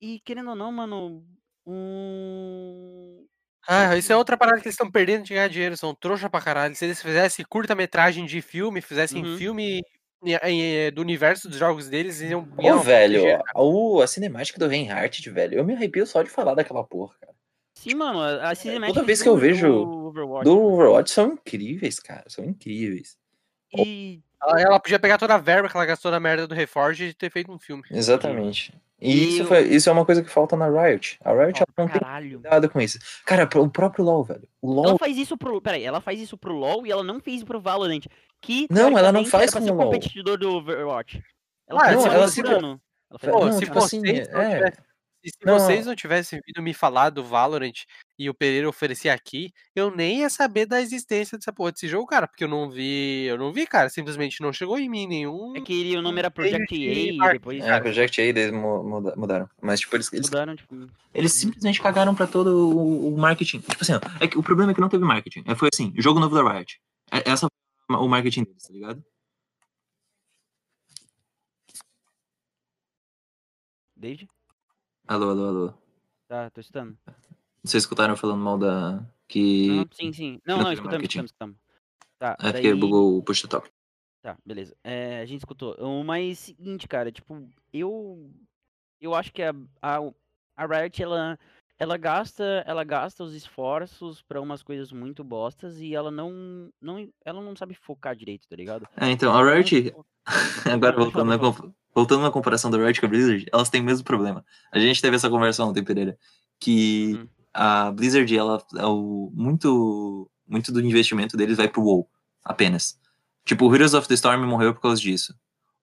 E 0.00 0.20
querendo 0.20 0.50
ou 0.50 0.56
não, 0.56 0.70
mano. 0.72 1.24
Um. 1.66 3.26
Ah, 3.68 3.96
isso 3.96 4.12
é 4.12 4.16
outra 4.16 4.36
parada 4.36 4.58
que 4.60 4.68
eles 4.68 4.74
estão 4.74 4.90
perdendo 4.90 5.24
de 5.24 5.34
ganhar 5.34 5.48
dinheiro, 5.48 5.76
são 5.76 5.92
trouxa 5.94 6.30
pra 6.30 6.40
caralho. 6.40 6.76
Se 6.76 6.84
eles 6.84 7.02
fizessem 7.02 7.44
curta-metragem 7.48 8.24
de 8.24 8.40
filme, 8.40 8.80
fizessem 8.80 9.24
Uhum. 9.24 9.36
filme 9.36 9.82
eh, 10.24 10.90
do 10.92 11.00
universo 11.02 11.48
dos 11.48 11.58
jogos 11.58 11.88
deles, 11.88 12.20
eles 12.20 12.30
iam 12.60 12.76
Ô, 12.78 12.82
velho, 12.82 13.24
o, 13.56 14.00
a 14.00 14.06
cinemática 14.06 14.58
do 14.58 14.68
Reinhardt, 14.68 15.28
velho, 15.30 15.58
eu 15.58 15.64
me 15.64 15.74
arrepio 15.74 16.06
só 16.06 16.22
de 16.22 16.30
falar 16.30 16.54
daquela 16.54 16.84
porra, 16.84 17.16
cara. 17.20 17.34
Sim, 17.74 17.94
mano, 17.94 18.20
a, 18.20 18.50
a 18.50 18.54
cinemática 18.54 19.02
vez 19.02 19.20
que 19.20 19.28
eu 19.28 19.34
do- 19.34 19.40
vejo 19.40 19.68
do 19.68 20.06
Overwatch, 20.06 20.44
Do. 20.44 20.58
Overwatch 20.60 21.10
são 21.10 21.32
incríveis, 21.32 21.98
cara, 21.98 22.24
são 22.30 22.44
incríveis. 22.44 23.18
E 23.76 24.22
Ela, 24.42 24.60
ela 24.60 24.80
podia 24.80 24.98
pegar 24.98 25.18
toda 25.18 25.34
a 25.34 25.38
verba 25.38 25.68
que 25.68 25.76
ela 25.76 25.86
gastou 25.86 26.10
na 26.10 26.20
merda 26.20 26.46
do 26.46 26.54
Reforge 26.54 27.04
e 27.06 27.14
ter 27.14 27.30
feito 27.30 27.50
um 27.50 27.58
filme. 27.58 27.82
Exatamente. 27.90 28.72
E, 29.00 29.10
E 29.12 29.28
isso, 29.34 29.44
o- 29.44 29.46
foi, 29.46 29.60
isso 29.62 29.88
é 29.88 29.92
uma 29.92 30.04
coisa 30.06 30.22
que 30.22 30.30
falta 30.30 30.56
na 30.56 30.68
Riot. 30.68 31.18
A 31.22 31.32
Riot 31.32 31.58
ela 31.62 31.66
Ó, 31.76 31.82
não 31.82 31.88
tem 31.88 32.00
caralho. 32.00 32.40
cuidado 32.40 32.70
com 32.70 32.80
isso. 32.80 32.98
Cara, 33.26 33.48
o 33.56 33.68
próprio 33.70 34.04
LoL, 34.04 34.24
velho. 34.24 34.48
O 34.62 34.72
LoL. 34.72 34.88
Ela 34.90 34.98
faz 34.98 35.16
isso 35.18 35.36
pro. 35.36 35.60
Peraí, 35.60 35.84
ela 35.84 36.00
faz 36.00 36.18
isso 36.20 36.36
pro 36.38 36.54
LoL 36.54 36.86
e 36.86 36.90
ela 36.90 37.02
não 37.04 37.20
fez 37.20 37.42
pro 37.44 37.60
Valorant. 37.60 38.04
Que 38.40 38.66
Não, 38.70 38.96
ela 38.98 39.12
não 39.12 39.24
faz 39.24 39.52
com 39.52 39.60
o 39.60 39.66
LoL. 39.74 39.90
competidor 39.90 40.38
do 40.38 40.50
Overwatch. 40.54 41.22
Ela 41.68 41.80
Ah, 41.80 41.84
faz 41.84 41.94
não, 41.96 42.06
isso 42.06 42.14
ela 42.16 42.28
se-. 42.28 42.40
Ela 42.40 43.18
faz 43.18 43.32
Pô, 43.32 43.44
não, 43.44 43.52
se 43.52 43.58
tipo 43.60 43.74
vocês 43.74 44.02
assim, 44.02 44.32
não 44.32 44.40
é. 44.40 44.72
Tivessem- 45.30 45.40
se, 45.40 45.46
Não. 45.46 45.58
vocês 45.66 45.86
não 45.86 45.94
tivessem 45.96 46.40
vindo 46.46 46.62
me 46.62 46.72
falar 46.74 47.10
do 47.10 47.22
Valorant 47.24 47.72
e 48.18 48.28
o 48.30 48.34
Pereira 48.34 48.68
oferecer 48.68 49.08
aqui, 49.10 49.50
eu 49.74 49.94
nem 49.94 50.20
ia 50.20 50.30
saber 50.30 50.66
da 50.66 50.80
existência 50.80 51.36
dessa 51.36 51.52
porra 51.52 51.72
desse 51.72 51.86
jogo, 51.88 52.06
cara, 52.06 52.26
porque 52.26 52.44
eu 52.44 52.48
não 52.48 52.70
vi, 52.70 53.24
eu 53.26 53.36
não 53.36 53.52
vi, 53.52 53.66
cara, 53.66 53.88
simplesmente 53.88 54.40
não 54.40 54.52
chegou 54.52 54.78
em 54.78 54.88
mim 54.88 55.06
nenhum. 55.06 55.56
É 55.56 55.60
que 55.60 55.72
ele- 55.80 55.96
o 55.96 56.02
nome 56.02 56.18
era 56.18 56.28
Meio 56.36 56.50
Project 56.50 56.74
A 56.74 56.92
e 56.92 57.32
depois 57.32 57.64
É, 57.64 57.80
Project 57.80 58.20
A 58.20 58.24
eles 58.24 58.50
mu- 58.52 58.82
muda- 58.82 59.14
mudaram. 59.16 59.48
Mas, 59.60 59.80
tipo, 59.80 59.96
eles, 59.96 60.12
eles, 60.12 60.26
mudaram, 60.26 60.56
tipo. 60.56 60.88
eles 61.12 61.32
simplesmente 61.32 61.80
cagaram 61.80 62.14
pra 62.14 62.26
todo 62.26 62.48
o, 62.76 63.14
o 63.14 63.18
marketing. 63.18 63.60
Tipo 63.60 63.78
assim, 63.82 63.92
ó, 63.94 64.00
é 64.20 64.26
que 64.28 64.38
o 64.38 64.42
problema 64.42 64.72
é 64.72 64.74
que 64.74 64.80
não 64.80 64.88
teve 64.88 65.04
marketing. 65.04 65.42
É, 65.46 65.54
foi 65.54 65.68
assim, 65.72 65.92
jogo 65.98 66.20
novo 66.20 66.34
da 66.34 66.52
Riot. 66.52 66.80
É, 67.10 67.30
essa 67.30 67.46
foi 67.86 67.96
o 67.96 68.08
marketing 68.08 68.44
deles, 68.44 68.62
tá 68.62 68.72
ligado? 68.72 69.04
David? 73.96 74.28
Alô, 75.08 75.30
alô, 75.30 75.44
alô. 75.46 75.74
Tá, 76.26 76.50
tô 76.50 76.60
escutando. 76.60 76.98
Vocês 77.62 77.84
escutaram 77.84 78.16
falando 78.16 78.42
mal 78.42 78.58
da. 78.58 79.04
Que. 79.28 79.68
Não, 79.68 79.86
sim, 79.92 80.12
sim. 80.12 80.40
Não, 80.44 80.58
não 80.58 80.72
escutamos, 80.72 80.98
marketing. 80.98 81.24
escutamos, 81.24 81.30
escutamos. 81.30 81.56
Tá, 82.18 82.36
É 82.40 82.52
porque 82.52 82.70
daí... 82.72 82.80
bugou 82.80 83.18
o 83.18 83.22
push 83.22 83.42
to 83.42 83.48
talk. 83.48 83.70
Tá, 84.22 84.36
beleza. 84.44 84.76
É, 84.82 85.20
a 85.20 85.26
gente 85.26 85.40
escutou. 85.40 85.74
O 85.78 86.02
mais 86.02 86.40
seguinte, 86.40 86.88
cara, 86.88 87.12
tipo, 87.12 87.48
eu 87.72 88.28
eu 89.00 89.14
acho 89.14 89.32
que 89.32 89.42
a, 89.42 89.54
a, 89.80 89.98
a 90.56 90.66
Riot 90.66 91.00
ela 91.00 91.38
ela 91.78 91.96
gasta, 91.96 92.64
ela 92.66 92.84
gasta 92.84 93.22
os 93.22 93.34
esforços 93.34 94.22
pra 94.22 94.40
umas 94.40 94.62
coisas 94.62 94.90
muito 94.92 95.22
bostas 95.22 95.78
e 95.78 95.94
ela 95.94 96.10
não 96.10 96.70
não 96.80 97.08
ela 97.24 97.42
não 97.42 97.54
sabe 97.54 97.74
focar 97.74 98.16
direito, 98.16 98.48
tá 98.48 98.56
ligado? 98.56 98.88
É, 98.96 99.10
então, 99.10 99.34
a 99.34 99.54
Riot, 99.54 99.94
agora 100.64 100.96
voltando 100.96 101.28
na, 101.28 101.36
voltando 101.94 102.22
na 102.22 102.30
comparação 102.30 102.70
da 102.70 102.78
Riot 102.78 103.00
com 103.00 103.06
a 103.06 103.08
Blizzard, 103.10 103.46
elas 103.52 103.68
têm 103.68 103.82
o 103.82 103.84
mesmo 103.84 104.04
problema. 104.04 104.44
A 104.72 104.78
gente 104.78 105.02
teve 105.02 105.16
essa 105.16 105.28
conversa 105.28 105.64
ontem, 105.64 105.84
Pereira, 105.84 106.18
que 106.58 107.14
Hum. 107.14 107.28
a 107.52 107.90
Blizzard, 107.92 108.36
ela, 108.36 108.62
é 108.76 108.86
o, 108.86 109.30
muito, 109.34 110.30
muito 110.46 110.72
do 110.72 110.80
investimento 110.80 111.36
deles 111.36 111.56
vai 111.56 111.68
pro 111.68 111.82
WoW, 111.82 112.08
apenas. 112.42 112.98
Tipo, 113.44 113.66
o 113.66 113.74
Heroes 113.74 113.94
of 113.94 114.08
the 114.08 114.14
Storm 114.14 114.44
morreu 114.46 114.74
por 114.74 114.80
causa 114.80 115.00
disso. 115.00 115.34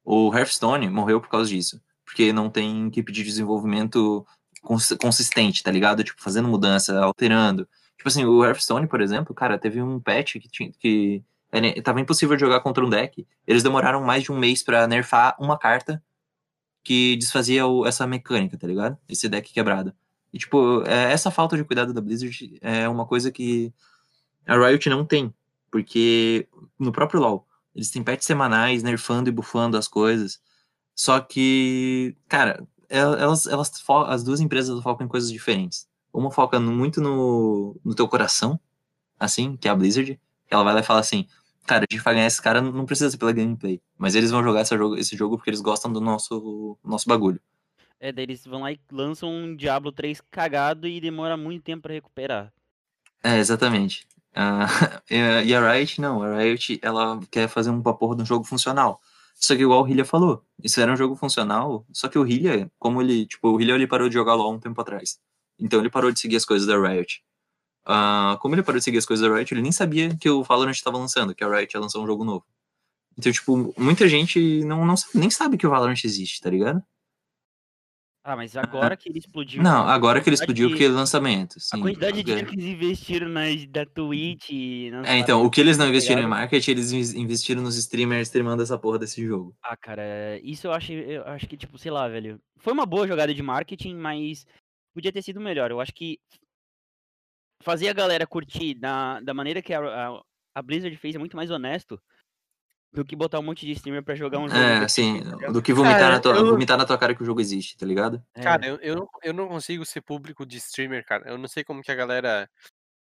O 0.04 0.36
Hearthstone 0.36 0.90
morreu 0.90 1.22
por 1.22 1.30
causa 1.30 1.50
disso. 1.50 1.82
Porque 2.04 2.34
não 2.34 2.50
tem 2.50 2.88
equipe 2.88 3.12
de 3.12 3.24
desenvolvimento 3.24 4.26
cons- 4.64 4.96
consistente, 5.00 5.62
tá 5.62 5.70
ligado? 5.72 6.04
Tipo, 6.04 6.22
fazendo 6.22 6.48
mudança, 6.48 7.00
alterando. 7.04 7.68
Tipo 7.98 8.08
assim, 8.08 8.26
o 8.26 8.44
Hearthstone, 8.44 8.88
por 8.88 9.02
exemplo, 9.02 9.34
cara, 9.36 9.58
teve 9.58 9.82
um 9.82 10.00
patch 10.00 10.34
que, 10.40 10.48
tinha, 10.50 10.72
que 10.80 11.24
era- 11.52 11.82
tava 11.82 12.02
impossível 12.02 12.38
jogar 12.40 12.60
contra 12.62 12.84
um 12.84 12.90
deck. 12.90 13.26
Eles 13.46 13.62
demoraram 13.64 14.02
mais 14.04 14.24
de 14.24 14.32
um 14.32 14.38
mês 14.40 14.64
pra 14.64 14.88
nerfar 14.88 15.36
uma 15.40 15.58
carta 15.58 16.02
que 16.84 17.16
desfazia 17.18 17.66
o- 17.68 17.86
essa 17.86 18.06
mecânica, 18.08 18.58
tá 18.58 18.68
ligado? 18.68 18.98
Esse 19.08 19.30
deck 19.30 19.54
quebrado. 19.54 19.94
E, 20.34 20.38
tipo, 20.40 20.82
é, 20.88 21.12
essa 21.14 21.30
falta 21.32 21.56
de 21.56 21.64
cuidado 21.64 21.94
da 21.94 22.02
Blizzard 22.02 22.58
é 22.62 22.90
uma 22.90 23.06
coisa 23.06 23.32
que 23.32 23.72
a 24.48 24.56
Riot 24.58 24.90
não 24.90 25.06
tem. 25.06 25.34
Porque 25.72 26.48
no 26.78 26.92
próprio 26.92 27.20
LoL, 27.22 27.48
eles 27.76 27.90
têm 27.90 28.04
patches 28.04 28.26
semanais, 28.26 28.84
nerfando 28.84 29.30
e 29.30 29.32
bufando 29.32 29.78
as 29.78 29.88
coisas. 29.88 30.40
Só 30.94 31.20
que, 31.20 32.16
cara, 32.28 32.68
elas, 32.94 33.48
elas 33.48 33.72
as 34.08 34.24
duas 34.24 34.40
empresas 34.40 34.82
focam 34.84 35.06
em 35.06 35.10
coisas 35.10 35.32
diferentes. 35.32 35.88
Uma 36.14 36.30
foca 36.30 36.60
muito 36.60 37.02
no, 37.02 37.80
no 37.84 37.96
teu 37.96 38.08
coração, 38.08 38.60
assim, 39.20 39.58
que 39.58 39.68
é 39.68 39.72
a 39.72 39.76
Blizzard. 39.76 40.20
Que 40.48 40.54
ela 40.54 40.64
vai 40.64 40.76
lá 40.76 40.80
e 40.82 40.84
fala 40.84 41.00
assim, 41.00 41.28
cara, 41.66 41.86
a 41.90 41.94
gente 41.94 42.04
vai 42.04 42.14
ganhar 42.14 42.28
esse 42.28 42.42
cara, 42.42 42.62
não 42.62 42.86
precisa 42.86 43.10
ser 43.10 43.18
pela 43.18 43.32
gameplay. 43.32 43.82
Mas 43.98 44.14
eles 44.14 44.30
vão 44.30 44.44
jogar 44.44 44.62
esse 44.62 44.78
jogo, 44.78 44.96
esse 44.96 45.18
jogo 45.18 45.38
porque 45.38 45.50
eles 45.50 45.62
gostam 45.62 45.92
do 45.92 46.00
nosso, 46.00 46.78
nosso 46.84 47.08
bagulho. 47.08 47.42
É, 48.00 48.12
daí 48.12 48.26
eles 48.26 48.46
vão 48.46 48.62
lá 48.62 48.72
e 48.72 48.80
lançam 48.92 49.30
um 49.30 49.56
Diablo 49.56 49.92
3 49.92 50.22
cagado 50.30 50.88
e 50.88 51.00
demora 51.00 51.38
muito 51.38 51.64
tempo 51.64 51.84
pra 51.84 51.94
recuperar. 51.94 52.54
É, 53.24 53.38
exatamente. 53.38 54.06
Ah, 54.36 54.68
e 55.10 55.56
a 55.56 55.74
Riot, 55.74 56.02
não. 56.02 56.22
A 56.22 56.38
Riot, 56.38 56.80
ela 56.82 57.20
quer 57.32 57.48
fazer 57.48 57.70
uma 57.70 57.98
porra 57.98 58.18
de 58.18 58.24
um 58.24 58.26
jogo 58.26 58.44
funcional. 58.44 59.00
Só 59.44 59.58
que 59.58 59.62
igual 59.64 59.82
o 59.82 59.84
Hylia 59.84 60.06
falou, 60.06 60.42
isso 60.64 60.80
era 60.80 60.90
um 60.90 60.96
jogo 60.96 61.18
funcional, 61.18 61.86
só 61.92 62.08
que 62.08 62.18
o 62.18 62.24
Hylia, 62.24 62.72
como 62.80 63.02
ele, 63.02 63.26
tipo, 63.26 63.50
o 63.50 63.58
Hylia 63.58 63.76
ele 63.76 63.86
parou 63.86 64.08
de 64.08 64.14
jogar 64.14 64.36
LoL 64.36 64.54
um 64.54 64.60
tempo 64.60 64.80
atrás. 64.80 65.20
Então 65.60 65.82
ele 65.82 65.90
parou 65.90 66.14
de 66.14 66.20
seguir 66.22 66.38
as 66.38 66.46
coisas 66.46 66.66
da 66.66 66.80
Riot. 66.80 67.22
Ah, 67.86 68.38
como 68.42 68.56
ele 68.56 68.64
parou 68.64 68.80
de 68.80 68.86
seguir 68.86 69.00
as 69.00 69.06
coisas 69.06 69.28
da 69.28 69.36
Riot, 69.36 69.54
ele 69.54 69.62
nem 69.62 69.74
sabia 69.74 70.16
que 70.16 70.30
o 70.30 70.44
Valorant 70.44 70.72
estava 70.72 70.98
lançando, 70.98 71.36
que 71.36 71.44
a 71.44 71.50
Riot 71.54 71.76
ia 71.76 71.82
lançar 71.82 72.00
um 72.00 72.08
jogo 72.08 72.24
novo. 72.24 72.46
Então, 73.18 73.34
tipo, 73.34 73.74
muita 73.78 74.08
gente 74.08 74.64
não, 74.64 74.86
não 74.86 74.96
nem 75.14 75.30
sabe 75.30 75.58
que 75.58 75.68
o 75.68 75.70
Valorant 75.70 76.02
existe, 76.06 76.40
tá 76.40 76.50
ligado? 76.50 76.82
Ah, 78.26 78.38
mas 78.38 78.56
agora 78.56 78.96
que 78.96 79.10
ele 79.10 79.20
explodiu. 79.20 79.62
Não, 79.62 79.86
a 79.86 79.94
agora 79.94 80.22
que 80.22 80.30
ele 80.30 80.36
explodiu 80.36 80.68
de- 80.68 80.74
porque 80.74 80.86
é 80.86 80.88
lançamento. 80.90 81.58
A 81.58 81.60
Sim, 81.60 81.82
quantidade 81.82 82.14
de 82.14 82.24
Porque- 82.24 82.24
dinheiro 82.24 82.50
que 82.50 82.56
eles 82.56 82.66
investiram 82.74 83.28
nas, 83.28 83.66
da 83.66 83.86
Twitch. 83.86 84.50
É, 85.06 85.18
então, 85.18 85.44
o 85.44 85.50
que 85.52 85.60
eles 85.60 85.78
não 85.78 85.90
investiram 85.90 86.22
em 86.22 86.24
ligado? 86.24 86.40
marketing, 86.40 86.72
eles 86.72 86.92
in- 86.94 87.20
investiram 87.22 87.62
nos 87.62 87.76
streamers 87.76 88.30
streamando 88.30 88.64
essa 88.64 88.78
porra 88.80 88.98
desse 88.98 89.22
jogo. 89.26 89.54
Ah, 89.62 89.76
cara, 89.76 90.40
isso 90.42 90.68
eu 90.68 90.72
acho, 90.72 90.94
eu 90.94 91.24
acho 91.28 91.46
que, 91.48 91.58
tipo, 91.58 91.78
sei 91.78 91.92
lá, 91.92 92.08
velho. 92.08 92.40
Foi 92.60 92.72
uma 92.72 92.86
boa 92.86 93.06
jogada 93.06 93.34
de 93.34 93.44
marketing, 93.44 93.96
mas 93.96 94.46
podia 94.94 95.12
ter 95.12 95.22
sido 95.22 95.42
melhor. 95.42 95.70
Eu 95.70 95.82
acho 95.82 95.94
que 95.94 96.18
fazer 97.62 97.90
a 97.90 97.94
galera 97.94 98.26
curtir 98.28 98.74
da, 98.76 99.20
da 99.20 99.34
maneira 99.34 99.62
que 99.62 99.74
a, 99.74 99.80
a, 99.80 100.22
a 100.56 100.62
Blizzard 100.62 100.96
fez 100.98 101.16
é 101.16 101.20
muito 101.20 101.36
mais 101.36 101.52
honesto 101.52 102.00
do 102.94 103.04
que 103.04 103.16
botar 103.16 103.40
um 103.40 103.44
monte 103.44 103.66
de 103.66 103.72
streamer 103.72 104.04
pra 104.04 104.14
jogar 104.16 104.38
um 104.40 104.48
jogo. 104.48 104.60
É, 104.60 104.78
assim, 104.86 105.22
tá 105.24 105.36
ligado? 105.36 105.54
do 105.54 105.62
que 105.62 105.74
vomitar, 105.74 106.00
Cara, 106.00 106.14
na 106.16 106.20
tua, 106.20 106.36
eu- 106.36 106.46
vomitar 106.46 106.78
na 106.78 106.86
tua 106.86 106.98
cara 106.98 107.16
que 107.16 107.24
o 107.24 107.26
jogo 107.26 107.42
existe, 107.42 107.76
tá 107.76 107.86
ligado? 107.86 108.24
É, 108.36 108.42
Cara, 108.42 108.66
eu, 108.68 108.76
eu, 108.78 108.96
não, 108.96 109.08
eu 109.24 109.34
não 109.34 109.48
consigo 109.48 109.84
ser 109.86 110.02
público 110.02 110.46
de 110.46 110.58
streamer, 110.58 111.04
cara. 111.06 111.28
Eu 111.30 111.38
não 111.38 111.48
sei 111.48 111.64
como 111.64 111.82
que 111.82 111.92
a 111.92 111.96
galera. 111.96 112.48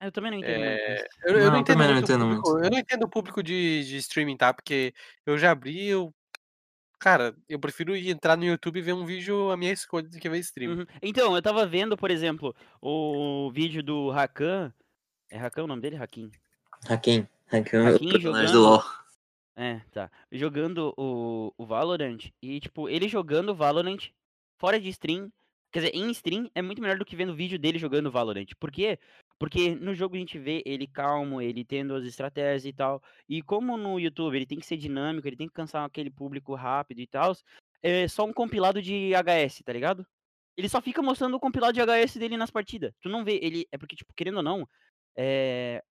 eu 0.02 0.12
também 0.12 0.32
não 0.32 0.38
entendo. 0.40 0.60
muito 0.60 0.70
É, 0.82 1.08
eu, 1.26 1.34
eu 1.38 1.46
Não, 1.46 1.52
não 1.52 1.60
entendo 1.60 1.76
também 1.76 1.88
não 1.88 1.94
muito 1.96 2.10
o 2.10 2.14
entendo 2.14 2.26
público, 2.28 2.60
Eu 2.66 2.72
não 2.72 2.78
entendo 2.80 3.04
o 3.04 3.10
público 3.10 3.44
de, 3.44 3.84
de 3.84 3.98
streaming, 3.98 4.38
tá? 4.38 4.54
Porque 4.54 4.94
eu 5.26 5.38
já 5.38 5.52
abri, 5.52 5.88
eu. 5.88 6.14
Cara, 6.98 7.36
eu 7.50 7.60
prefiro 7.60 7.96
ir 7.96 8.10
entrar 8.10 8.38
no 8.38 8.46
YouTube 8.46 8.80
e 8.80 8.82
ver 8.82 8.94
um 8.94 9.06
vídeo 9.06 9.52
a 9.52 9.58
minha 9.58 9.74
escolha 9.74 10.08
do 10.08 10.18
que 10.18 10.30
ver 10.30 10.40
stream. 10.40 10.72
Uhum. 10.72 10.86
Então, 11.02 11.36
eu 11.36 11.42
tava 11.42 11.66
vendo, 11.68 11.98
por 11.98 12.10
exemplo, 12.10 12.56
o 12.82 13.52
vídeo 13.52 13.84
do 13.84 14.10
Rakan. 14.10 14.74
É 15.30 15.38
Rakan 15.38 15.66
o 15.66 15.68
nome 15.68 15.82
dele? 15.82 15.98
Hakim. 15.98 16.32
Hakim. 16.88 17.28
Hakim 17.52 17.76
é 17.76 17.92
o 17.92 18.00
personagem 18.00 18.54
do 18.54 18.62
LoL. 18.62 18.84
É, 19.56 19.80
tá. 19.92 20.12
Jogando 20.32 20.94
o, 20.98 21.54
o 21.58 21.66
Valorant. 21.66 22.30
E, 22.42 22.60
tipo, 22.60 22.90
ele 22.90 23.08
jogando 23.08 23.50
o 23.50 23.56
Valorant 23.56 24.10
fora 24.60 24.80
de 24.80 24.90
stream. 24.90 25.32
Quer 25.72 25.80
dizer, 25.80 25.96
em 25.96 26.10
stream 26.12 26.50
é 26.56 26.62
muito 26.62 26.82
melhor 26.82 26.98
do 26.98 27.06
que 27.06 27.16
vendo 27.16 27.36
vídeo 27.36 27.60
dele 27.60 27.78
jogando 27.80 28.12
Valorant. 28.12 28.48
Por 28.60 28.72
quê? 28.72 28.98
Porque 29.38 29.76
no 29.76 29.94
jogo 29.94 30.16
a 30.16 30.20
gente 30.20 30.40
vê 30.40 30.64
ele 30.66 30.88
calmo, 30.88 31.42
ele 31.42 31.66
tendo 31.66 31.96
as 31.96 32.06
estratégias 32.06 32.66
e 32.66 32.74
tal. 32.74 33.02
E 33.28 33.42
como 33.42 33.78
no 33.78 34.00
YouTube 34.00 34.36
ele 34.36 34.46
tem 34.46 34.60
que 34.60 34.66
ser 34.66 34.78
dinâmico, 34.78 35.28
ele 35.28 35.36
tem 35.36 35.48
que 35.48 35.54
cansar 35.54 35.86
aquele 35.86 36.10
público 36.10 36.56
rápido 36.56 37.00
e 37.00 37.08
tal, 37.08 37.34
é 37.84 38.08
só 38.08 38.24
um 38.24 38.34
compilado 38.34 38.82
de 38.82 39.12
HS, 39.14 39.62
tá 39.64 39.74
ligado? 39.74 40.06
Ele 40.58 40.70
só 40.70 40.82
fica 40.82 41.02
mostrando 41.02 41.36
o 41.36 41.40
compilado 41.40 41.74
de 41.74 41.82
HS 41.82 42.16
dele 42.18 42.38
nas 42.38 42.50
partidas. 42.50 42.94
Tu 43.02 43.10
não 43.10 43.26
vê, 43.26 43.40
ele. 43.42 43.68
É 43.72 43.78
porque, 43.78 43.96
tipo, 43.96 44.14
querendo 44.14 44.38
ou 44.38 44.44
não, 44.44 44.68
é. 45.16 45.84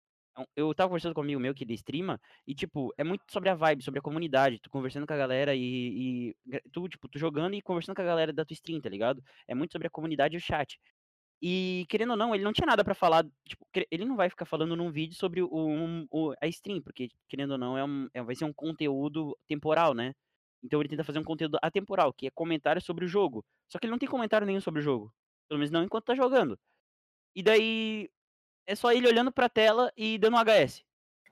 Eu 0.56 0.74
tava 0.74 0.88
conversando 0.88 1.14
com 1.14 1.20
um 1.20 1.24
amigo 1.24 1.40
meu 1.40 1.54
que 1.54 1.64
ele 1.64 1.74
streama, 1.74 2.20
e, 2.46 2.54
tipo, 2.54 2.92
é 2.98 3.04
muito 3.04 3.24
sobre 3.30 3.48
a 3.50 3.54
vibe, 3.54 3.82
sobre 3.84 4.00
a 4.00 4.02
comunidade, 4.02 4.58
tu 4.60 4.68
conversando 4.70 5.06
com 5.06 5.12
a 5.14 5.16
galera 5.16 5.54
e, 5.54 6.34
e 6.46 6.60
tu, 6.72 6.88
tipo, 6.88 7.08
tu 7.08 7.18
jogando 7.18 7.54
e 7.54 7.62
conversando 7.62 7.94
com 7.96 8.02
a 8.02 8.04
galera 8.04 8.32
da 8.32 8.44
tua 8.44 8.54
stream, 8.54 8.80
tá 8.80 8.88
ligado? 8.88 9.22
É 9.46 9.54
muito 9.54 9.72
sobre 9.72 9.86
a 9.86 9.90
comunidade 9.90 10.34
e 10.34 10.38
o 10.38 10.40
chat. 10.40 10.78
E, 11.42 11.84
querendo 11.88 12.10
ou 12.12 12.16
não, 12.16 12.34
ele 12.34 12.44
não 12.44 12.52
tinha 12.52 12.66
nada 12.66 12.82
pra 12.84 12.94
falar, 12.94 13.24
tipo, 13.46 13.66
ele 13.90 14.04
não 14.04 14.16
vai 14.16 14.30
ficar 14.30 14.46
falando 14.46 14.74
num 14.76 14.90
vídeo 14.90 15.14
sobre 15.16 15.42
o, 15.42 15.48
um- 15.52 16.06
o- 16.10 16.34
a 16.40 16.46
stream, 16.48 16.80
porque, 16.82 17.08
querendo 17.28 17.52
ou 17.52 17.58
não, 17.58 17.76
é 17.76 17.84
um, 17.84 18.08
é- 18.14 18.22
vai 18.22 18.34
ser 18.34 18.44
um 18.46 18.52
conteúdo 18.52 19.36
temporal, 19.46 19.94
né? 19.94 20.14
Então 20.62 20.80
ele 20.80 20.88
tenta 20.88 21.04
fazer 21.04 21.18
um 21.18 21.24
conteúdo 21.24 21.58
atemporal, 21.62 22.12
que 22.14 22.26
é 22.26 22.30
comentário 22.30 22.80
sobre 22.82 23.04
o 23.04 23.08
jogo. 23.08 23.44
Só 23.68 23.78
que 23.78 23.86
ele 23.86 23.90
não 23.92 23.98
tem 23.98 24.08
comentário 24.08 24.46
nenhum 24.46 24.60
sobre 24.60 24.80
o 24.80 24.82
jogo. 24.84 25.12
Pelo 25.48 25.58
menos 25.58 25.70
não 25.70 25.84
enquanto 25.84 26.06
tá 26.06 26.14
jogando. 26.14 26.58
E 27.34 27.42
daí 27.42 28.08
é 28.66 28.74
só 28.74 28.92
ele 28.92 29.08
olhando 29.08 29.30
pra 29.32 29.48
tela 29.48 29.92
e 29.96 30.18
dando 30.18 30.36
um 30.36 30.38
HS. 30.44 30.82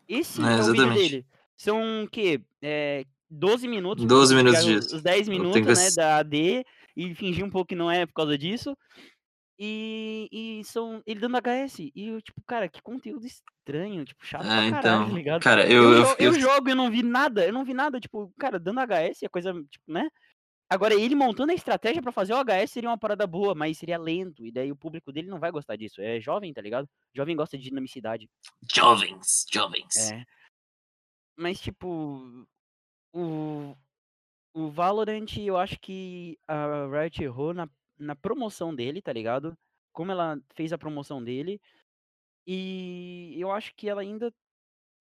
Esse 0.09 0.41
É, 0.43 0.45
é, 0.45 0.61
o 0.61 0.73
vídeo 0.73 0.93
dele. 0.95 1.27
São 1.57 2.05
o 2.05 2.09
quê? 2.09 2.41
É, 2.61 3.05
12 3.31 3.67
minutos. 3.69 4.05
12 4.05 4.35
porque 4.35 4.45
minutos 4.51 4.65
disso. 4.67 4.97
Os 4.97 5.03
10 5.03 5.21
Eu 5.21 5.25
tenho 5.33 5.39
minutos, 5.43 5.79
que 5.79 5.85
né, 5.85 5.91
da 5.91 6.17
AD 6.19 6.65
e 6.97 7.15
fingir 7.15 7.45
um 7.45 7.51
pouco 7.51 7.69
que 7.69 7.75
não 7.77 7.91
é 7.91 8.05
por 8.05 8.13
causa 8.15 8.37
disso. 8.37 8.77
E, 9.59 10.29
e 10.33 10.65
são 10.65 11.03
ele 11.07 11.21
dando 11.21 11.37
HS. 11.37 11.91
E 11.95 12.09
eu, 12.09 12.21
tipo, 12.21 12.43
cara, 12.47 12.69
que 12.69 12.83
conteúdo 12.83 13.25
estranho, 13.27 14.05
tipo, 14.05 14.27
chato 14.27 14.45
É, 14.45 14.71
pra 14.71 14.83
caralho, 14.83 15.05
então, 15.05 15.15
ligado? 15.17 15.43
cara, 15.43 15.65
Eu, 15.71 15.85
eu, 15.85 15.93
eu, 15.93 16.05
eu 16.19 16.35
eu- 16.35 16.41
jogo 16.41 16.69
e 16.69 16.73
eu 16.73 16.77
não 16.77 16.91
vi 16.91 17.03
nada, 17.03 17.47
eu 17.47 17.53
não 17.53 17.65
vi 17.65 17.73
nada, 17.73 18.01
tipo, 18.01 18.33
cara, 18.39 18.59
dando 18.59 18.81
HS 18.81 19.25
é 19.25 19.29
coisa, 19.29 19.53
tipo, 19.71 19.93
né? 19.93 20.09
Agora, 20.73 20.95
ele 20.95 21.15
montando 21.15 21.53
a 21.53 21.55
estratégia 21.55 22.01
pra 22.01 22.11
fazer 22.11 22.33
o 22.33 22.43
HS 22.43 22.71
seria 22.71 22.89
uma 22.89 22.97
parada 22.97 23.27
boa, 23.27 23.55
mas 23.55 23.77
seria 23.77 23.99
lento, 23.99 24.47
e 24.47 24.51
daí 24.51 24.73
o 24.73 24.77
público 24.77 25.13
dele 25.13 25.29
não 25.29 25.39
vai 25.39 25.51
gostar 25.51 25.77
disso. 25.77 26.01
É 26.01 26.19
jovem, 26.19 26.51
tá 26.51 26.63
ligado? 26.63 26.89
Jovem 27.15 27.37
gosta 27.37 27.59
de 27.59 27.65
dinamicidade. 27.65 28.27
Jovens, 28.75 29.45
jovens. 29.53 30.11
É. 30.11 30.25
Mas, 31.37 31.61
tipo, 31.61 32.47
o, 33.13 33.77
o 34.55 34.71
Valorant, 34.71 35.37
eu 35.37 35.59
acho 35.59 35.79
que 35.79 36.39
a 36.49 36.87
Riot 36.87 37.23
errou 37.23 37.53
na, 37.53 37.69
na 37.99 38.17
promoção 38.17 38.75
dele, 38.75 39.03
tá 39.03 39.13
ligado? 39.13 39.55
Como 39.93 40.11
ela 40.11 40.41
fez 40.55 40.73
a 40.73 40.79
promoção 40.79 41.23
dele. 41.23 41.61
E 42.47 43.35
eu 43.37 43.53
acho 43.53 43.75
que 43.75 43.91
ela 43.91 44.01
ainda. 44.01 44.33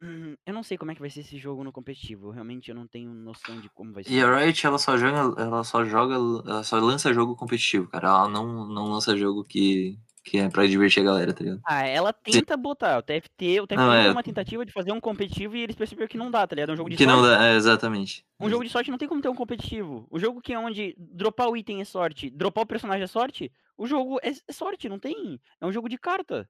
Hum, 0.01 0.35
Eu 0.45 0.53
não 0.53 0.63
sei 0.63 0.77
como 0.77 0.91
é 0.91 0.95
que 0.95 1.01
vai 1.01 1.09
ser 1.09 1.19
esse 1.19 1.37
jogo 1.37 1.63
no 1.63 1.71
competitivo. 1.71 2.31
Realmente 2.31 2.69
eu 2.69 2.75
não 2.75 2.87
tenho 2.87 3.13
noção 3.13 3.59
de 3.59 3.69
como 3.69 3.93
vai 3.93 4.03
ser. 4.03 4.11
E 4.11 4.21
a 4.21 4.39
Riot, 4.39 4.65
ela 4.65 4.77
só 4.79 4.97
joga, 4.97 5.41
ela 5.41 5.63
só 5.63 5.85
joga, 5.85 6.15
ela 6.15 6.63
só 6.63 6.77
lança 6.79 7.13
jogo 7.13 7.35
competitivo, 7.35 7.87
cara. 7.87 8.07
Ela 8.07 8.27
não, 8.29 8.65
não 8.67 8.85
lança 8.85 9.15
jogo 9.15 9.43
que, 9.43 9.99
que 10.23 10.39
é 10.39 10.49
pra 10.49 10.65
divertir 10.65 11.01
a 11.01 11.05
galera, 11.05 11.33
tá 11.33 11.43
ligado? 11.43 11.61
Ah, 11.65 11.85
ela 11.85 12.11
tenta 12.11 12.57
botar. 12.57 12.97
O 12.97 13.03
TFT, 13.03 13.61
o 13.61 13.67
TFT 13.67 13.75
Não, 13.75 13.93
é 13.93 14.11
uma 14.11 14.23
tentativa 14.23 14.65
de 14.65 14.71
fazer 14.71 14.91
um 14.91 14.99
competitivo 14.99 15.55
e 15.55 15.61
eles 15.61 15.75
perceberam 15.75 16.07
que 16.07 16.17
não 16.17 16.31
dá, 16.31 16.47
tá 16.47 16.55
ligado? 16.55 16.71
É 16.71 16.73
um 16.73 16.77
jogo 16.77 16.89
de 16.89 16.95
Que 16.97 17.05
não 17.05 17.19
sorte. 17.19 17.37
dá, 17.37 17.45
é, 17.45 17.55
exatamente. 17.55 18.25
Um 18.39 18.49
jogo 18.49 18.63
de 18.63 18.69
sorte 18.71 18.89
não 18.89 18.97
tem 18.97 19.07
como 19.07 19.21
ter 19.21 19.29
um 19.29 19.35
competitivo. 19.35 20.07
O 20.09 20.17
jogo 20.17 20.41
que 20.41 20.51
é 20.51 20.57
onde 20.57 20.95
dropar 20.97 21.47
o 21.47 21.55
item 21.55 21.79
é 21.79 21.85
sorte, 21.85 22.27
dropar 22.31 22.63
o 22.63 22.67
personagem 22.67 23.03
é 23.03 23.07
sorte, 23.07 23.51
o 23.77 23.85
jogo 23.85 24.19
é, 24.23 24.29
é 24.29 24.51
sorte, 24.53 24.89
não 24.89 24.97
tem. 24.97 25.39
É 25.59 25.65
um 25.65 25.71
jogo 25.71 25.87
de 25.87 25.97
carta. 25.99 26.49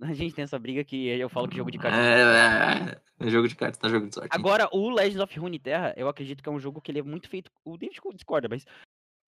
A 0.00 0.12
gente 0.12 0.34
tem 0.34 0.42
essa 0.42 0.58
briga 0.58 0.84
que 0.84 1.06
eu 1.06 1.28
falo 1.28 1.48
que 1.48 1.56
jogo 1.56 1.70
de 1.70 1.78
carta. 1.78 1.96
É, 1.96 2.96
é, 3.22 3.26
é 3.26 3.30
jogo 3.30 3.48
de 3.48 3.54
carta, 3.54 3.78
não 3.82 3.88
é 3.88 3.92
jogo 3.92 4.08
de 4.08 4.14
sorte. 4.14 4.28
Agora, 4.32 4.68
o 4.72 4.90
Legends 4.90 5.20
of 5.20 5.38
Runeterra, 5.38 5.94
eu 5.96 6.08
acredito 6.08 6.42
que 6.42 6.48
é 6.48 6.52
um 6.52 6.58
jogo 6.58 6.80
que 6.80 6.90
ele 6.90 6.98
é 6.98 7.02
muito 7.02 7.28
feito. 7.28 7.50
O 7.64 7.78
David 7.78 8.00
discorda, 8.14 8.48
mas 8.48 8.64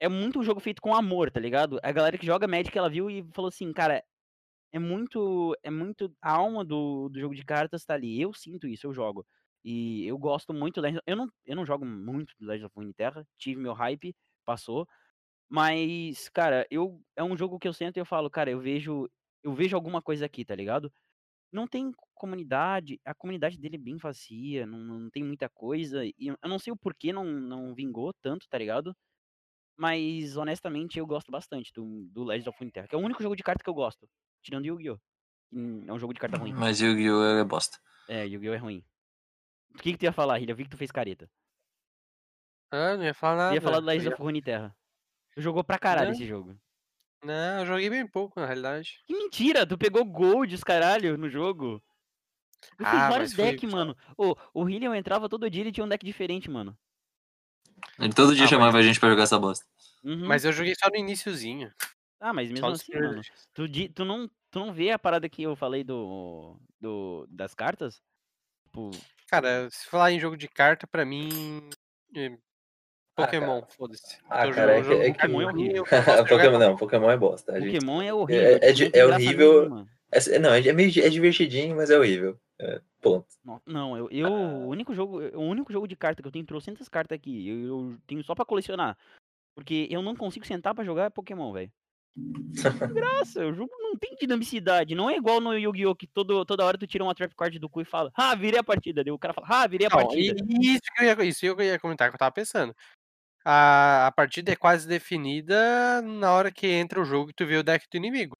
é 0.00 0.08
muito 0.08 0.38
um 0.40 0.42
jogo 0.42 0.60
feito 0.60 0.82
com 0.82 0.94
amor, 0.94 1.30
tá 1.30 1.40
ligado? 1.40 1.78
A 1.82 1.92
galera 1.92 2.18
que 2.18 2.26
joga 2.26 2.48
Magic, 2.48 2.76
ela 2.76 2.90
viu 2.90 3.08
e 3.08 3.24
falou 3.32 3.48
assim, 3.48 3.72
cara, 3.72 4.02
é 4.72 4.78
muito. 4.78 5.56
É 5.62 5.70
muito. 5.70 6.14
A 6.20 6.32
alma 6.32 6.64
do, 6.64 7.08
do 7.08 7.18
jogo 7.18 7.34
de 7.34 7.44
cartas 7.44 7.84
tá 7.84 7.94
ali. 7.94 8.20
Eu 8.20 8.32
sinto 8.34 8.66
isso, 8.66 8.86
eu 8.86 8.92
jogo. 8.92 9.26
E 9.64 10.06
eu 10.06 10.18
gosto 10.18 10.52
muito 10.52 10.80
do. 10.80 10.86
Eu 11.06 11.16
não, 11.16 11.28
eu 11.44 11.56
não 11.56 11.66
jogo 11.66 11.84
muito 11.84 12.34
do 12.38 12.46
Legends 12.46 12.66
of 12.66 12.74
Runeterra. 12.76 13.26
Tive 13.38 13.60
meu 13.60 13.72
hype, 13.72 14.14
passou. 14.44 14.86
Mas, 15.48 16.28
cara, 16.28 16.66
eu 16.70 17.00
é 17.14 17.22
um 17.22 17.36
jogo 17.36 17.58
que 17.58 17.68
eu 17.68 17.72
sento 17.72 17.96
e 17.96 18.00
eu 18.00 18.06
falo, 18.06 18.28
cara, 18.30 18.50
eu 18.50 18.60
vejo. 18.60 19.08
Eu 19.46 19.54
vejo 19.54 19.76
alguma 19.76 20.02
coisa 20.02 20.26
aqui, 20.26 20.44
tá 20.44 20.56
ligado? 20.56 20.92
Não 21.52 21.68
tem 21.68 21.92
comunidade, 22.14 23.00
a 23.04 23.14
comunidade 23.14 23.56
dele 23.56 23.76
é 23.76 23.78
bem 23.78 23.96
vazia, 23.96 24.66
não, 24.66 24.80
não 24.80 25.08
tem 25.08 25.22
muita 25.22 25.48
coisa. 25.48 26.04
E 26.04 26.14
eu 26.18 26.36
não 26.48 26.58
sei 26.58 26.72
o 26.72 26.76
porquê 26.76 27.12
não, 27.12 27.24
não 27.24 27.72
vingou 27.72 28.12
tanto, 28.20 28.48
tá 28.48 28.58
ligado? 28.58 28.92
Mas, 29.78 30.36
honestamente, 30.36 30.98
eu 30.98 31.06
gosto 31.06 31.30
bastante 31.30 31.72
do, 31.72 32.08
do 32.10 32.24
Legends 32.24 32.48
of 32.48 32.58
Runeterra, 32.58 32.88
que 32.88 32.94
é 32.96 32.98
o 32.98 33.00
único 33.00 33.22
jogo 33.22 33.36
de 33.36 33.44
carta 33.44 33.62
que 33.62 33.70
eu 33.70 33.74
gosto. 33.74 34.08
Tirando 34.42 34.64
Yu-Gi-Oh! 34.66 34.98
É 35.86 35.92
um 35.92 35.98
jogo 35.98 36.12
de 36.12 36.18
carta 36.18 36.38
ruim. 36.38 36.52
Mas 36.58 36.80
Yu-Gi-Oh! 36.80 37.22
é 37.22 37.44
bosta. 37.44 37.78
É, 38.08 38.26
Yu-Gi-Oh! 38.26 38.54
é 38.54 38.58
ruim. 38.58 38.84
O 39.74 39.78
que, 39.78 39.92
que 39.92 39.98
tu 39.98 40.02
ia 40.06 40.12
falar, 40.12 40.40
Hilha? 40.40 40.50
Eu 40.50 40.56
vi 40.56 40.64
que 40.64 40.70
tu 40.70 40.76
fez 40.76 40.90
careta. 40.90 41.30
Ah, 42.72 42.96
não 42.96 43.04
ia 43.04 43.14
falar 43.14 43.36
nada. 43.36 43.54
Ia 43.54 43.60
falar 43.60 43.78
do 43.78 43.84
Eu 43.84 43.86
Legends 43.86 44.06
ia- 44.06 44.14
of 44.14 44.22
Runeterra. 44.22 44.76
Tu 45.34 45.40
jogou 45.40 45.62
pra 45.62 45.78
caralho 45.78 46.08
Não. 46.08 46.14
esse 46.14 46.26
jogo. 46.26 46.58
Não, 47.24 47.60
eu 47.60 47.66
joguei 47.66 47.90
bem 47.90 48.06
pouco, 48.06 48.38
na 48.38 48.46
realidade. 48.46 49.00
Que 49.06 49.14
mentira! 49.16 49.66
Tu 49.66 49.76
pegou 49.76 50.04
gold, 50.04 50.54
os 50.54 50.62
caralho, 50.64 51.16
no 51.16 51.28
jogo. 51.28 51.82
Tu 52.60 52.84
fez 52.84 52.88
Ah, 52.88 53.08
vários 53.10 53.30
mas 53.32 53.34
foi 53.34 53.44
decks, 53.52 53.70
só- 53.70 53.76
mano. 53.76 53.96
Ô, 54.16 54.34
o 54.54 54.68
Hillian 54.68 54.96
entrava 54.96 55.28
todo 55.28 55.48
dia 55.50 55.60
e 55.60 55.64
ele 55.64 55.72
tinha 55.72 55.84
um 55.84 55.88
deck 55.88 56.04
diferente, 56.04 56.50
mano. 56.50 56.76
Ele 57.98 58.12
todo 58.12 58.34
dia 58.34 58.44
Ah, 58.44 58.48
chamava 58.48 58.78
a 58.78 58.82
gente 58.82 58.98
pra 59.00 59.08
jogar 59.10 59.24
essa 59.24 59.38
bosta. 59.38 59.64
Uhum. 60.04 60.26
Mas 60.26 60.44
eu 60.44 60.52
joguei 60.52 60.74
só 60.74 60.88
no 60.88 60.96
iniciozinho. 60.96 61.72
Ah, 62.20 62.32
mas 62.32 62.48
Só 62.48 62.54
mesmo 62.54 62.68
nos 62.70 62.80
assim, 62.80 62.92
mano. 62.94 63.22
Tu, 63.52 63.88
tu, 63.94 64.04
não, 64.04 64.28
tu 64.50 64.58
não 64.58 64.72
vê 64.72 64.90
a 64.90 64.98
parada 64.98 65.28
que 65.28 65.42
eu 65.42 65.54
falei 65.54 65.84
do, 65.84 66.58
do 66.80 67.26
das 67.30 67.54
cartas? 67.54 68.00
Tipo, 68.64 68.90
Cara, 69.28 69.68
se 69.70 69.86
falar 69.88 70.12
em 70.12 70.20
jogo 70.20 70.36
de 70.36 70.48
carta, 70.48 70.86
pra 70.86 71.04
mim. 71.04 71.68
É, 73.16 73.24
Pokémon, 73.24 73.62
foda-se. 73.76 74.18
Ah, 74.28 74.50
cara, 74.52 74.78
é 74.78 74.82
jogo- 74.84 75.00
que- 75.00 75.06
é 75.06 75.10
que- 75.12 75.18
Pokémon 75.26 75.40
é 75.40 75.46
horrível. 75.46 75.84
Pokémon 76.28 76.58
não, 76.58 76.76
Pokémon 76.76 77.10
é 77.10 77.16
bosta. 77.16 77.52
A 77.52 77.60
gente... 77.60 77.72
Pokémon 77.74 78.02
é 78.02 78.12
horrível. 78.12 78.42
é 78.44 78.54
é 78.56 78.58
graça 78.60 79.14
horrível. 79.14 79.60
nenhuma. 79.62 79.86
É, 80.12 80.38
não, 80.38 80.54
é, 80.54 80.72
meio, 80.72 81.04
é 81.04 81.08
divertidinho, 81.08 81.76
mas 81.76 81.90
é 81.90 81.98
horrível. 81.98 82.38
É, 82.58 82.80
ponto. 83.02 83.26
Não, 83.44 83.60
Não, 83.66 83.96
eu, 83.98 84.08
eu 84.10 84.28
o 84.32 84.68
único 84.68 84.94
jogo, 84.94 85.20
o 85.20 85.40
único 85.42 85.72
jogo 85.72 85.86
de 85.86 85.96
carta 85.96 86.22
que 86.22 86.28
eu 86.28 86.32
tenho 86.32 86.46
trocentas 86.46 86.88
cartas 86.88 87.16
aqui, 87.16 87.48
eu, 87.48 87.66
eu 87.66 87.96
tenho 88.06 88.22
só 88.24 88.34
pra 88.34 88.44
colecionar. 88.44 88.96
Porque 89.54 89.86
eu 89.90 90.02
não 90.02 90.14
consigo 90.14 90.46
sentar 90.46 90.74
pra 90.74 90.84
jogar 90.84 91.10
Pokémon, 91.10 91.52
velho. 91.52 91.70
Graça, 92.94 93.44
o 93.44 93.52
jogo 93.54 93.70
não 93.78 93.94
tem 93.96 94.14
dinamicidade. 94.18 94.94
Não 94.94 95.10
é 95.10 95.16
igual 95.16 95.40
no 95.40 95.52
Yu-Gi-Oh! 95.54 95.94
que 95.94 96.06
todo, 96.06 96.44
toda 96.46 96.64
hora 96.64 96.78
tu 96.78 96.86
tira 96.86 97.04
uma 97.04 97.14
trap 97.14 97.34
card 97.34 97.58
do 97.58 97.68
cu 97.68 97.82
e 97.82 97.84
fala, 97.84 98.10
ah, 98.14 98.34
virei 98.34 98.58
a 98.58 98.64
partida. 98.64 99.04
Daí 99.04 99.12
o 99.12 99.18
cara 99.18 99.34
fala, 99.34 99.46
ah, 99.50 99.66
virei 99.66 99.86
a 99.86 99.90
Não, 99.90 99.98
partida. 99.98 100.42
isso 100.60 100.80
que 100.94 101.02
eu 101.02 101.06
ia, 101.06 101.24
isso 101.24 101.40
que 101.40 101.46
eu 101.48 101.60
ia 101.60 101.78
comentar, 101.78 102.08
que 102.08 102.14
eu 102.14 102.18
tava 102.18 102.32
pensando. 102.32 102.74
A, 103.48 104.08
a 104.08 104.12
partida 104.12 104.50
é 104.50 104.56
quase 104.56 104.88
definida 104.88 106.02
na 106.02 106.32
hora 106.32 106.50
que 106.50 106.66
entra 106.66 107.00
o 107.00 107.04
jogo 107.04 107.30
e 107.30 107.32
tu 107.32 107.46
vê 107.46 107.56
o 107.56 107.62
deck 107.62 107.86
do 107.88 107.96
inimigo. 107.96 108.36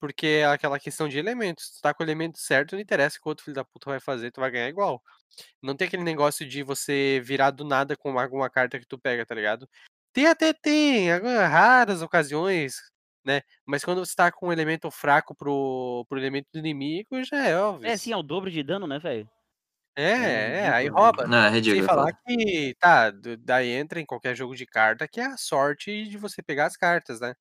Porque 0.00 0.26
é 0.26 0.46
aquela 0.46 0.80
questão 0.80 1.10
de 1.10 1.18
elementos. 1.18 1.66
Se 1.66 1.74
tu 1.74 1.82
tá 1.82 1.92
com 1.92 2.02
o 2.02 2.06
elemento 2.06 2.38
certo, 2.38 2.72
não 2.72 2.80
interessa 2.80 3.18
o 3.18 3.20
que 3.20 3.28
o 3.28 3.30
outro 3.30 3.44
filho 3.44 3.56
da 3.56 3.66
puta 3.66 3.90
vai 3.90 4.00
fazer, 4.00 4.30
tu 4.32 4.40
vai 4.40 4.50
ganhar 4.50 4.70
igual. 4.70 5.02
Não 5.62 5.76
tem 5.76 5.86
aquele 5.86 6.02
negócio 6.02 6.48
de 6.48 6.62
você 6.62 7.20
virar 7.22 7.50
do 7.50 7.66
nada 7.66 7.94
com 7.98 8.18
alguma 8.18 8.48
carta 8.48 8.78
que 8.78 8.86
tu 8.86 8.98
pega, 8.98 9.26
tá 9.26 9.34
ligado? 9.34 9.68
Tem 10.10 10.26
até 10.26 10.54
tem, 10.54 11.10
raras 11.10 12.00
ocasiões, 12.00 12.76
né? 13.22 13.42
Mas 13.66 13.84
quando 13.84 14.02
você 14.02 14.14
tá 14.14 14.32
com 14.32 14.48
um 14.48 14.52
elemento 14.52 14.90
fraco 14.90 15.34
pro, 15.34 16.06
pro 16.08 16.18
elemento 16.18 16.46
do 16.50 16.58
inimigo, 16.58 17.22
já 17.24 17.46
é 17.46 17.58
óbvio. 17.58 17.86
É, 17.90 17.94
sim, 17.94 18.10
é 18.10 18.16
o 18.16 18.22
dobro 18.22 18.50
de 18.50 18.62
dano, 18.62 18.86
né, 18.86 18.98
velho? 18.98 19.28
É, 20.00 20.12
É 20.12 20.56
é, 20.64 20.68
aí 20.68 20.84
ridículo. 20.84 21.02
rouba. 21.04 21.26
Não, 21.26 21.38
é 21.38 21.46
Sem 21.48 21.54
ridículo. 21.56 21.84
falar 21.86 22.02
falar. 22.12 22.18
que, 22.26 22.74
tá, 22.78 23.10
daí 23.40 23.68
entra 23.70 24.00
em 24.00 24.06
qualquer 24.06 24.34
jogo 24.36 24.54
de 24.56 24.66
carta 24.66 25.06
que 25.08 25.20
é 25.20 25.26
a 25.26 25.36
sorte 25.36 26.04
de 26.08 26.16
você 26.18 26.42
pegar 26.42 26.66
as 26.66 26.76
cartas, 26.76 27.20
né? 27.20 27.34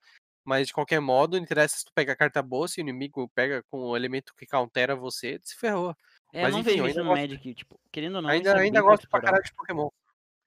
Mas 0.44 0.68
de 0.68 0.74
qualquer 0.74 1.00
modo, 1.00 1.38
não 1.38 1.44
interessa 1.44 1.78
se 1.78 1.86
tu 1.86 1.92
pegar 1.94 2.14
a 2.14 2.16
carta 2.16 2.42
boa, 2.42 2.68
se 2.68 2.80
o 2.80 2.82
inimigo 2.82 3.30
pega 3.36 3.62
com 3.70 3.80
o 3.90 3.96
elemento 3.96 4.34
que 4.36 4.48
countera 4.48 4.96
você, 4.96 5.40
se 5.44 5.56
ferrou. 5.58 5.96
É, 6.34 6.44
Mas 6.44 6.54
não 6.54 6.62
enfim, 6.62 6.72
vejo 6.72 6.84
ainda 6.86 6.92
isso 6.92 7.00
no 7.04 7.06
gosto- 7.10 7.22
Magic, 7.22 7.54
tipo, 7.54 7.80
querendo 7.92 8.16
ou 8.16 8.22
não, 8.22 8.30
ainda 8.30 8.50
é 8.52 8.60
ainda 8.60 8.82
gosto 8.82 9.08
pra 9.10 9.22
caralho 9.22 9.44
de 9.44 9.54
Pokémon. 9.54 9.90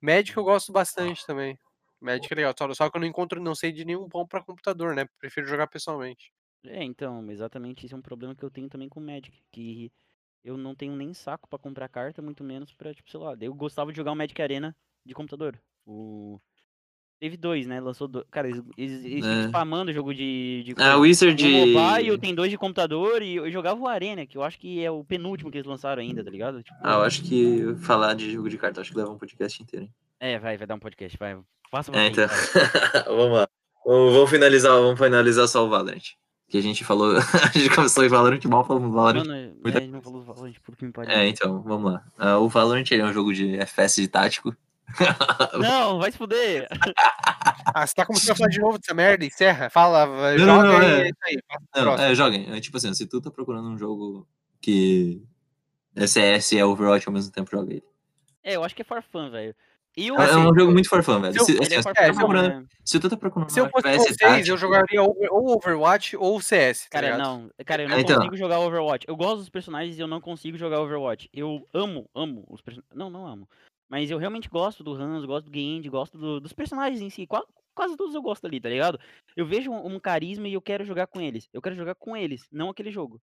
Magic 0.00 0.36
eu 0.36 0.42
gosto 0.44 0.72
bastante 0.72 1.24
também. 1.26 1.56
Magic 2.00 2.32
é 2.32 2.36
legal, 2.36 2.54
só, 2.58 2.72
só 2.74 2.90
que 2.90 2.96
eu 2.96 3.00
não 3.00 3.06
encontro, 3.06 3.40
não 3.40 3.54
sei 3.54 3.70
de 3.70 3.84
nenhum 3.84 4.08
bom 4.08 4.26
pra 4.26 4.42
computador, 4.42 4.94
né? 4.94 5.06
Prefiro 5.18 5.46
jogar 5.46 5.68
pessoalmente. 5.68 6.32
É, 6.64 6.82
então, 6.82 7.30
exatamente, 7.30 7.86
isso 7.86 7.94
é 7.94 7.98
um 7.98 8.02
problema 8.02 8.34
que 8.34 8.42
eu 8.44 8.50
tenho 8.50 8.68
também 8.68 8.88
com 8.88 8.98
o 8.98 9.02
Magic, 9.02 9.32
que 9.52 9.92
eu 10.44 10.56
não 10.56 10.74
tenho 10.74 10.94
nem 10.96 11.12
saco 11.14 11.48
pra 11.48 11.58
comprar 11.58 11.88
carta, 11.88 12.20
muito 12.22 12.42
menos 12.44 12.72
pra, 12.74 12.92
tipo, 12.94 13.10
sei 13.10 13.20
lá, 13.20 13.36
eu 13.40 13.54
gostava 13.54 13.90
de 13.92 13.96
jogar 13.96 14.12
o 14.12 14.16
Magic 14.16 14.40
Arena 14.40 14.74
de 15.06 15.14
computador. 15.14 15.58
O... 15.86 16.40
Teve 17.20 17.36
dois, 17.36 17.68
né? 17.68 17.80
Lançou 17.80 18.08
dois. 18.08 18.24
Cara, 18.32 18.48
eles, 18.48 18.62
eles, 18.76 19.04
eles 19.04 19.24
É. 19.24 19.44
spamando 19.46 19.92
o 19.92 19.94
jogo 19.94 20.12
de. 20.12 20.64
de 20.64 20.74
Ah, 20.76 20.96
Wizard. 20.96 21.40
O 21.44 21.66
mobile 21.68 22.18
tem 22.18 22.34
dois 22.34 22.50
de 22.50 22.58
computador 22.58 23.22
e 23.22 23.36
eu 23.36 23.48
jogava 23.48 23.80
o 23.80 23.86
Arena, 23.86 24.26
que 24.26 24.36
eu 24.36 24.42
acho 24.42 24.58
que 24.58 24.84
é 24.84 24.90
o 24.90 25.04
penúltimo 25.04 25.48
que 25.48 25.56
eles 25.58 25.66
lançaram 25.68 26.02
ainda, 26.02 26.24
tá 26.24 26.30
ligado? 26.30 26.60
Tipo, 26.64 26.76
Ah, 26.82 26.94
eu 26.94 27.02
acho 27.02 27.22
que 27.22 27.76
falar 27.76 28.14
de 28.14 28.32
jogo 28.32 28.48
de 28.50 28.58
carta, 28.58 28.80
acho 28.80 28.90
que 28.90 28.96
leva 28.98 29.10
um 29.12 29.18
podcast 29.18 29.62
inteiro. 29.62 29.84
hein? 29.86 29.92
É, 30.18 30.38
vai, 30.40 30.56
vai 30.56 30.66
dar 30.66 30.74
um 30.74 30.80
podcast, 30.80 31.16
vai. 31.16 31.38
Passa 31.70 31.92
pra 31.92 32.00
É, 32.02 32.06
então. 32.08 32.26
vamos 33.06 33.38
lá. 33.38 33.48
Vamos, 33.86 34.12
vamos 34.14 34.30
finalizar, 34.30 34.72
vamos 34.72 34.98
finalizar 34.98 35.46
só 35.46 35.64
o 35.64 35.68
Valorant. 35.68 36.02
Que 36.52 36.58
a 36.58 36.62
gente 36.62 36.84
falou. 36.84 37.16
a 37.16 37.58
gente 37.58 37.74
começou 37.74 38.04
em 38.04 38.10
Valorant 38.10 38.44
mal 38.44 38.62
falando 38.62 38.92
Valorant. 38.92 39.24
Mano, 39.24 39.34
é, 39.34 39.50
muita 39.64 39.78
a 39.78 39.80
gente 39.80 39.90
não 39.90 40.02
falou 40.02 40.20
do 40.20 40.26
Valorant, 40.26 40.52
por 40.62 40.76
que 40.76 40.84
me 40.84 40.92
pariu. 40.92 41.10
É, 41.10 41.26
então, 41.26 41.62
vamos 41.62 41.90
lá. 41.90 42.04
Ah, 42.18 42.36
o 42.36 42.46
Valorant 42.46 42.84
ele 42.90 43.00
é 43.00 43.04
um 43.06 43.12
jogo 43.12 43.32
de 43.32 43.56
FPS 43.56 44.02
de 44.02 44.06
tático. 44.06 44.54
Não, 45.58 45.98
vai 45.98 46.12
se 46.12 46.18
fuder. 46.18 46.68
Ah, 47.74 47.86
você 47.86 47.94
tá 47.94 48.04
começando 48.04 48.32
a 48.32 48.34
falar 48.34 48.50
de 48.50 48.60
novo 48.60 48.78
dessa 48.78 48.92
merda? 48.92 49.24
Encerra, 49.24 49.70
fala, 49.70 50.04
Não, 50.36 50.46
não, 50.46 50.66
joga 50.66 50.68
não, 50.68 50.82
e 50.82 50.84
é. 50.84 51.00
é 51.00 51.08
isso 51.08 51.18
aí. 51.24 51.38
Não, 51.74 51.94
é, 51.94 52.14
joguem. 52.14 52.54
É 52.54 52.60
tipo 52.60 52.76
assim, 52.76 52.92
se 52.92 53.06
tu 53.06 53.18
tá 53.18 53.30
procurando 53.30 53.70
um 53.70 53.78
jogo 53.78 54.28
que 54.60 55.22
é 55.96 56.06
CS 56.06 56.52
e 56.52 56.58
é 56.58 56.66
Overwatch 56.66 57.08
ao 57.08 57.14
mesmo 57.14 57.32
tempo, 57.32 57.50
joga 57.50 57.72
ele. 57.72 57.84
É, 58.44 58.56
eu 58.56 58.64
acho 58.64 58.76
que 58.76 58.82
é 58.82 58.84
for 58.84 59.02
fun, 59.02 59.30
velho. 59.30 59.54
E 59.96 60.10
o. 60.10 60.18
É, 60.20 60.30
é 60.30 60.36
um 60.36 60.54
jogo 60.54 60.72
muito 60.72 60.88
for 60.88 61.02
fun, 61.02 61.20
velho. 61.20 61.32
se 61.34 61.38
eu- 61.40 61.44
Se, 61.44 61.52
se, 61.52 61.74
é 61.74 61.82
se 61.82 61.92
tá 61.92 62.02
é, 62.04 62.12
procurando, 62.12 62.48
né? 62.60 62.66
se 62.84 62.98
tu 62.98 63.10
tá 63.10 63.16
procurando 63.16 63.50
Se 63.50 63.60
eu 63.60 63.68
fosse 63.68 63.86
FPS 63.88 64.04
vocês, 64.04 64.16
tático, 64.16 64.48
eu 64.50 64.56
jogaria 64.56 65.02
ou 65.02 65.54
Overwatch 65.56 66.16
ou 66.16 66.40
CS, 66.40 66.84
tá 66.84 66.88
Cara, 66.90 67.10
ligado? 67.12 67.26
não. 67.26 67.50
Cara, 67.66 67.82
eu 67.82 67.88
não 67.90 67.98
Então. 67.98 68.16
consigo 68.16 68.36
jogar 68.36 68.58
Overwatch. 68.60 69.04
Eu 69.06 69.16
gosto 69.16 69.38
dos 69.38 69.50
personagens 69.50 69.98
e 69.98 70.00
eu 70.00 70.06
não 70.06 70.20
consigo 70.20 70.56
jogar 70.56 70.80
Overwatch. 70.80 71.28
Eu 71.32 71.66
amo, 71.74 72.08
amo 72.14 72.44
os 72.48 72.62
personagens. 72.62 72.90
Não, 72.96 73.10
não 73.10 73.26
amo. 73.26 73.46
Mas 73.90 74.10
eu 74.10 74.16
realmente 74.16 74.48
gosto 74.48 74.82
do 74.82 74.94
Hans, 74.94 75.26
gosto 75.26 75.50
do 75.50 75.54
Genji, 75.58 75.90
gosto 75.90 76.16
do- 76.16 76.40
dos 76.40 76.52
personagens 76.54 77.00
em 77.02 77.10
si. 77.10 77.26
Qua- 77.26 77.44
Quase 77.74 77.96
todos 77.96 78.14
eu 78.14 78.20
gosto 78.20 78.46
ali, 78.46 78.60
tá 78.60 78.68
ligado? 78.68 78.98
Eu 79.34 79.46
vejo 79.46 79.70
um, 79.70 79.94
um 79.94 79.98
carisma 79.98 80.46
e 80.46 80.52
eu 80.52 80.60
quero 80.60 80.84
jogar 80.84 81.06
com 81.06 81.20
eles. 81.22 81.48
Eu 81.54 81.62
quero 81.62 81.74
jogar 81.74 81.94
com 81.94 82.14
eles, 82.14 82.46
não 82.52 82.68
aquele 82.68 82.90
jogo. 82.90 83.18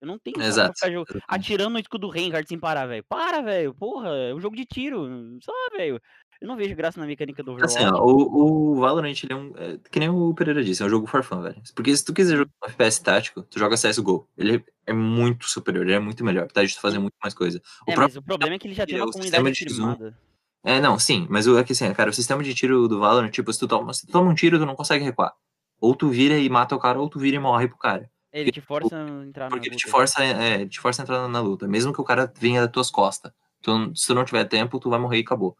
Eu 0.00 0.08
não 0.08 0.18
tenho 0.18 0.40
Exato. 0.40 0.74
ficar 0.74 0.90
jo- 0.90 1.04
atirando 1.26 1.72
no 1.72 1.78
escudo 1.78 2.06
do 2.06 2.12
Reinhardt 2.12 2.48
sem 2.48 2.58
parar, 2.58 2.86
velho. 2.86 3.04
Para, 3.08 3.40
velho. 3.40 3.74
Porra, 3.74 4.10
é 4.10 4.34
um 4.34 4.40
jogo 4.40 4.54
de 4.54 4.64
tiro. 4.66 5.08
Só, 5.42 5.52
velho. 5.76 6.00
Eu 6.40 6.48
não 6.48 6.56
vejo 6.56 6.76
graça 6.76 7.00
na 7.00 7.06
mecânica 7.06 7.42
do 7.42 7.52
Overwatch. 7.52 7.78
Assim, 7.78 7.86
ó, 7.86 8.04
o, 8.04 8.74
o 8.74 8.80
Valorant, 8.80 9.14
ele 9.22 9.32
é 9.32 9.36
um. 9.36 9.52
É, 9.56 9.78
que 9.90 9.98
nem 9.98 10.10
o 10.10 10.34
Pereira 10.34 10.62
disse, 10.62 10.82
é 10.82 10.86
um 10.86 10.90
jogo 10.90 11.06
for 11.06 11.22
fun, 11.22 11.40
velho. 11.40 11.60
Porque 11.74 11.96
se 11.96 12.04
tu 12.04 12.12
quiser 12.12 12.36
jogar 12.36 12.50
um 12.62 12.68
FPS 12.68 13.02
tático, 13.02 13.42
tu 13.42 13.58
joga 13.58 13.76
CSGO. 13.76 14.28
Ele 14.36 14.62
é 14.86 14.92
muito 14.92 15.48
superior, 15.48 15.84
ele 15.86 15.94
é 15.94 15.98
muito 15.98 16.22
melhor. 16.22 16.44
Apesar 16.44 16.66
de 16.66 16.74
tu 16.74 16.80
fazer 16.80 16.98
muito 16.98 17.14
mais 17.22 17.32
coisa. 17.32 17.58
O 17.86 17.90
é, 17.90 17.94
próprio 17.94 18.14
mas 18.14 18.16
o 18.16 18.22
problema 18.22 18.54
é 18.56 18.58
que 18.58 18.66
ele 18.66 18.74
já 18.74 18.84
tem 18.84 18.96
é 18.96 18.98
uma 18.98 19.08
o 19.08 19.12
comunidade 19.12 19.48
sistema 19.48 19.50
de 19.50 19.74
X1. 19.74 19.94
firmada. 19.96 20.18
É, 20.62 20.80
não, 20.80 20.98
sim, 20.98 21.26
mas 21.30 21.46
o 21.46 21.56
é 21.56 21.64
que 21.64 21.72
assim, 21.72 21.92
cara, 21.94 22.10
o 22.10 22.12
sistema 22.12 22.42
de 22.42 22.52
tiro 22.52 22.88
do 22.88 22.98
Valorant, 22.98 23.30
tipo, 23.30 23.52
se 23.52 23.58
tu 23.58 23.68
toma, 23.68 23.94
se 23.94 24.04
tu 24.04 24.12
toma 24.12 24.30
um 24.30 24.34
tiro, 24.34 24.58
tu 24.58 24.66
não 24.66 24.74
consegue 24.74 25.04
recuar. 25.04 25.32
Ou 25.80 25.94
tu 25.94 26.08
vira 26.08 26.36
e 26.36 26.48
mata 26.50 26.74
o 26.74 26.78
cara, 26.78 27.00
ou 27.00 27.08
tu 27.08 27.18
vira 27.18 27.36
e 27.36 27.38
morre 27.38 27.68
pro 27.68 27.78
cara. 27.78 28.10
Ele 28.40 28.52
te 28.52 28.60
força 28.60 28.96
a 28.96 29.24
entrar 29.26 29.48
Porque 29.48 29.68
na 29.68 29.72
ele 29.72 29.76
te 29.76 29.86
luta. 29.86 29.96
força, 29.98 30.24
é, 30.24 30.54
ele 30.60 30.68
te 30.68 30.78
força 30.80 31.00
a 31.00 31.04
entrar 31.04 31.28
na 31.28 31.40
luta. 31.40 31.66
Mesmo 31.66 31.92
que 31.92 32.00
o 32.00 32.04
cara 32.04 32.30
venha 32.38 32.60
das 32.62 32.70
tuas 32.70 32.90
costas. 32.90 33.32
Tu, 33.62 33.92
se 33.96 34.06
tu 34.06 34.14
não 34.14 34.24
tiver 34.24 34.44
tempo, 34.44 34.78
tu 34.78 34.90
vai 34.90 34.98
morrer 34.98 35.18
e 35.18 35.22
acabou. 35.22 35.56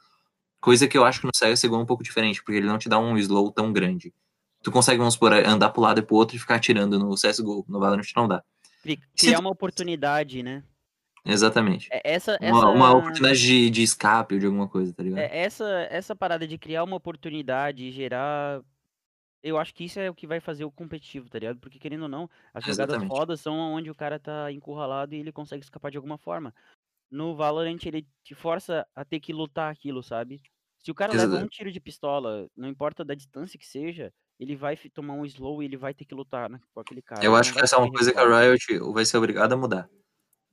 Coisa 0.60 0.86
que 0.86 0.96
eu 0.98 1.04
acho 1.04 1.20
que 1.20 1.26
no 1.26 1.32
CSGO 1.32 1.74
é 1.76 1.78
um 1.78 1.86
pouco 1.86 2.02
diferente, 2.02 2.42
porque 2.42 2.58
ele 2.58 2.66
não 2.66 2.78
te 2.78 2.88
dá 2.88 2.98
um 2.98 3.16
slow 3.16 3.50
tão 3.50 3.72
grande. 3.72 4.12
Tu 4.62 4.70
consegue, 4.72 4.98
vamos 4.98 5.14
supor, 5.14 5.32
andar 5.32 5.70
pro 5.70 5.80
lado 5.82 6.00
e 6.00 6.02
pro 6.02 6.16
outro 6.16 6.36
e 6.36 6.38
ficar 6.38 6.56
atirando 6.56 6.98
no 6.98 7.14
CSGO. 7.16 7.64
No 7.68 7.78
Valorant 7.80 8.04
não 8.16 8.26
dá. 8.28 8.42
Criar 9.16 9.36
tu- 9.36 9.40
uma 9.40 9.50
oportunidade, 9.50 10.42
né? 10.42 10.62
Exatamente. 11.24 11.88
É- 11.90 12.14
Essa, 12.14 12.38
Uma, 12.40 12.58
essa, 12.58 12.68
uma 12.68 12.94
oportunidade 12.94 13.40
de, 13.40 13.70
de 13.70 13.82
escape 13.82 14.34
ou 14.34 14.40
de 14.40 14.46
alguma 14.46 14.68
coisa, 14.68 14.92
tá 14.92 15.02
ligado? 15.02 15.18
é- 15.20 15.38
essa, 15.44 15.64
essa 15.90 16.14
parada 16.14 16.46
de 16.46 16.56
criar 16.58 16.84
uma 16.84 16.96
oportunidade 16.96 17.84
e 17.84 17.90
gerar. 17.92 18.60
Eu 19.46 19.58
acho 19.58 19.72
que 19.72 19.84
isso 19.84 20.00
é 20.00 20.10
o 20.10 20.14
que 20.14 20.26
vai 20.26 20.40
fazer 20.40 20.64
o 20.64 20.72
competitivo, 20.72 21.28
tá 21.28 21.38
ligado? 21.38 21.60
Porque 21.60 21.78
querendo 21.78 22.02
ou 22.02 22.08
não, 22.08 22.28
as 22.52 22.64
jogadas 22.64 22.94
Exatamente. 22.94 23.08
fodas 23.08 23.40
são 23.40 23.54
onde 23.54 23.88
o 23.88 23.94
cara 23.94 24.18
tá 24.18 24.50
encurralado 24.50 25.14
e 25.14 25.18
ele 25.20 25.30
consegue 25.30 25.62
escapar 25.62 25.90
de 25.90 25.96
alguma 25.96 26.18
forma. 26.18 26.52
No 27.08 27.36
Valorant, 27.36 27.78
ele 27.84 28.04
te 28.24 28.34
força 28.34 28.84
a 28.92 29.04
ter 29.04 29.20
que 29.20 29.32
lutar 29.32 29.70
aquilo, 29.70 30.02
sabe? 30.02 30.42
Se 30.78 30.90
o 30.90 30.94
cara 30.94 31.12
leva 31.12 31.24
Exato. 31.24 31.44
um 31.44 31.48
tiro 31.48 31.70
de 31.70 31.78
pistola, 31.78 32.48
não 32.56 32.68
importa 32.68 33.04
da 33.04 33.14
distância 33.14 33.56
que 33.56 33.66
seja, 33.66 34.12
ele 34.38 34.56
vai 34.56 34.76
tomar 34.92 35.14
um 35.14 35.24
slow 35.24 35.62
e 35.62 35.66
ele 35.66 35.76
vai 35.76 35.94
ter 35.94 36.04
que 36.04 36.14
lutar 36.14 36.50
né, 36.50 36.60
com 36.74 36.80
aquele 36.80 37.00
cara. 37.00 37.24
eu 37.24 37.36
acho 37.36 37.52
que 37.52 37.60
essa 37.60 37.76
é 37.76 37.78
uma 37.78 37.90
coisa 37.90 38.12
que 38.12 38.18
a. 38.18 38.40
Riot 38.40 38.78
vai 38.92 39.04
ser 39.04 39.16
obrigada 39.16 39.54
a 39.54 39.56
mudar. 39.58 39.88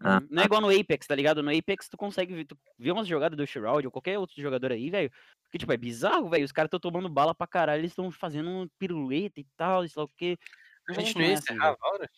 Ah. 0.03 0.21
Não 0.29 0.43
é 0.43 0.45
igual 0.45 0.59
no 0.59 0.69
Apex, 0.69 1.07
tá 1.07 1.15
ligado? 1.15 1.41
No 1.41 1.57
Apex 1.57 1.87
tu 1.87 1.95
consegue 1.95 2.35
ver, 2.35 2.45
tu 2.45 2.57
vê 2.77 2.91
umas 2.91 3.07
jogadas 3.07 3.37
do 3.37 3.47
Shroud 3.47 3.87
ou 3.87 3.91
qualquer 3.91 4.19
outro 4.19 4.39
jogador 4.41 4.73
aí, 4.73 4.89
velho. 4.89 5.09
Que, 5.49 5.57
tipo, 5.57 5.71
é 5.71 5.77
bizarro, 5.77 6.29
velho. 6.29 6.43
Os 6.43 6.51
caras 6.51 6.67
estão 6.67 6.79
tomando 6.79 7.07
bala 7.07 7.33
pra 7.33 7.47
caralho, 7.47 7.79
eles 7.79 7.91
estão 7.91 8.11
fazendo 8.11 8.49
um 8.49 8.67
piruleta 8.77 9.39
e 9.39 9.45
tal, 9.55 9.87
sei 9.87 9.93
lá 9.95 10.03
o 10.03 10.11
quê. 10.17 10.37
A 10.89 10.93
gente 10.93 11.15
não 11.15 11.21
ia 11.21 11.29
é 11.29 11.33
assim, 11.33 11.43
encerrar 11.43 11.67
velho. 11.67 11.77
Valorant? 11.79 12.09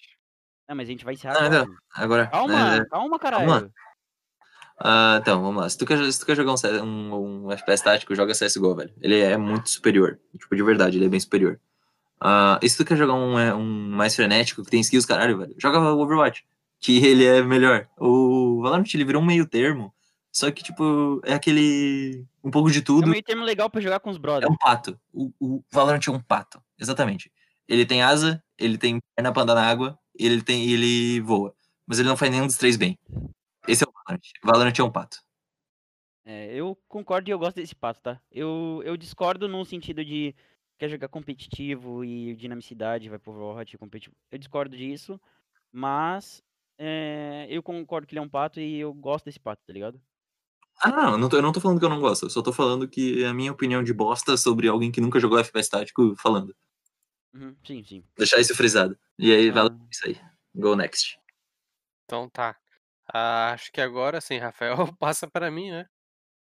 Ah, 0.68 0.74
mas 0.74 0.88
a 0.88 0.92
gente 0.92 1.06
vai 1.06 1.14
encerrar 1.14 1.34
Não, 1.36 1.46
agora. 1.46 1.66
não, 1.66 1.78
agora. 1.94 2.28
Calma, 2.28 2.76
é, 2.76 2.86
calma, 2.86 3.20
caralho. 3.20 3.74
Ah, 4.80 5.20
então, 5.22 5.42
vamos 5.42 5.62
lá. 5.62 5.70
Se 5.70 5.78
tu 5.78 5.86
quer, 5.86 6.12
se 6.12 6.20
tu 6.20 6.26
quer 6.26 6.36
jogar 6.36 6.54
um, 6.54 6.84
um, 6.84 7.46
um 7.46 7.52
FPS 7.52 7.84
tático, 7.84 8.16
joga 8.16 8.34
CSGO, 8.34 8.76
velho. 8.76 8.94
Ele 9.00 9.20
é 9.20 9.38
muito 9.38 9.70
superior. 9.70 10.20
Tipo, 10.38 10.56
de 10.56 10.64
verdade, 10.64 10.98
ele 10.98 11.06
é 11.06 11.10
bem 11.10 11.20
superior. 11.20 11.60
Ah, 12.20 12.60
e 12.64 12.70
se 12.70 12.78
tu 12.78 12.84
quer 12.84 12.98
jogar 12.98 13.14
um, 13.14 13.38
é, 13.38 13.54
um 13.54 13.64
mais 13.64 14.16
frenético, 14.16 14.64
que 14.64 14.72
tem 14.72 14.82
skills, 14.82 15.06
caralho, 15.06 15.38
velho, 15.38 15.56
joga 15.58 15.80
o 15.80 16.00
Overwatch. 16.00 16.46
Que 16.80 17.04
ele 17.06 17.26
é 17.26 17.42
melhor. 17.42 17.90
O 17.98 18.62
Valorant, 18.62 18.86
ele 18.94 19.06
virou 19.06 19.22
um 19.22 19.26
meio 19.26 19.48
termo. 19.48 19.94
Só 20.32 20.52
que, 20.52 20.62
tipo, 20.64 21.22
é 21.24 21.34
aquele... 21.34 22.26
Um 22.44 22.52
pouco 22.52 22.70
de 22.70 22.80
É 22.80 22.82
um 22.82 22.84
tudo. 22.84 23.08
meio 23.08 23.24
termo 23.24 23.44
legal 23.44 23.70
pra 23.70 23.82
jogar 23.82 24.00
com 24.00 24.10
os 24.10 24.18
É 24.18 24.20
brothers. 24.20 24.52
um 24.52 24.58
pato. 24.58 25.00
O, 25.14 25.32
o 25.40 25.64
Valorant 25.72 26.06
é 26.08 26.12
um 26.12 26.20
pato. 26.22 26.62
Exatamente. 26.80 27.32
Ele 27.68 27.86
tem 27.86 28.02
asa, 28.04 28.44
ele 28.58 28.78
tem 28.78 29.00
perna 29.16 29.32
pra 29.34 29.42
andar 29.44 29.56
na 29.56 29.66
água, 29.68 29.98
ele 30.14 30.42
tem 30.44 30.70
ele 30.70 31.20
voa. 31.22 31.56
Mas 31.88 32.00
ele 32.00 32.10
não 32.10 32.18
faz 32.18 32.32
nenhum 32.32 32.46
dos 32.46 32.58
três 32.58 32.76
bem. 32.78 33.00
Esse 33.68 33.84
é 33.84 33.88
o 33.88 33.92
Valorant. 33.92 34.22
Valorant 34.44 34.78
é 34.78 34.84
um 34.84 34.92
pato. 34.92 35.18
É, 36.26 36.54
eu 36.54 36.78
concordo 36.88 37.30
e 37.30 37.32
eu 37.32 37.40
gosto 37.40 37.56
desse 37.58 37.76
pato, 37.76 38.02
tá? 38.02 38.20
Eu, 38.32 38.82
eu 38.84 38.98
discordo 38.98 39.48
num 39.48 39.64
sentido 39.64 40.04
de 40.04 40.36
quer 40.78 40.90
jogar 40.90 41.08
competitivo 41.08 42.04
e 42.04 42.36
dinamicidade, 42.36 43.10
vai 43.10 43.18
pro 43.18 43.32
Overwatch 43.32 43.78
competitivo. 43.78 44.16
Eu 44.32 44.38
discordo 44.38 44.76
disso, 44.76 45.20
mas 45.72 46.44
é, 46.78 47.48
eu 47.50 47.64
concordo 47.64 48.08
que 48.08 48.14
ele 48.14 48.20
é 48.20 48.22
um 48.22 48.30
pato 48.30 48.60
e 48.60 48.80
eu 48.80 48.94
gosto 48.94 49.26
desse 49.26 49.40
pato, 49.40 49.62
tá 49.66 49.74
ligado? 49.74 50.02
Ah, 50.82 50.92
não, 50.92 51.12
eu 51.14 51.18
não, 51.18 51.30
tô, 51.30 51.38
eu 51.38 51.42
não 51.42 51.52
tô 51.52 51.62
falando 51.62 51.80
que 51.80 51.86
eu 51.86 51.90
não 51.90 52.02
gosto. 52.02 52.26
Eu 52.26 52.30
só 52.30 52.42
tô 52.42 52.52
falando 52.52 52.88
que 52.88 53.24
é 53.24 53.28
a 53.28 53.34
minha 53.34 53.52
opinião 53.52 53.82
de 53.84 53.94
bosta 53.94 54.36
sobre 54.36 54.68
alguém 54.68 54.92
que 54.92 55.00
nunca 55.02 55.20
jogou 55.20 55.40
FPS 55.40 55.70
tático 55.70 56.16
falando. 56.18 56.56
Uhum, 57.34 57.56
sim, 57.66 57.84
sim. 57.84 58.04
Deixar 58.18 58.40
isso 58.40 58.56
frisado. 58.56 58.98
E 59.18 59.34
aí, 59.34 59.50
Ah. 59.50 59.54
Valorant, 59.54 59.88
isso 59.90 60.08
aí. 60.08 60.20
Go 60.54 60.76
next. 60.76 61.18
Então 62.06 62.30
tá. 62.30 62.56
Ah, 63.14 63.52
acho 63.54 63.72
que 63.72 63.82
agora 63.82 64.20
sim, 64.22 64.38
Rafael, 64.38 64.76
passa 65.00 65.30
pra 65.30 65.52
mim, 65.52 65.72
né? 65.72 65.86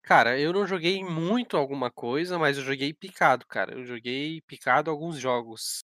Cara, 0.04 0.40
eu 0.40 0.54
não 0.54 0.68
joguei 0.68 1.04
muito 1.04 1.58
alguma 1.58 1.92
coisa, 1.92 2.40
mas 2.40 2.58
eu 2.58 2.64
joguei 2.64 2.94
picado, 2.94 3.46
cara. 3.48 3.74
Eu 3.74 3.86
joguei 3.86 4.42
picado 4.44 4.92
alguns 4.92 5.18
jogos. 5.20 5.84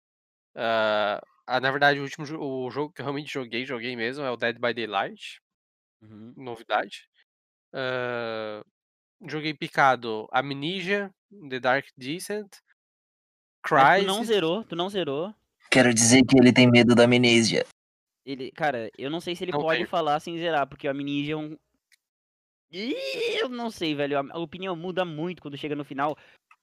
Ah, 0.55 1.21
ah, 1.47 1.59
na 1.59 1.71
verdade, 1.71 1.99
o 1.99 2.03
último 2.03 2.25
o 2.39 2.69
jogo 2.69 2.93
que 2.93 3.01
eu 3.01 3.05
realmente 3.05 3.31
joguei, 3.31 3.65
joguei 3.65 3.95
mesmo, 3.95 4.23
é 4.23 4.29
o 4.31 4.37
Dead 4.37 4.57
by 4.59 4.73
Daylight, 4.73 5.39
Uhum. 6.01 6.33
novidade. 6.37 7.07
Ah, 7.73 8.61
joguei 9.27 9.53
picado 9.53 10.27
Amnesia, 10.31 11.09
The 11.49 11.59
Dark 11.59 11.87
Descent, 11.97 12.47
Mas 13.69 14.03
tu 14.03 14.07
não 14.07 14.23
zerou, 14.23 14.63
tu 14.63 14.75
não 14.75 14.89
zerou. 14.89 15.33
Quero 15.69 15.93
dizer 15.93 16.23
que 16.25 16.37
ele 16.39 16.53
tem 16.53 16.69
medo 16.69 16.95
da 16.95 17.03
amnésia. 17.03 17.65
Ele, 18.25 18.51
cara, 18.51 18.89
eu 18.97 19.09
não 19.09 19.19
sei 19.21 19.35
se 19.35 19.43
ele 19.43 19.51
Não 19.51 19.59
pode 19.59 19.79
tenho. 19.79 19.89
falar 19.89 20.19
sem 20.19 20.37
zerar, 20.37 20.67
porque 20.67 20.87
o 20.87 20.91
Amnesia 20.91 21.33
é 21.33 21.37
um. 21.37 21.57
Ih, 22.71 23.39
Eu 23.41 23.49
não 23.49 23.69
sei, 23.71 23.95
velho. 23.95 24.19
A 24.19 24.39
opinião 24.39 24.75
muda 24.75 25.05
muito 25.05 25.41
quando 25.41 25.57
chega 25.57 25.75
no 25.75 25.85
final. 25.85 26.17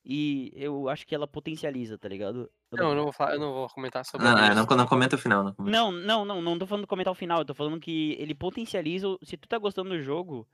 E 0.04 0.52
eu 0.54 0.88
acho 0.90 1.06
que 1.06 1.14
ela 1.14 1.26
potencializa, 1.26 1.96
tá 1.96 2.08
ligado? 2.08 2.50
Eu 2.70 2.76
Não, 2.78 2.90
eu 2.90 2.94
não 2.96 3.04
vou, 3.04 3.12
falar, 3.12 3.34
eu 3.34 3.40
não 3.40 3.52
vou 3.54 3.68
comentar 3.70 4.04
sobre 4.04 4.26
Não, 4.26 4.32
é, 4.36 4.40
Amnesia. 4.42 4.54
não, 4.66 4.76
não 4.76 4.86
comenta 4.86 5.16
o 5.16 5.18
final, 5.18 5.42
não. 5.42 5.54
comenta. 5.54 5.76
Não, 5.78 5.90
não, 5.90 6.24
não, 6.26 6.42
não 6.42 6.58
tô 6.58 6.66
falando 6.66 6.86
comentar 6.86 7.10
o 7.10 7.14
final, 7.16 7.38
eu 7.38 7.44
tô 7.44 7.54
falando 7.54 7.80
que 7.80 8.12
ele 8.18 8.34
potencializa. 8.34 9.08
o- 9.08 9.18
Se 9.22 9.36
tu 9.38 9.48
tá 9.48 9.56
gostando 9.56 9.88
do 9.90 10.00
jogo, 10.02 10.46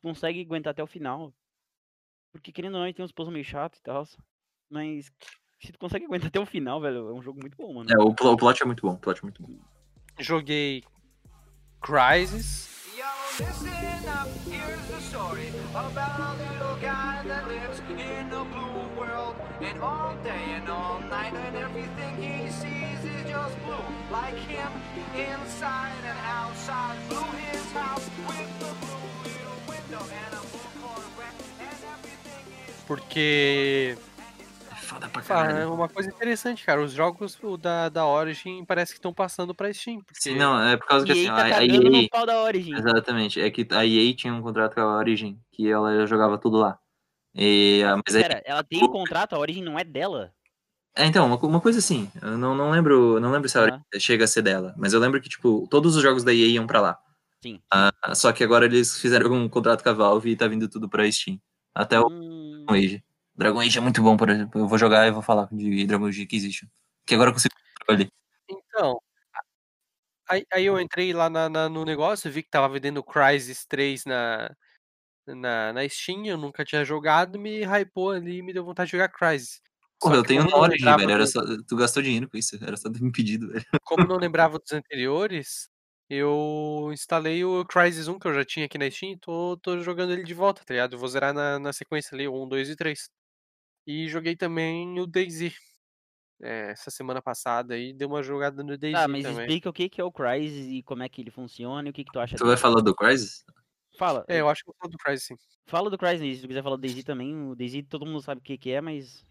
tu 0.00 0.08
consegue 0.08 0.40
aguentar 0.40 0.70
até 0.70 0.82
o 0.82 0.86
final. 0.86 1.30
Porque 2.32 2.50
querendo 2.52 2.74
ou 2.74 2.80
não, 2.80 2.86
ele 2.86 2.94
tem 2.94 3.04
uns 3.04 3.12
puzzles 3.12 3.32
meio 3.34 3.44
chato 3.44 3.76
e 3.76 3.82
tal. 3.82 4.06
Mas 4.70 5.12
se 5.60 5.72
tu 5.72 5.78
consegue 5.78 6.06
aguentar 6.06 6.28
até 6.28 6.40
o 6.40 6.46
final, 6.46 6.80
velho, 6.80 7.10
é 7.10 7.12
um 7.12 7.22
jogo 7.22 7.38
muito 7.40 7.56
bom, 7.56 7.74
mano. 7.74 7.90
É, 7.92 7.98
o, 8.02 8.14
pl- 8.14 8.30
o 8.30 8.36
plot 8.36 8.62
é 8.62 8.66
muito 8.66 8.80
bom, 8.80 8.94
o 8.94 8.98
plot 8.98 9.18
é 9.18 9.22
muito 9.22 9.42
bom. 9.42 9.58
Joguei 10.18 10.82
Crysis. 11.82 12.74
Yo, 12.96 13.04
And 19.68 19.82
all 19.82 20.14
day 20.22 20.44
and 20.56 20.68
all 20.68 21.00
night, 21.10 21.34
and 21.34 21.56
everything 21.56 22.14
he 22.22 22.48
sees 22.50 23.00
is 23.04 23.22
just 23.30 23.56
blue. 23.64 23.86
Like 24.12 24.36
him, 24.46 24.70
inside 25.14 26.02
and 26.04 26.18
outside. 26.24 26.96
Blue 27.08 27.24
his 27.50 27.72
house 27.72 28.08
with 28.28 28.50
the 28.60 28.72
blue 28.80 29.08
little 29.24 29.58
window 29.68 30.02
and 30.04 30.34
a 30.34 30.40
blue 30.50 30.70
Corvette. 30.80 31.34
And 31.60 31.78
everything 31.94 32.44
is 32.68 32.78
É 32.78 32.86
Porque 32.86 33.98
foda 34.82 35.08
pra 35.08 35.20
Ah, 35.20 35.24
é 35.24 35.26
caralho. 35.48 35.74
uma 35.74 35.88
coisa 35.88 36.08
interessante, 36.08 36.64
cara. 36.64 36.80
Os 36.80 36.92
jogos 36.92 37.36
da, 37.60 37.88
da 37.88 38.06
Origin 38.06 38.64
parece 38.64 38.92
que 38.92 38.98
estão 38.98 39.12
passando 39.12 39.52
pra 39.54 39.72
Steam. 39.72 39.98
Porque... 40.00 40.20
Sim, 40.20 40.36
não, 40.36 40.60
é 40.62 40.76
por 40.76 40.86
causa 40.86 41.04
que 41.04 41.12
assim, 41.12 41.26
tá 41.26 41.36
a, 41.42 41.58
a 41.58 41.64
EA. 41.64 41.80
no 41.80 42.08
pau 42.08 42.24
da 42.24 42.40
Origin. 42.42 42.74
Exatamente, 42.74 43.40
é 43.40 43.50
que 43.50 43.66
a 43.72 43.84
EA 43.84 44.14
tinha 44.14 44.32
um 44.32 44.40
contrato 44.42 44.74
com 44.74 44.80
a 44.80 44.96
Origin, 44.96 45.40
que 45.50 45.68
ela 45.68 46.06
jogava 46.06 46.38
tudo 46.38 46.56
lá. 46.58 46.78
E, 47.36 47.82
ah, 47.84 47.96
mas 48.04 48.14
aí, 48.16 48.22
Pera, 48.22 48.42
ela 48.46 48.64
tem 48.64 48.82
um 48.82 48.88
contrato, 48.88 49.34
a 49.34 49.38
Origin 49.38 49.62
não 49.62 49.78
é 49.78 49.84
dela. 49.84 50.32
é, 50.96 51.04
então, 51.04 51.26
uma, 51.26 51.36
uma 51.36 51.60
coisa 51.60 51.78
assim, 51.78 52.10
eu 52.22 52.38
não, 52.38 52.54
não 52.54 52.70
lembro, 52.70 53.20
não 53.20 53.30
lembro 53.30 53.48
se 53.48 53.58
a 53.58 53.60
Ah. 53.60 53.64
Origin 53.64 53.82
chega 54.00 54.24
a 54.24 54.28
ser 54.28 54.42
dela, 54.42 54.74
mas 54.78 54.92
eu 54.94 55.00
lembro 55.00 55.20
que, 55.20 55.28
tipo, 55.28 55.66
todos 55.70 55.94
os 55.96 56.02
jogos 56.02 56.24
da 56.24 56.32
EA 56.32 56.46
iam 56.48 56.66
pra 56.66 56.80
lá. 56.80 56.98
Sim. 57.42 57.60
Ah, 57.72 57.92
só 58.14 58.32
que 58.32 58.42
agora 58.42 58.64
eles 58.64 58.98
fizeram 58.98 59.30
um 59.32 59.48
contrato 59.48 59.82
com 59.82 59.90
a 59.90 59.92
Valve 59.92 60.30
e 60.30 60.36
tá 60.36 60.48
vindo 60.48 60.68
tudo 60.68 60.88
pra 60.88 61.10
Steam. 61.12 61.38
Até 61.74 62.00
o 62.00 62.08
Hum, 62.08 62.64
Dragon 62.66 62.74
Age. 62.78 63.04
Dragon 63.34 63.60
Age 63.60 63.78
é 63.78 63.80
muito 63.82 64.02
bom, 64.02 64.16
por 64.16 64.30
exemplo. 64.30 64.58
Eu 64.62 64.66
vou 64.66 64.78
jogar 64.78 65.06
e 65.06 65.10
vou 65.10 65.20
falar 65.22 65.46
de 65.52 65.86
Dragon 65.86 66.06
Age 66.06 66.22
Inquisition. 66.22 66.66
Que 67.06 67.14
agora 67.14 67.28
eu 67.28 67.34
consigo 67.34 67.54
ali. 67.86 68.08
Então, 68.50 68.98
aí, 70.28 70.44
aí 70.52 70.64
eu 70.64 70.80
entrei 70.80 71.12
lá 71.12 71.28
na- 71.28 71.48
na- 71.50 71.68
no 71.68 71.84
negócio, 71.84 72.30
vi 72.32 72.42
que 72.42 72.48
tava 72.50 72.68
vendendo 72.70 73.02
Crysis 73.04 73.66
3 73.66 74.04
na, 74.06 74.50
na, 75.26 75.72
na 75.72 75.88
Steam, 75.88 76.26
eu 76.26 76.36
nunca 76.36 76.64
tinha 76.64 76.84
jogado, 76.84 77.38
me 77.38 77.64
hypou 77.64 78.10
ali 78.10 78.38
e 78.38 78.42
me 78.42 78.52
deu 78.52 78.64
vontade 78.64 78.88
de 78.88 78.92
jogar 78.92 79.08
Crysis. 79.08 79.60
Porra, 80.00 80.16
eu 80.16 80.22
tenho 80.22 80.44
na 80.44 80.56
Origin, 80.56 80.84
lembrava 80.84 80.98
velho. 80.98 81.10
Era 81.12 81.26
só, 81.26 81.40
tu 81.66 81.76
gastou 81.76 82.02
dinheiro 82.02 82.28
com 82.28 82.36
isso. 82.36 82.56
Era 82.72 82.76
só 82.76 82.90
ter 82.90 83.00
me 83.00 83.10
pedido, 83.10 83.48
velho. 83.48 83.64
Como 83.82 84.06
não 84.06 84.16
lembrava 84.16 84.58
dos 84.58 84.72
anteriores, 84.72 85.70
eu 86.08 86.90
instalei 86.92 87.44
o 87.44 87.64
Crysis 87.64 88.06
1 88.06 88.18
que 88.18 88.28
eu 88.28 88.34
já 88.34 88.44
tinha 88.44 88.66
aqui 88.66 88.78
na 88.78 88.90
Steam 88.90 89.12
e 89.12 89.18
tô, 89.18 89.56
tô 89.56 89.78
jogando 89.80 90.12
ele 90.12 90.22
de 90.22 90.34
volta, 90.34 90.62
tá 90.64 90.74
ligado? 90.74 90.92
Eu 90.92 90.98
vou 90.98 91.08
zerar 91.08 91.32
na, 91.32 91.58
na 91.58 91.72
sequência 91.72 92.14
ali, 92.14 92.28
o 92.28 92.44
1, 92.44 92.48
2 92.48 92.70
e 92.70 92.76
3. 92.76 93.10
E 93.86 94.08
joguei 94.08 94.36
também 94.36 95.00
o 95.00 95.06
DayZ. 95.06 95.54
É, 96.42 96.72
essa 96.72 96.90
semana 96.90 97.22
passada 97.22 97.72
aí, 97.72 97.94
dei 97.94 98.06
uma 98.06 98.22
jogada 98.22 98.62
no 98.62 98.76
DayZ 98.76 98.94
Tá, 98.94 99.08
mas 99.08 99.22
também. 99.22 99.40
explica 99.40 99.70
o 99.70 99.72
que 99.72 99.88
que 99.88 100.00
é 100.00 100.04
o 100.04 100.12
Crysis 100.12 100.66
e 100.70 100.82
como 100.82 101.02
é 101.02 101.08
que 101.08 101.22
ele 101.22 101.30
funciona 101.30 101.88
e 101.88 101.90
o 101.90 101.94
que 101.94 102.04
que 102.04 102.12
tu 102.12 102.20
acha 102.20 102.36
Tu 102.36 102.44
vai 102.44 102.58
falar 102.58 102.82
do 102.82 102.94
Crysis? 102.94 103.42
Fala, 103.96 104.24
É, 104.28 104.40
eu 104.40 104.48
acho 104.48 104.62
que 104.64 104.70
eu 104.70 104.74
falo 104.78 104.90
do 104.92 104.98
Crysis 104.98 105.24
sim. 105.24 105.36
fala 105.66 105.90
do 105.90 105.98
Crysis, 105.98 106.36
se 106.36 106.42
tu 106.42 106.48
quiser 106.48 106.62
falar 106.62 106.76
do 106.76 106.82
DayZ 106.82 107.04
também, 107.04 107.34
o 107.48 107.54
DayZ 107.54 107.84
todo 107.88 108.06
mundo 108.06 108.22
sabe 108.22 108.40
o 108.40 108.44
que 108.44 108.58
que 108.58 108.70
é, 108.70 108.80
mas 108.80 109.24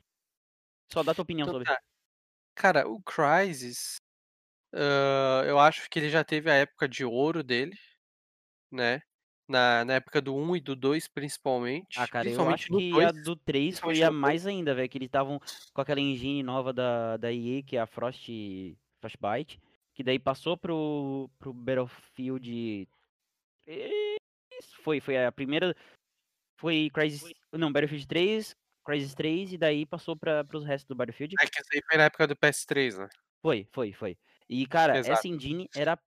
só 0.91 1.03
dá 1.03 1.13
tua 1.13 1.24
opinião 1.24 1.47
Então 1.47 1.59
sobre. 1.59 1.68
tá. 1.68 1.80
Cara, 2.55 2.88
o 2.88 3.01
Crysis, 3.03 3.97
ah, 4.74 5.43
eu 5.45 5.59
acho 5.59 5.89
que 5.89 5.99
ele 5.99 6.09
já 6.09 6.24
teve 6.24 6.51
a 6.51 6.55
época 6.55 6.88
de 6.88 7.05
ouro 7.05 7.43
dele, 7.43 7.76
né? 8.72 9.01
Na, 9.47 9.86
na 9.86 9.93
época 9.95 10.22
do 10.22 10.36
1 10.36 10.55
e 10.55 10.59
do 10.59 10.76
2, 10.76 11.07
principalmente. 11.07 11.99
Ah, 11.99 12.07
cara, 12.07 12.26
eu 12.26 12.32
principalmente 12.32 12.63
acho 12.63 12.74
no 12.74 12.80
que 12.80 12.89
2. 12.89 13.05
a 13.05 13.11
do 13.11 13.36
3 13.36 13.66
principalmente 13.66 13.97
foi 13.97 14.07
a 14.07 14.11
mais 14.11 14.47
ainda, 14.47 14.74
velho, 14.74 14.89
que 14.89 14.97
eles 14.97 15.07
estavam 15.07 15.39
com 15.74 15.82
aquela 15.82 15.99
engine 15.99 16.41
nova 16.41 16.74
da, 16.74 17.16
da 17.18 17.32
EA, 17.32 17.61
que 17.61 17.78
é 17.78 17.80
a 17.80 17.86
Frost, 17.86 18.28
Frostbite, 18.99 19.61
que 19.93 20.03
daí 20.03 20.18
passou 20.20 20.57
pro, 20.57 21.30
pro 21.38 21.53
Battlefield... 21.53 22.88
Foi, 24.84 24.99
foi 24.99 25.26
a 25.26 25.32
primeira... 25.32 25.76
Foi 26.60 26.89
Crysis... 26.93 27.24
Não, 27.51 27.72
Battlefield 27.72 28.08
3, 28.08 28.56
Crysis 28.86 29.14
3, 29.14 29.53
e 29.53 29.58
daí 29.58 29.86
passou 29.86 30.16
para 30.16 30.43
pros 30.43 30.66
restos 30.66 30.88
do 30.88 30.95
Battlefield. 30.95 31.36
É 31.41 31.45
que 31.45 31.60
essa 31.60 31.70
aí 31.74 31.82
foi 31.88 31.97
na 31.97 32.06
época 32.06 32.28
do 32.28 32.36
PS3, 32.36 32.97
né? 32.97 33.10
Foi, 33.41 33.68
foi, 33.72 33.93
foi. 33.93 34.18
E, 34.49 34.66
cara, 34.68 34.97
Exato. 34.97 35.20
essa 35.20 35.28
engine 35.28 35.68
era 35.76 35.99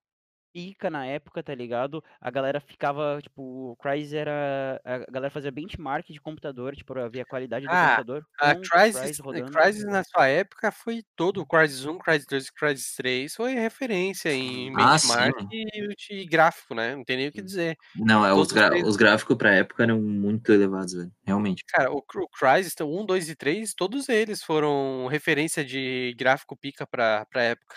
pica 0.53 0.89
na 0.89 1.05
época, 1.05 1.41
tá 1.43 1.53
ligado? 1.55 2.03
A 2.19 2.29
galera 2.31 2.59
ficava, 2.59 3.19
tipo, 3.21 3.41
o 3.71 3.75
Crysis 3.77 4.13
era. 4.13 4.81
A 4.83 4.99
galera 5.11 5.31
fazia 5.31 5.51
benchmark 5.51 6.07
de 6.11 6.19
computador, 6.21 6.75
tipo, 6.75 6.93
pra 6.93 7.07
ver 7.07 7.21
a 7.21 7.25
qualidade 7.25 7.65
do 7.65 7.71
Ah, 7.71 7.89
computador. 7.97 8.23
A 8.39 8.55
Crysis, 8.55 9.19
a 9.19 9.23
rodando. 9.23 9.51
Crysis 9.51 9.83
na 9.85 10.03
sua 10.03 10.27
época 10.27 10.71
foi 10.71 11.03
todo 11.15 11.41
o 11.41 11.45
Crysis 11.45 11.85
1, 11.85 11.97
Crysis 11.99 12.25
2 12.27 12.47
e 12.47 12.53
Crysis 12.53 12.95
3 12.95 13.35
foi 13.35 13.53
referência 13.53 14.31
em 14.33 14.69
Ah, 14.75 14.93
benchmark 14.93 15.39
sim. 15.41 15.47
e, 15.51 16.21
e 16.21 16.25
gráfico, 16.25 16.73
né? 16.75 16.95
Não 16.95 17.03
tem 17.03 17.17
nem 17.17 17.27
o 17.27 17.31
que 17.31 17.41
dizer. 17.41 17.75
Não, 17.95 18.25
é, 18.25 18.33
os, 18.33 18.51
gra- 18.51 18.75
os 18.85 18.95
gráficos 18.95 19.37
pra 19.37 19.53
época 19.53 19.83
eram 19.83 20.01
muito 20.01 20.51
elevados, 20.51 20.93
velho. 20.93 21.11
Realmente. 21.25 21.63
Cara, 21.67 21.91
o, 21.91 21.97
o 21.97 22.27
Crysis, 22.29 22.73
então, 22.73 22.91
1, 22.91 23.05
2 23.05 23.29
e 23.29 23.35
3, 23.35 23.73
todos 23.73 24.09
eles 24.09 24.43
foram 24.43 25.07
referência 25.07 25.63
de 25.63 26.15
gráfico 26.17 26.55
pica 26.57 26.87
pra, 26.87 27.25
pra 27.29 27.43
época. 27.43 27.75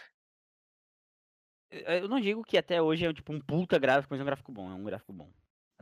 Eh, 1.73 2.01
Eu 2.01 2.09
não 2.09 2.21
digo 2.21 2.45
que 2.45 2.59
até 2.59 2.81
hoje 2.81 3.07
é 3.07 3.13
tipo 3.13 3.33
um 3.33 3.41
puta 3.41 3.79
gráfico, 3.79 4.09
mas 4.13 4.21
é 4.21 4.23
um 4.23 4.27
gráfico 4.27 4.53
bom, 4.53 4.71
é 4.71 4.75
um 4.75 4.85
gráfico 4.85 5.13
bom. 5.13 5.31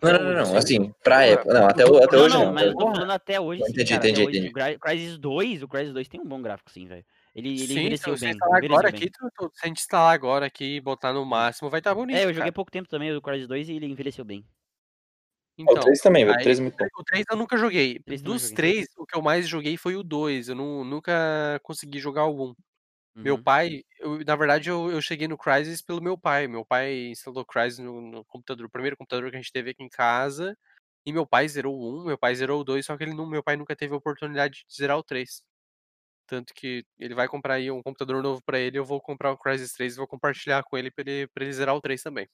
Não, 0.03 0.13
não, 0.13 0.23
não, 0.23 0.33
não. 0.33 0.57
Assim, 0.57 0.91
pra 1.03 1.27
época. 1.27 1.53
Não, 1.53 1.67
até, 1.67 1.85
o- 1.85 2.03
até 2.03 2.17
não, 2.17 2.25
hoje 2.25 2.35
não, 2.35 2.45
não. 2.47 2.53
mas 2.55 2.67
eu 2.69 2.75
tô 2.75 2.87
falando 2.91 3.11
até 3.11 3.39
hoje 3.39 3.63
sim, 3.65 3.71
Entendi, 3.73 3.93
cara, 3.95 4.09
entendi, 4.09 4.27
hoje. 4.27 4.39
entendi. 4.39 4.49
O 4.49 4.53
Cry- 4.55 4.79
Crysis 4.79 5.19
2, 5.19 5.63
o 5.63 5.69
Crysis 5.69 5.93
2 5.93 6.09
tem 6.09 6.21
um 6.21 6.25
bom 6.25 6.41
gráfico 6.41 6.71
sim, 6.71 6.87
velho. 6.87 7.05
Ele, 7.35 7.49
ele 7.51 7.67
Sim, 7.67 7.81
envelheceu 7.81 8.15
então, 8.15 8.21
bem, 8.21 8.31
instalar 8.31 8.59
envelheceu 8.59 8.79
agora 8.79 8.93
bem. 8.93 8.99
aqui, 8.99 9.11
tu- 9.11 9.31
tu- 9.37 9.53
se 9.55 9.67
a 9.67 9.69
gente 9.69 9.81
instalar 9.81 10.15
agora 10.15 10.47
aqui 10.47 10.77
e 10.77 10.81
botar 10.81 11.13
no 11.13 11.25
máximo, 11.27 11.69
vai 11.69 11.81
estar 11.81 11.95
bonito. 11.95 12.17
É, 12.17 12.21
eu 12.25 12.29
joguei 12.29 12.45
cara. 12.45 12.53
pouco 12.53 12.71
tempo 12.71 12.89
também 12.89 13.15
o 13.15 13.21
Crysis 13.21 13.47
2 13.47 13.69
e 13.69 13.75
ele 13.75 13.87
envelheceu 13.87 14.25
bem. 14.25 14.43
Então, 15.59 15.85
também, 16.03 16.25
velho, 16.25 16.39
o 16.39 16.43
3 16.43 16.59
é 16.59 16.63
muito 16.63 16.77
bom. 16.79 16.87
O 16.99 17.05
3 17.05 17.25
eu 17.31 17.37
nunca 17.37 17.57
joguei. 17.59 17.99
Dos 18.23 18.43
joguei. 18.43 18.57
três, 18.57 18.87
o 18.97 19.05
que 19.05 19.15
eu 19.17 19.21
mais 19.21 19.47
joguei 19.47 19.77
foi 19.77 19.95
o 19.97 20.03
2. 20.03 20.49
Eu 20.49 20.55
não, 20.55 20.83
nunca 20.85 21.61
consegui 21.63 21.99
jogar 21.99 22.25
o 22.25 22.51
1. 22.53 22.55
Meu 23.25 23.39
Uhum. 23.39 23.43
pai, 23.43 23.83
eu- 23.99 24.19
na 24.25 24.37
verdade, 24.37 24.71
eu, 24.71 24.91
eu 24.91 25.01
cheguei 25.03 25.29
no 25.29 25.37
Crysis 25.39 25.83
pelo 25.83 26.03
meu 26.03 26.17
pai. 26.19 26.47
Meu 26.49 26.65
pai 26.65 27.09
instalou 27.11 27.43
o 27.43 27.47
Crysis 27.47 27.79
no, 27.81 28.01
no 28.01 28.25
computador, 28.25 28.67
o 28.67 28.71
primeiro 28.71 28.97
computador 28.97 29.31
que 29.31 29.37
a 29.37 29.41
gente 29.41 29.53
teve 29.53 29.71
aqui 29.71 29.83
em 29.83 29.89
casa. 29.89 30.57
E 31.07 31.13
meu 31.13 31.27
pai 31.27 31.49
zerou 31.49 31.75
o 31.77 32.03
1, 32.03 32.05
meu 32.07 32.19
pai 32.19 32.35
zerou 32.35 32.61
o 32.61 32.65
2, 32.65 32.87
só 32.87 32.97
que 32.97 33.05
ele 33.05 33.15
não, 33.15 33.27
meu 33.29 33.43
pai 33.43 33.57
nunca 33.57 33.77
teve 33.77 33.95
a 33.95 33.97
oportunidade 33.99 34.65
de 34.69 34.77
zerar 34.77 34.99
o 34.99 35.03
3. 35.05 35.43
Tanto 36.27 36.55
que 36.55 36.85
ele 36.99 37.15
vai 37.15 37.29
comprar 37.29 37.55
aí 37.57 37.71
um 37.71 37.83
computador 37.83 38.23
novo 38.23 38.43
pra 38.45 38.59
ele, 38.61 38.79
eu 38.79 38.85
vou 38.87 39.01
comprar 39.03 39.33
o 39.33 39.39
Crysis 39.39 39.73
3 39.75 39.95
e 39.95 39.99
vou 39.99 40.09
compartilhar 40.09 40.63
com 40.65 40.79
ele 40.79 40.91
pra 40.91 41.05
ele, 41.09 41.29
pra 41.29 41.45
ele 41.45 41.53
zerar 41.55 41.77
o 41.77 41.81
3 41.83 42.03
também. 42.03 42.29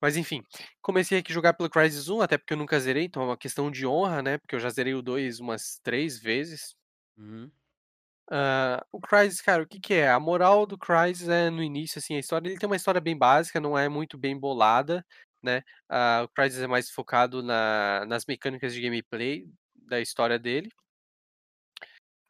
Mas 0.00 0.16
enfim, 0.16 0.42
comecei 0.82 1.18
aqui 1.18 1.30
a 1.32 1.34
jogar 1.34 1.52
pelo 1.54 1.68
Crysis 1.70 2.08
1, 2.08 2.20
até 2.22 2.36
porque 2.38 2.52
eu 2.54 2.56
nunca 2.58 2.78
zerei, 2.80 3.04
então 3.04 3.22
é 3.22 3.26
uma 3.26 3.36
questão 3.38 3.70
de 3.70 3.86
honra, 3.86 4.22
né? 4.22 4.38
Porque 4.38 4.54
eu 4.54 4.60
já 4.60 4.68
zerei 4.70 4.94
o 4.94 5.02
2 5.02 5.40
umas 5.40 5.78
três 5.82 6.18
vezes. 6.18 6.74
Uhum. 7.16 7.52
Ah, 8.30 8.84
o 8.92 9.00
Crysis, 9.00 9.40
cara, 9.40 9.62
o 9.64 9.66
que 9.66 9.80
que 9.80 9.94
é? 9.94 10.08
A 10.10 10.20
moral 10.20 10.64
do 10.64 10.78
Crysis 10.78 11.28
é 11.28 11.50
no 11.50 11.62
início, 11.62 11.98
assim, 11.98 12.14
a 12.14 12.20
história, 12.20 12.48
ele 12.48 12.58
tem 12.58 12.68
uma 12.68 12.76
história 12.76 13.00
bem 13.00 13.16
básica, 13.18 13.60
não 13.60 13.76
é 13.76 13.88
muito 13.88 14.16
bem 14.16 14.38
bolada, 14.38 15.04
né? 15.42 15.62
Ah, 15.88 16.22
o 16.24 16.28
Crysis 16.28 16.62
é 16.62 16.66
mais 16.68 16.90
focado 16.90 17.42
na, 17.42 18.04
nas 18.06 18.24
mecânicas 18.26 18.72
de 18.72 18.80
gameplay 18.80 19.48
da 19.74 20.00
história 20.00 20.38
dele. 20.38 20.70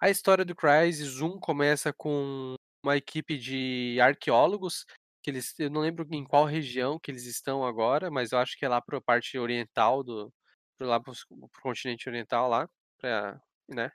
A 0.00 0.08
história 0.08 0.44
do 0.44 0.56
Crysis 0.56 1.20
1 1.20 1.38
começa 1.38 1.92
com 1.92 2.54
uma 2.82 2.96
equipe 2.96 3.36
de 3.36 3.98
arqueólogos, 4.00 4.86
que 5.22 5.30
eles, 5.30 5.54
eu 5.58 5.68
não 5.70 5.82
lembro 5.82 6.06
em 6.10 6.24
qual 6.24 6.46
região 6.46 6.98
que 6.98 7.10
eles 7.10 7.26
estão 7.26 7.62
agora, 7.62 8.10
mas 8.10 8.32
eu 8.32 8.38
acho 8.38 8.56
que 8.58 8.64
é 8.64 8.68
lá 8.68 8.80
para 8.80 8.96
a 8.96 9.02
parte 9.02 9.38
oriental 9.38 10.02
do, 10.02 10.32
lá 10.80 10.98
pro, 10.98 11.12
pro 11.28 11.62
continente 11.62 12.08
oriental 12.08 12.48
lá, 12.48 12.66
pra, 12.98 13.38
né? 13.68 13.92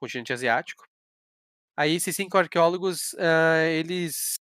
Continente 0.00 0.32
asiático. 0.32 0.86
Aí 1.76 1.94
esses 1.96 2.16
cinco 2.16 2.38
arqueólogos, 2.38 3.14
ah, 3.18 3.64
eles. 3.64 4.36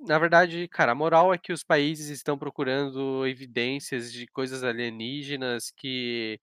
Na 0.00 0.18
verdade, 0.18 0.68
cara, 0.68 0.92
a 0.92 0.94
moral 0.94 1.32
é 1.32 1.38
que 1.38 1.52
os 1.52 1.64
países 1.64 2.08
estão 2.10 2.38
procurando 2.38 3.26
evidências 3.26 4.12
de 4.12 4.26
coisas 4.26 4.64
alienígenas 4.64 5.70
que. 5.70 6.40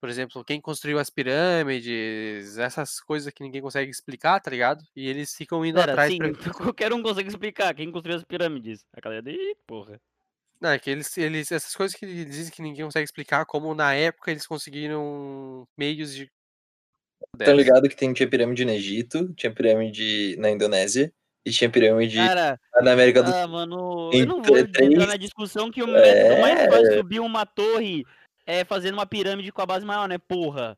Por 0.00 0.08
exemplo, 0.08 0.44
quem 0.44 0.60
construiu 0.60 0.98
as 0.98 1.10
pirâmides, 1.10 2.56
essas 2.56 3.00
coisas 3.00 3.32
que 3.32 3.42
ninguém 3.42 3.60
consegue 3.60 3.90
explicar, 3.90 4.40
tá 4.40 4.50
ligado? 4.50 4.84
E 4.94 5.08
eles 5.08 5.34
ficam 5.34 5.64
indo 5.66 5.74
Pera, 5.74 5.92
atrás 5.92 6.12
sim, 6.12 6.18
pra. 6.18 6.28
qualquer 6.54 6.92
um 6.92 7.02
consegue 7.02 7.28
explicar 7.28 7.74
quem 7.74 7.90
construiu 7.90 8.18
as 8.18 8.24
pirâmides. 8.24 8.84
A 8.92 9.00
galera, 9.00 9.30
ih, 9.30 9.56
porra. 9.66 10.00
Não, 10.60 10.70
é 10.70 10.78
que 10.78 10.90
eles, 10.90 11.16
eles. 11.16 11.52
Essas 11.52 11.74
coisas 11.74 11.96
que 11.96 12.04
eles 12.04 12.26
dizem 12.26 12.52
que 12.52 12.62
ninguém 12.62 12.84
consegue 12.84 13.04
explicar, 13.04 13.46
como 13.46 13.74
na 13.74 13.94
época 13.94 14.30
eles 14.30 14.46
conseguiram 14.46 15.66
meios 15.76 16.14
de. 16.14 16.30
Delas. 17.36 17.56
ligado 17.56 17.88
que 17.88 17.96
tem, 17.96 18.12
tinha 18.12 18.28
pirâmide 18.28 18.64
no 18.64 18.70
Egito, 18.72 19.32
tinha 19.34 19.52
pirâmide 19.52 20.36
na 20.38 20.50
Indonésia 20.50 21.12
e 21.44 21.50
tinha 21.50 21.70
pirâmide 21.70 22.16
Cara, 22.16 22.58
na 22.82 22.92
América 22.92 23.22
do 23.22 23.30
Sul. 23.30 23.38
ah, 23.38 23.46
mano, 23.46 24.10
eu 24.12 24.26
não 24.26 24.42
vou 24.42 24.58
entrar 24.58 25.06
na 25.06 25.16
discussão 25.16 25.70
que 25.70 25.82
o 25.82 25.86
método 25.86 26.40
mais 26.40 26.58
É. 26.60 26.68
fácil 26.70 26.88
de 26.90 26.96
subir 26.96 27.20
uma 27.20 27.46
torre 27.46 28.04
é 28.46 28.64
fazendo 28.64 28.94
uma 28.94 29.06
pirâmide 29.06 29.52
com 29.52 29.62
a 29.62 29.66
base 29.66 29.84
maior, 29.84 30.08
né? 30.08 30.18
Porra. 30.18 30.76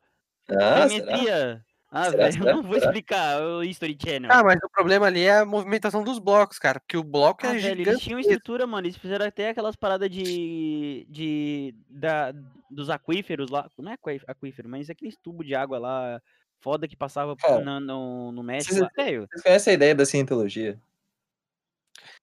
Ah, 0.49 0.87
será? 0.89 1.61
Ah, 1.93 2.09
Será, 2.09 2.29
velho, 2.29 2.47
eu 2.47 2.55
não 2.55 2.63
vou 2.63 2.77
explicar 2.77 3.41
o 3.41 3.61
History 3.63 3.97
Channel. 4.01 4.31
Ah, 4.31 4.41
mas 4.43 4.57
o 4.63 4.69
problema 4.69 5.07
ali 5.07 5.23
é 5.25 5.39
a 5.39 5.45
movimentação 5.45 6.03
dos 6.03 6.19
blocos, 6.19 6.57
cara. 6.57 6.79
Porque 6.79 6.95
o 6.95 7.03
bloco 7.03 7.45
Ah, 7.45 7.49
é 7.49 7.53
velho, 7.59 7.67
eles 7.73 7.85
gigante. 7.85 8.03
tinham 8.03 8.19
estrutura, 8.19 8.65
mano. 8.65 8.87
Eles 8.87 8.95
fizeram 8.97 9.25
até 9.25 9.49
aquelas 9.49 9.75
paradas 9.75 10.09
de. 10.09 11.05
de. 11.09 11.75
Da, 11.89 12.33
dos 12.69 12.89
aquíferos 12.89 13.49
lá. 13.51 13.69
Não 13.77 13.91
é 13.91 13.95
aquí- 13.95 14.21
aquífero, 14.25 14.69
mas 14.69 14.89
aqueles 14.89 15.17
tubos 15.17 15.45
de 15.45 15.53
água 15.53 15.77
lá. 15.77 16.21
Foda 16.61 16.87
que 16.87 16.95
passava 16.95 17.35
Cara, 17.35 17.59
na- 17.59 17.79
no, 17.79 18.31
no 18.31 18.43
México. 18.43 18.73
vocês- 18.75 18.81
lá. 18.97 19.03
Velho. 19.03 19.27
Vocês 19.29 19.43
conhecem 19.43 19.71
a 19.71 19.73
ideia 19.73 19.95
da 19.95 20.05
cientologia? 20.05 20.79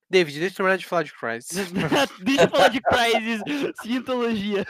David, 0.09 0.39
deixa 0.41 0.55
eu 0.55 0.57
terminar 0.57 0.79
de 0.79 0.87
falar 0.87 1.03
de 1.03 1.13
Crysis. 1.13 1.51
Deixa 2.25 2.45
eu 2.45 2.49
falar 2.49 2.69
de 2.69 2.81
Crysis, 2.81 3.43
Cientologia. 3.83 4.65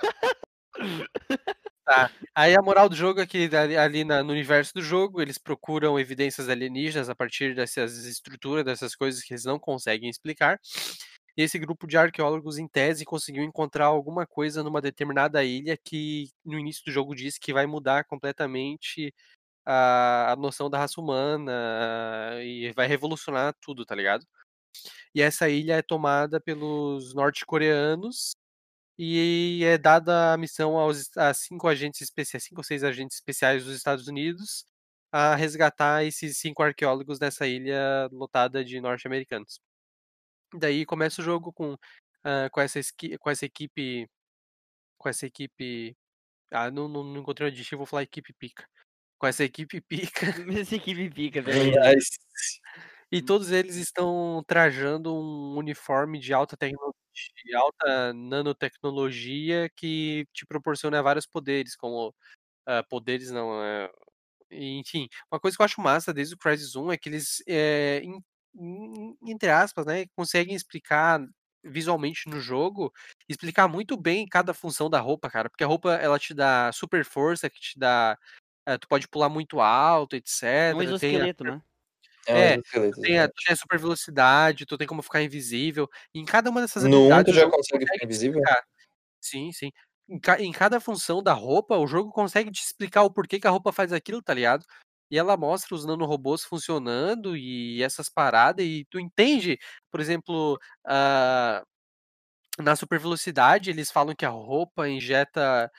Aí 2.34 2.54
a 2.56 2.62
moral 2.62 2.88
do 2.88 2.94
jogo 2.96 3.20
é 3.20 3.26
que 3.26 3.48
ali, 3.54 3.76
ali 3.76 4.04
na- 4.04 4.22
no 4.22 4.32
universo 4.32 4.72
do 4.74 4.82
jogo 4.82 5.20
eles 5.20 5.38
procuram 5.38 5.98
evidências 5.98 6.48
alienígenas 6.48 7.08
a 7.08 7.14
partir 7.14 7.54
dessas 7.54 8.04
estruturas, 8.04 8.64
dessas 8.64 8.94
coisas 8.94 9.22
que 9.22 9.32
eles 9.34 9.44
não 9.44 9.58
conseguem 9.58 10.08
explicar. 10.10 10.60
E 11.36 11.42
esse 11.42 11.58
grupo 11.58 11.86
de 11.86 11.96
arqueólogos, 11.96 12.58
em 12.58 12.68
tese, 12.68 13.04
conseguiu 13.04 13.44
encontrar 13.44 13.86
alguma 13.86 14.26
coisa 14.26 14.62
numa 14.62 14.80
determinada 14.80 15.44
ilha 15.44 15.76
que 15.84 16.28
no 16.44 16.58
início 16.58 16.84
do 16.84 16.92
jogo 16.92 17.14
diz 17.14 17.38
que 17.38 17.52
vai 17.52 17.66
mudar 17.66 18.04
completamente 18.04 19.14
a, 19.66 20.32
a 20.32 20.36
noção 20.36 20.70
da 20.70 20.78
raça 20.78 21.00
humana 21.00 21.52
e 22.42 22.72
vai 22.74 22.86
revolucionar 22.88 23.54
tudo, 23.62 23.84
tá 23.86 23.94
ligado? 23.94 24.26
E 25.14 25.22
essa 25.22 25.48
ilha 25.48 25.74
é 25.76 25.82
tomada 25.82 26.40
pelos 26.40 27.14
norte-coreanos 27.14 28.34
e 28.98 29.62
é 29.64 29.78
dada 29.78 30.32
a 30.34 30.36
missão 30.36 30.76
aos 30.78 31.16
a 31.16 31.32
cinco 31.34 31.68
agentes 31.68 32.00
especiais, 32.02 32.44
cinco 32.44 32.60
ou 32.60 32.64
seis 32.64 32.84
agentes 32.84 33.16
especiais 33.18 33.64
dos 33.64 33.76
Estados 33.76 34.08
Unidos 34.08 34.64
a 35.12 35.34
resgatar 35.36 36.04
esses 36.04 36.38
cinco 36.38 36.62
arqueólogos 36.62 37.18
dessa 37.18 37.46
ilha 37.46 38.08
lotada 38.12 38.64
de 38.64 38.80
norte-americanos. 38.80 39.60
Daí 40.54 40.86
começa 40.86 41.20
o 41.20 41.24
jogo 41.24 41.52
com, 41.52 41.76
ah, 42.24 42.48
com, 42.52 42.60
essa, 42.60 42.80
com 43.20 43.30
essa 43.30 43.46
equipe. 43.46 44.08
Com 44.98 45.08
essa 45.08 45.26
equipe. 45.26 45.96
Ah, 46.52 46.70
não, 46.70 46.88
não, 46.88 47.04
não 47.04 47.20
encontrei 47.22 47.48
o 47.48 47.52
adjetivo, 47.52 47.78
vou 47.80 47.86
falar 47.86 48.04
equipe 48.04 48.32
pica. 48.34 48.66
Com 49.18 49.26
essa 49.28 49.44
equipe 49.44 49.80
pica. 49.88 50.26
Essa 50.60 50.76
equipe 50.76 51.10
pica. 51.10 51.42
Mas, 51.82 52.10
E 53.12 53.22
todos 53.22 53.50
eles 53.52 53.76
estão 53.76 54.42
trajando 54.46 55.14
um 55.14 55.56
uniforme 55.56 56.18
de 56.18 56.32
alta 56.34 56.56
tecnologia, 56.56 56.97
de 57.44 57.54
alta 57.54 58.12
nanotecnologia 58.14 59.68
que 59.76 60.26
te 60.32 60.46
proporciona 60.46 61.02
vários 61.02 61.26
poderes, 61.26 61.76
como 61.76 62.14
ah, 62.66 62.82
poderes 62.84 63.30
não, 63.30 63.62
é, 63.64 63.90
enfim, 64.50 65.08
uma 65.32 65.40
coisa 65.40 65.56
que 65.56 65.62
eu 65.62 65.64
acho 65.66 65.80
massa 65.80 66.12
desde 66.14 66.34
o 66.34 66.38
Crysis 66.38 66.76
1 66.76 66.92
é 66.92 66.96
que 66.98 67.08
eles, 67.08 67.42
é, 67.48 68.00
em- 68.04 68.20
em- 68.56 69.16
entre 69.32 69.50
aspas, 69.50 69.86
né, 69.86 70.06
conseguem 70.16 70.54
explicar 70.56 71.20
visualmente 71.64 72.28
no 72.28 72.40
jogo, 72.40 72.92
explicar 73.28 73.68
muito 73.68 73.96
bem 73.96 74.26
cada 74.26 74.54
função 74.54 74.88
da 74.90 75.00
roupa, 75.00 75.30
cara, 75.30 75.50
porque 75.50 75.64
a 75.64 75.66
roupa 75.66 75.94
ela 75.96 76.18
te 76.18 76.32
dá 76.34 76.72
super 76.72 77.04
força, 77.04 77.50
que 77.50 77.60
te 77.60 77.78
dá, 77.78 78.16
eh, 78.66 78.78
tu 78.78 78.88
pode 78.88 79.08
pular 79.08 79.28
muito 79.28 79.60
alto, 79.60 80.16
etc. 80.16 80.74
É 80.74 80.74
um 80.74 80.82
tem 80.94 81.20
a- 81.22 81.28
exoesqueleto, 81.28 81.44
né? 81.44 81.60
É 82.34 82.46
É, 82.54 82.58
exoesqueleto, 82.58 83.00
tem 83.00 83.18
a, 83.18 83.28
exatamente. 83.28 83.30
tu 83.30 83.34
tem 83.44 83.52
a 83.54 83.56
super 83.56 83.78
velocidade, 83.78 84.66
tu 84.66 84.76
tem 84.78 84.86
como 84.86 85.02
ficar 85.02 85.22
invisível. 85.22 85.88
Em 86.14 86.24
cada 86.24 86.50
uma 86.50 86.60
dessas 86.60 86.84
No 86.90 87.00
1 87.10 87.18
habilidades, 87.18 87.34
tu 87.34 87.34
já 87.34 87.46
consegue 87.50 87.86
ficar 87.86 88.04
invisível? 88.06 88.48
explicar. 88.48 88.62
Sim, 89.22 89.52
sim. 89.52 89.70
Em, 90.08 90.18
ca- 90.20 90.40
em 90.40 90.52
cada 90.52 90.80
função 90.80 91.22
da 91.22 91.32
roupa, 91.34 91.76
o 91.78 91.86
jogo 91.86 92.10
consegue 92.12 92.50
te 92.52 92.62
explicar 92.62 93.02
o 93.04 93.12
porquê 93.12 93.40
que 93.40 93.46
a 93.46 93.50
roupa 93.50 93.72
faz 93.72 93.92
aquilo, 93.92 94.22
tá 94.22 94.34
ligado? 94.34 94.64
E 95.10 95.18
ela 95.18 95.36
mostra 95.36 95.74
os 95.74 95.84
nanorobôs 95.86 96.44
funcionando 96.44 97.36
e 97.36 97.82
essas 97.82 98.08
paradas, 98.10 98.64
e 98.66 98.86
tu 98.90 99.00
entende, 99.00 99.58
por 99.90 100.00
exemplo, 100.00 100.58
ah, 100.86 101.64
na 102.60 102.74
super 102.76 102.98
velocidade, 102.98 103.70
eles 103.70 103.90
falam 103.90 104.14
que 104.16 104.24
a 104.26 104.30
roupa 104.30 104.88
injeta. 104.88 105.70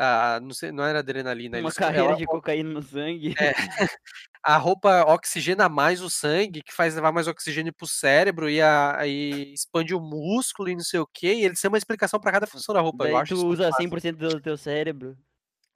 Ah, 0.00 0.38
não, 0.40 0.54
sei, 0.54 0.70
não 0.70 0.84
era 0.84 1.00
adrenalina, 1.00 1.58
Uma 1.58 1.64
eles, 1.64 1.74
carreira 1.74 2.14
de 2.14 2.24
cocaína 2.24 2.70
no 2.70 2.80
sangue. 2.80 3.34
é, 3.36 3.52
a 4.44 4.56
roupa 4.56 5.02
oxigena 5.12 5.68
mais 5.68 6.00
o 6.00 6.08
sangue, 6.08 6.62
que 6.62 6.72
faz 6.72 6.94
levar 6.94 7.10
mais 7.10 7.26
oxigênio 7.26 7.74
pro 7.74 7.84
cérebro 7.84 8.48
e, 8.48 8.62
a, 8.62 9.04
e 9.04 9.52
expande 9.52 9.96
o 9.96 10.00
músculo 10.00 10.68
e 10.68 10.76
não 10.76 10.84
sei 10.84 11.00
o 11.00 11.06
que. 11.06 11.34
E 11.34 11.44
eles 11.44 11.60
têm 11.60 11.68
uma 11.68 11.78
explicação 11.78 12.20
pra 12.20 12.30
cada 12.30 12.46
função 12.46 12.72
da 12.72 12.80
roupa. 12.80 13.08
eu 13.08 13.16
acho 13.16 13.34
tu 13.34 13.44
usa 13.48 13.70
massa. 13.70 13.82
100% 13.82 14.12
do 14.16 14.40
teu 14.40 14.56
cérebro. 14.56 15.18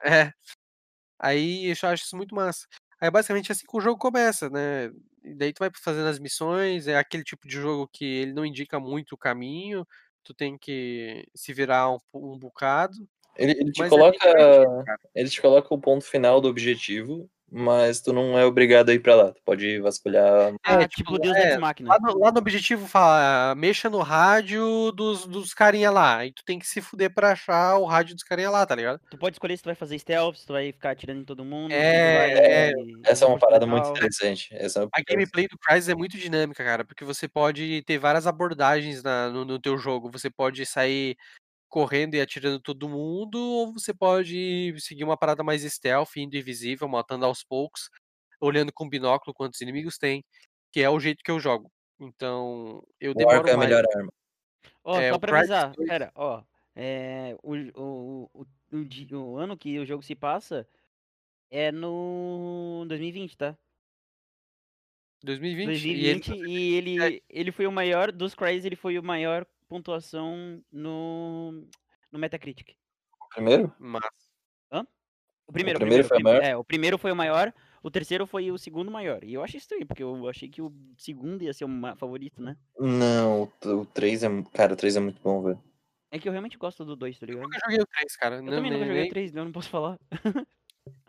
É. 0.01 0.31
Aí 1.19 1.65
eu 1.65 1.89
acho 1.89 2.05
isso 2.05 2.15
muito 2.15 2.33
massa. 2.33 2.65
Aí 3.01 3.11
basicamente 3.11 3.51
é 3.51 3.53
assim 3.53 3.65
que 3.69 3.77
o 3.77 3.81
jogo 3.81 3.99
começa, 3.99 4.49
né? 4.49 4.89
E 5.21 5.35
daí 5.35 5.51
tu 5.51 5.59
vai 5.59 5.69
fazendo 5.83 6.07
as 6.07 6.19
missões, 6.19 6.87
é 6.87 6.97
aquele 6.97 7.25
tipo 7.25 7.45
de 7.45 7.55
jogo 7.55 7.89
que 7.91 8.05
ele 8.05 8.31
não 8.31 8.45
indica 8.45 8.79
muito 8.79 9.15
o 9.15 9.17
caminho, 9.17 9.85
tu 10.23 10.33
tem 10.33 10.57
que 10.57 11.27
se 11.35 11.51
virar 11.53 11.91
um, 11.91 11.97
um 12.13 12.39
bocado. 12.39 12.95
Ele, 13.37 13.51
ele 13.53 13.71
te 13.71 13.79
Mas 13.79 13.87
é 13.87 13.89
coloca. 13.89 14.17
cara. 14.19 14.99
ele 15.15 15.29
te 15.29 15.41
coloca 15.41 15.73
o 15.73 15.79
ponto 15.79 16.05
final 16.05 16.39
do 16.39 16.47
objetivo, 16.47 17.29
mas 17.55 18.01
tu 18.01 18.11
não 18.11 18.37
é 18.37 18.45
obrigado 18.45 18.89
a 18.89 18.93
ir 18.93 18.99
pra 18.99 19.15
lá. 19.15 19.31
Tu 19.31 19.41
pode 19.45 19.79
vasculhar. 19.79 20.53
Ah, 20.63 20.81
É, 20.81 20.87
tipo, 20.87 21.19
Deus 21.19 21.35
é, 21.37 21.57
Machina. 21.57 21.89
Lá 21.89 21.99
no, 21.99 22.17
lá 22.17 22.31
no 22.31 22.39
objetivo 22.39 22.87
fala, 22.87 23.53
mexa 23.55 23.89
no 23.91 23.99
rádio 23.99 24.91
dos, 24.91 25.27
dos 25.27 25.53
carinha 25.53 25.91
lá. 25.91 26.25
E 26.25 26.31
tu 26.31 26.43
tem 26.43 26.57
que 26.57 26.65
se 26.67 26.81
fuder 26.81 27.13
pra 27.13 27.31
achar 27.33 27.77
o 27.77 27.85
rádio 27.85 28.15
dos 28.15 28.23
carinha 28.23 28.49
lá, 28.49 28.65
tá 28.65 28.73
ligado? 28.73 28.99
Tu 29.09 29.17
pode 29.17 29.35
escolher 29.35 29.55
se 29.57 29.61
tu 29.63 29.67
vai 29.67 29.75
fazer 29.75 29.99
stealth, 29.99 30.35
se 30.37 30.47
tu 30.47 30.53
vai 30.53 30.71
ficar 30.71 30.91
atirando 30.91 31.21
em 31.21 31.25
todo 31.25 31.45
mundo. 31.45 31.71
É, 31.71 32.17
vai 32.17 32.31
é, 32.33 32.71
Essa 33.05 33.25
é 33.25 33.27
uma 33.27 33.37
parada 33.37 33.67
muito 33.67 33.87
interessante. 33.89 34.47
Essa 34.51 34.79
é 34.79 34.81
uma 34.83 34.89
A 34.93 35.01
gameplay 35.07 35.47
do 35.47 35.57
Crysis 35.57 35.89
é 35.89 35.95
muito 35.95 36.17
dinâmica, 36.17 36.63
cara, 36.63 36.83
porque 36.83 37.05
você 37.05 37.27
pode 37.27 37.83
ter 37.83 37.97
várias 37.99 38.25
abordagens 38.25 39.03
na- 39.03 39.29
no, 39.29 39.45
no 39.45 39.59
teu 39.59 39.77
jogo. 39.77 40.09
Você 40.11 40.29
pode 40.29 40.65
sair 40.65 41.15
correndo 41.73 42.13
e 42.13 42.21
atirando 42.21 42.59
todo 42.59 42.87
mundo, 42.87 43.35
ou 43.35 43.73
você 43.73 43.91
pode 43.91 44.75
seguir 44.79 45.03
uma 45.03 45.17
parada 45.17 45.43
mais 45.43 45.63
stealth, 45.63 46.15
indo 46.17 46.37
invisível, 46.37 46.87
matando 46.87 47.25
aos 47.25 47.43
poucos, 47.43 47.89
olhando 48.39 48.71
com 48.71 48.87
binóculo 48.87 49.33
quantos 49.33 49.59
inimigos 49.59 49.97
tem, 49.97 50.23
que 50.71 50.81
é 50.81 50.89
o 50.89 50.99
jeito 50.99 51.23
que 51.23 51.31
eu 51.31 51.39
jogo. 51.39 51.71
Então, 51.99 52.83
eu 52.99 53.11
O 53.15 53.27
arco 53.27 53.47
demoro 53.47 53.49
é 53.49 53.53
a 53.53 53.57
mais. 53.57 53.69
melhor 53.69 53.83
arma. 53.95 54.13
Ó, 54.83 54.99
É, 55.01 55.09
só 55.09 55.15
o 55.15 55.19
pra 55.19 55.39
avisar, 55.39 55.73
2 55.73 55.89
pera, 55.89 56.11
ó. 56.13 56.43
É, 56.75 57.35
o, 57.41 57.55
o, 57.81 58.29
o, 58.35 58.45
o, 58.71 59.17
o 59.17 59.37
ano 59.37 59.57
que 59.57 59.79
o 59.79 59.85
jogo 59.85 60.03
se 60.03 60.13
passa 60.13 60.67
é 61.49 61.71
no 61.71 62.85
2020, 62.87 63.35
tá? 63.35 63.57
2020, 65.23 65.85
e 65.87 66.05
ele 66.05 66.19
2020 66.19 66.29
e 66.47 66.73
ele, 66.75 67.23
ele 67.27 67.51
foi 67.51 67.65
o 67.65 67.71
maior 67.71 68.11
dos 68.11 68.35
Crysis, 68.35 68.65
ele 68.65 68.75
foi 68.75 68.99
o 68.99 69.03
maior 69.03 69.43
pontuação 69.73 70.63
no, 70.71 71.67
no 72.11 72.19
Metacritic. 72.19 72.75
Primeiro? 73.33 73.73
Massa. 73.79 74.11
O 75.45 75.51
primeiro, 75.51 75.77
primeiro 75.77 76.07
foi 76.07 76.17
o 76.19 76.23
maior? 76.23 76.41
É, 76.41 76.55
o 76.55 76.63
primeiro 76.63 76.97
foi 76.97 77.11
o 77.11 77.15
maior, 77.15 77.53
o 77.83 77.91
terceiro 77.91 78.25
foi 78.25 78.49
o 78.49 78.57
segundo 78.57 78.89
maior. 78.89 79.21
E 79.25 79.33
eu 79.33 79.43
achei 79.43 79.57
estranho, 79.57 79.85
porque 79.85 80.01
eu 80.01 80.29
achei 80.29 80.47
que 80.47 80.61
o 80.61 80.71
segundo 80.97 81.43
ia 81.43 81.53
ser 81.53 81.65
o 81.65 81.69
favorito, 81.97 82.41
né? 82.41 82.55
Não, 82.79 83.43
o 83.43 83.85
3 83.87 84.23
é. 84.23 84.29
Cara, 84.53 84.71
o 84.73 84.77
3 84.77 84.95
é 84.95 85.01
muito 85.01 85.21
bom, 85.21 85.43
velho. 85.43 85.61
É 86.11 86.17
que 86.17 86.29
eu 86.29 86.31
realmente 86.31 86.57
gosto 86.57 86.85
do 86.85 86.95
2, 86.95 87.19
tá 87.19 87.25
ligado? 87.25 87.43
nunca 87.43 87.59
joguei 87.59 87.81
o 87.81 87.85
3, 87.85 88.15
cara. 88.15 88.35
Eu 88.37 88.43
não- 88.43 88.53
também 88.53 88.71
nunca 88.71 88.85
joguei 88.85 89.01
nem- 89.01 89.09
o 89.09 89.13
3, 89.13 89.35
eu 89.35 89.43
não 89.43 89.51
posso 89.51 89.69
falar. 89.69 89.99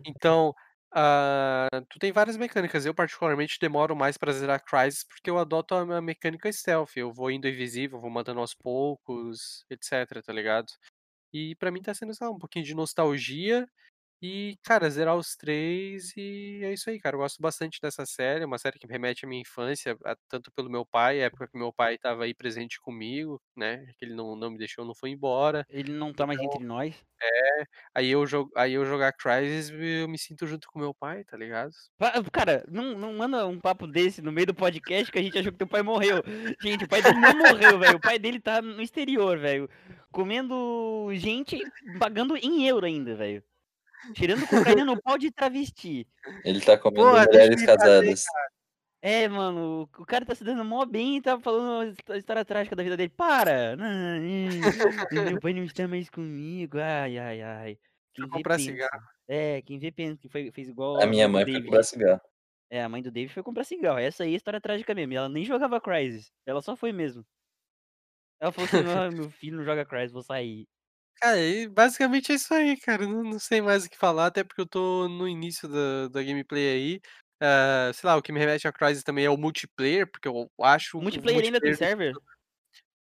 Então, 0.05 0.53
ah, 0.95 1.69
tu 1.89 1.99
tem 1.99 2.13
várias 2.13 2.37
mecânicas. 2.37 2.87
Eu, 2.87 2.95
particularmente, 2.95 3.59
demoro 3.61 3.97
mais 3.97 4.17
pra 4.17 4.33
zerar 4.33 4.63
Crysis 4.65 5.05
porque 5.05 5.31
eu 5.31 5.39
adoto 5.39 5.75
a 5.75 6.01
mecânica 6.01 6.51
stealth. 6.53 6.97
Eu 6.97 7.13
vou 7.13 7.31
indo 7.31 7.49
invisível, 7.49 8.01
vou 8.01 8.11
matando 8.11 8.41
aos 8.41 8.55
poucos, 8.55 9.65
etc, 9.71 10.23
tá 10.25 10.33
ligado? 10.33 10.67
E 11.33 11.57
pra 11.57 11.71
mim 11.71 11.83
tá 11.83 11.95
sendo, 11.95 12.15
sei 12.15 12.27
lá, 12.27 12.33
um 12.33 12.39
pouquinho 12.39 12.65
de 12.65 12.75
nostalgia 12.75 13.67
E, 14.27 14.57
cara, 14.63 14.89
zerar 14.89 15.17
os 15.17 15.37
três 15.37 16.13
e 16.17 16.61
é 16.65 16.73
isso 16.73 16.89
aí, 16.89 16.99
cara. 16.99 17.15
Eu 17.15 17.21
gosto 17.21 17.43
bastante 17.43 17.79
dessa 17.83 18.07
série, 18.07 18.43
é 18.43 18.47
uma 18.47 18.57
série 18.57 18.79
que 18.79 18.87
me 18.87 18.93
remete 18.95 19.27
à 19.27 19.29
minha 19.29 19.43
infância, 19.43 19.95
a- 20.03 20.17
tanto 20.31 20.51
pelo 20.53 20.71
meu 20.71 20.87
pai, 20.87 21.21
a 21.21 21.27
época 21.27 21.47
que 21.47 21.59
meu 21.59 21.71
pai 21.71 21.97
estava 21.97 22.25
aí 22.25 22.33
presente 22.33 22.81
comigo, 22.81 23.39
né? 23.55 23.85
Que 23.99 24.07
ele 24.07 24.15
não, 24.15 24.35
não 24.35 24.51
me 24.53 24.57
deixou, 24.57 24.83
não 24.85 24.95
foi 24.95 25.11
embora. 25.11 25.67
Ele 25.69 25.93
não 25.93 26.11
tá 26.11 26.27
mais 26.27 26.41
entre 26.41 26.65
nós. 26.65 26.95
Aí 27.95 28.11
eu, 28.11 28.27
jogo, 28.27 28.51
aí 28.57 28.73
eu 28.73 28.85
jogar 28.87 29.13
Crysis, 29.13 29.71
eu 29.71 30.09
me 30.09 30.19
sinto 30.19 30.47
junto 30.47 30.69
com 30.69 30.79
meu 30.79 30.95
pai, 30.95 31.23
tá 31.25 31.37
ligado? 31.37 31.71
Pa- 31.99 32.13
Cara, 32.33 32.65
não, 32.69 32.97
não 32.99 33.13
manda 33.15 33.47
um 33.47 33.61
papo 33.61 33.87
desse 33.87 34.23
no 34.23 34.33
meio 34.33 34.47
do 34.47 34.55
podcast 34.55 35.13
que 35.13 35.19
a 35.19 35.23
gente 35.23 35.39
achou 35.39 35.53
que 35.53 35.59
teu 35.59 35.67
pai 35.67 35.83
morreu. 35.83 36.23
Gente, 36.63 36.85
o 36.85 36.89
pai 36.89 37.03
dele 37.03 37.19
não 37.21 37.37
morreu, 37.37 37.79
velho. 37.79 37.97
O 37.97 38.01
pai 38.01 38.19
dele 38.19 38.41
tá 38.41 38.63
no 38.63 38.81
exterior, 38.81 39.39
velho. 39.39 39.69
Comendo 40.11 41.09
gente, 41.15 41.61
pagando 41.99 42.37
em 42.37 42.67
euro 42.67 42.87
ainda, 42.87 43.15
velho. 43.15 43.43
Tirando 44.13 44.47
cocaína 44.47 44.85
no 44.85 45.01
pau 45.01 45.17
de 45.17 45.31
travesti. 45.31 46.07
Ele 46.45 46.61
tá 46.61 46.77
comendo 46.77 47.13
deixa 47.13 47.27
mulheres 47.27 47.63
ele 47.63 47.67
fazer, 47.67 47.79
casadas. 47.79 48.25
É, 49.01 49.29
mano, 49.29 49.89
o 49.99 50.07
cara 50.07 50.25
tá 50.25 50.35
se 50.35 50.43
dando 50.43 50.65
mó 50.65 50.85
bem 50.85 51.19
e 51.19 51.23
tá 51.23 51.39
falando 51.39 51.95
a 52.09 52.17
história 52.17 52.45
trágica 52.45 52.75
da 52.75 52.83
vida 52.83 52.97
dele. 52.97 53.13
Para! 53.15 53.77
Não, 53.77 53.87
não, 55.13 55.25
meu 55.25 55.41
pai 55.41 55.53
não 55.53 55.65
está 55.65 55.87
mais 55.87 56.09
comigo. 56.09 56.79
Ai, 56.79 57.19
ai, 57.19 57.43
ai. 57.43 57.79
Quem 58.15 58.29
comprar 58.29 58.57
pensa. 58.57 58.71
cigarro. 58.71 59.03
É, 59.29 59.63
quem 59.63 59.79
vê 59.79 59.91
pensa 59.91 60.17
que 60.21 60.29
foi, 60.29 60.51
fez 60.53 60.69
igual 60.69 61.03
A 61.03 61.07
minha 61.07 61.29
mãe 61.29 61.45
foi 61.45 61.63
comprar 61.63 61.83
cigarro. 61.83 62.21
É, 62.71 62.83
a 62.83 62.89
mãe 62.89 63.03
do 63.03 63.11
David 63.11 63.33
foi 63.33 63.43
comprar 63.43 63.65
cigarro. 63.65 63.99
Essa 63.99 64.25
aí 64.25 64.31
é 64.31 64.35
a 64.35 64.37
história 64.37 64.61
trágica 64.61 64.95
mesmo. 64.95 65.15
Ela 65.15 65.29
nem 65.29 65.45
jogava 65.45 65.81
Crysis. 65.81 66.33
Ela 66.47 66.63
só 66.63 66.75
foi 66.75 66.93
mesmo. 66.93 67.25
Ela 68.41 68.53
falou 68.53 68.69
assim, 68.69 68.91
ah, 68.91 69.11
meu 69.11 69.31
filho 69.31 69.59
não 69.59 69.65
joga 69.65 69.85
Crysis, 69.85 70.13
vou 70.13 70.23
sair. 70.23 70.67
Cara, 71.21 71.39
e 71.41 71.69
basicamente 71.69 72.33
é 72.33 72.35
isso 72.35 72.53
aí, 72.53 72.77
cara. 72.79 73.07
Não, 73.07 73.23
não 73.23 73.39
sei 73.39 73.61
mais 73.63 73.85
o 73.87 73.91
que 73.91 73.97
falar, 73.97 74.27
até 74.27 74.45
porque 74.45 74.61
eu 74.61 74.67
tô 74.67 75.09
no 75.09 75.29
início 75.29 75.69
da, 75.69 76.09
da 76.09 76.23
gameplay 76.23 76.69
aí. 76.75 77.01
Ah, 77.41 77.91
sei 77.95 78.07
lá, 78.09 78.17
o 78.17 78.23
que 78.23 78.33
me 78.33 78.39
remete 78.41 78.67
a 78.69 78.73
Crysis 78.73 79.03
também 79.05 79.25
é 79.25 79.31
o 79.31 79.37
multiplayer, 79.37 80.07
porque 80.11 80.29
eu 80.29 80.51
acho 80.63 80.97
O 80.97 81.01
que 81.01 81.05
multiplayer 81.05 81.45
ainda 81.45 81.61
tem 81.61 81.71
multiplayer- 81.71 81.97
server? 81.97 82.15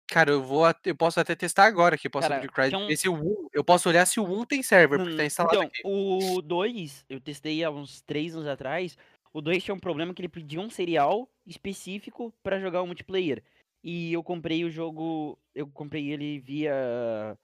Cara, 0.08 0.30
eu 0.30 0.42
vou 0.42 0.64
at- 0.64 0.86
eu 0.86 0.96
posso 0.96 1.18
até 1.18 1.34
testar 1.34 1.64
agora 1.64 1.96
aqui, 1.96 2.08
posso 2.08 2.28
Cara, 2.28 2.36
abrir 2.36 2.48
o 2.48 2.52
Crysis, 2.52 2.70
que 2.70 2.76
um- 2.76 2.86
ver 2.86 2.96
se 2.96 3.08
o 3.08 3.14
1, 3.14 3.48
eu 3.52 3.64
posso 3.64 3.88
olhar 3.88 4.06
se 4.06 4.20
o 4.20 4.24
1 4.24 4.44
tem 4.46 4.62
server, 4.62 4.98
porque 5.00 5.16
tá 5.16 5.24
instalado 5.24 5.56
então, 5.56 5.66
aqui. 5.68 5.82
o 5.84 6.40
2, 6.42 7.04
eu 7.08 7.20
testei 7.20 7.64
há 7.64 7.70
uns 7.70 8.02
3 8.02 8.34
anos 8.34 8.46
atrás. 8.46 8.96
O 9.32 9.40
2 9.40 9.64
tinha 9.64 9.74
um 9.74 9.80
problema 9.80 10.14
que 10.14 10.20
ele 10.22 10.28
pedia 10.28 10.60
um 10.60 10.70
serial 10.70 11.28
específico 11.44 12.32
pra 12.42 12.60
jogar 12.60 12.82
o 12.82 12.86
multiplayer. 12.86 13.42
E 13.82 14.12
eu 14.12 14.22
comprei 14.22 14.64
o 14.64 14.70
jogo, 14.70 15.38
eu 15.54 15.66
comprei 15.66 16.10
ele 16.12 16.38
via 16.38 17.36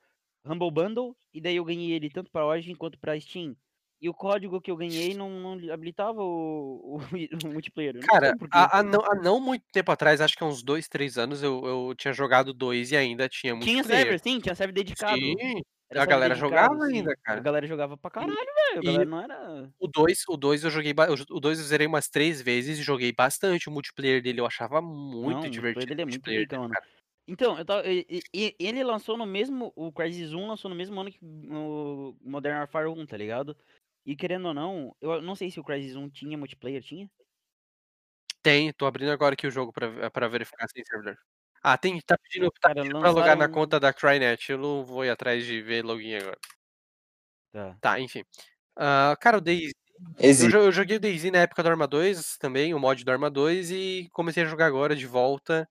Humble 0.45 0.70
Bundle 0.70 1.16
e 1.32 1.40
daí 1.40 1.57
eu 1.57 1.64
ganhei 1.64 1.93
ele 1.93 2.11
tanto 2.11 2.30
pra 2.30 2.45
Origin 2.47 2.74
quanto 2.74 2.99
pra 2.99 3.18
Steam. 3.20 3.57
E 4.01 4.09
o 4.09 4.14
código 4.14 4.61
que 4.61 4.70
eu 4.70 4.76
ganhei 4.76 5.14
não, 5.14 5.30
não 5.30 5.72
habilitava 5.72 6.20
o, 6.22 6.97
o, 6.97 6.99
o 7.47 7.53
multiplayer. 7.53 7.95
Cara, 8.01 8.34
há, 8.51 8.78
há 8.78 8.82
não, 8.82 9.01
há 9.05 9.14
não 9.14 9.40
muito 9.40 9.64
tempo 9.72 9.93
atrás, 9.93 10.20
acho 10.20 10.36
que 10.36 10.43
há 10.43 10.47
uns 10.47 10.62
2, 10.62 10.88
3 10.88 11.18
anos, 11.18 11.43
eu, 11.43 11.64
eu 11.64 11.95
tinha 11.97 12.12
jogado 12.12 12.53
dois 12.53 12.90
e 12.90 12.97
ainda 12.97 13.28
tinha 13.28 13.53
Tinha 13.61 13.76
multiplayer. 13.76 14.05
server, 14.05 14.18
sim, 14.20 14.40
tinha 14.40 14.55
server 14.55 14.72
dedicado. 14.74 15.18
Sim, 15.18 15.62
Era 15.88 16.03
a 16.03 16.07
galera 16.07 16.34
jogava 16.34 16.74
sim. 16.86 16.97
ainda, 16.97 17.14
cara. 17.22 17.38
A 17.38 17.43
galera 17.43 17.66
jogava 17.66 17.97
pra 17.97 18.11
caralho, 18.11 18.34
velho. 18.34 18.78
A 18.80 18.82
galera 18.82 19.05
não 19.05 19.20
era. 19.20 19.72
O 19.78 19.86
2, 19.86 20.24
o 20.28 20.36
2 20.36 20.64
eu 20.64 20.70
joguei, 20.70 20.93
o 21.30 21.40
2 21.40 21.59
eu 21.59 21.64
zerei 21.64 21.86
umas 21.86 22.09
três 22.09 22.40
vezes 22.40 22.78
e 22.78 22.82
joguei 22.82 23.12
bastante 23.12 23.68
o 23.68 23.72
multiplayer 23.72 24.22
dele, 24.22 24.40
eu 24.40 24.47
achava 24.47 24.80
muito 24.82 25.28
Não, 25.28 25.40
o 25.40 25.51
multiplayer 25.51 25.51
divertido. 25.51 25.86
dele 25.88 26.03
é 26.03 26.05
muito 26.05 26.30
multiplayer 26.32 26.47
Então, 27.27 27.57
eu 27.57 27.64
tava, 27.64 27.83
ele 27.87 28.83
lançou 28.85 29.16
no 29.16 29.25
mesmo. 29.25 29.73
O 29.77 29.93
Crysis 29.93 30.33
1 30.33 30.47
lançou 30.49 30.68
no 30.68 30.75
mesmo 30.77 31.01
ano 31.01 31.11
que 31.11 31.18
o 31.23 32.16
Modern 32.20 32.59
Warfare 32.59 32.89
1, 32.89 33.07
tá 33.07 33.16
ligado? 33.16 33.57
E 34.05 34.16
querendo 34.16 34.49
ou 34.49 34.55
não, 34.55 34.97
eu 35.01 35.23
não 35.23 35.37
sei 35.37 35.51
se 35.51 35.61
o 35.61 35.64
Crysis 35.64 35.95
1 35.95 36.11
tinha 36.11 36.37
multiplayer, 36.37 36.83
tinha? 36.83 37.09
Tem, 38.43 38.73
tô 38.73 38.87
abrindo 38.87 39.12
agora 39.12 39.35
aqui 39.35 39.47
o 39.47 39.51
jogo 39.53 39.73
pra, 39.73 40.11
pra 40.11 40.27
verificar 40.27 40.66
se 40.66 40.75
tem 40.75 40.85
servidor. 40.85 41.16
Ah, 41.62 41.79
tem, 41.79 42.01
tá 42.01 42.18
pedindo, 42.18 42.51
tá 42.51 42.70
Cara, 42.70 42.75
pedindo 42.83 42.99
pra 42.99 43.11
logar 43.11 43.27
na 43.37 43.45
lançaram- 43.45 43.53
conta 43.55 43.79
da 43.79 43.93
Crynet, 43.93 44.51
eu 44.51 44.59
não 44.59 44.85
vou 44.85 45.05
ir 45.05 45.11
atrás 45.11 45.47
de 45.47 45.62
ver 45.62 45.85
login 45.85 46.16
agora. 46.16 46.39
Tá. 47.53 47.77
Tá, 47.81 48.01
enfim. 48.01 48.25
Ah, 48.77 49.16
cara, 49.20 49.39
o 49.39 49.41
DayZ, 49.41 49.73
eu, 50.18 50.62
eu 50.64 50.73
joguei 50.73 50.97
o 50.97 51.01
DayZ 51.01 51.31
na 51.31 51.39
época 51.39 51.62
do 51.62 51.68
Arma 51.68 51.87
2 51.87 52.37
também, 52.39 52.75
o 52.75 52.81
mod 52.81 53.05
do 53.05 53.12
Arma 53.12 53.31
2, 53.31 53.70
e 53.70 54.09
comecei 54.12 54.43
a 54.43 54.47
jogar 54.47 54.66
agora 54.66 54.97
de 54.97 55.07
volta 55.07 55.68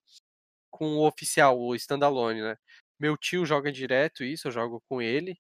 com 0.72 0.98
o 0.98 1.08
oficial, 1.08 1.60
o 1.60 1.76
standalone, 1.76 2.42
né? 2.42 2.58
Meu 3.00 3.18
tio 3.18 3.46
joga 3.46 3.72
direto 3.72 4.24
isso, 4.24 4.48
eu 4.48 4.52
jogo 4.52 4.82
com 4.90 5.02
ele. 5.02 5.38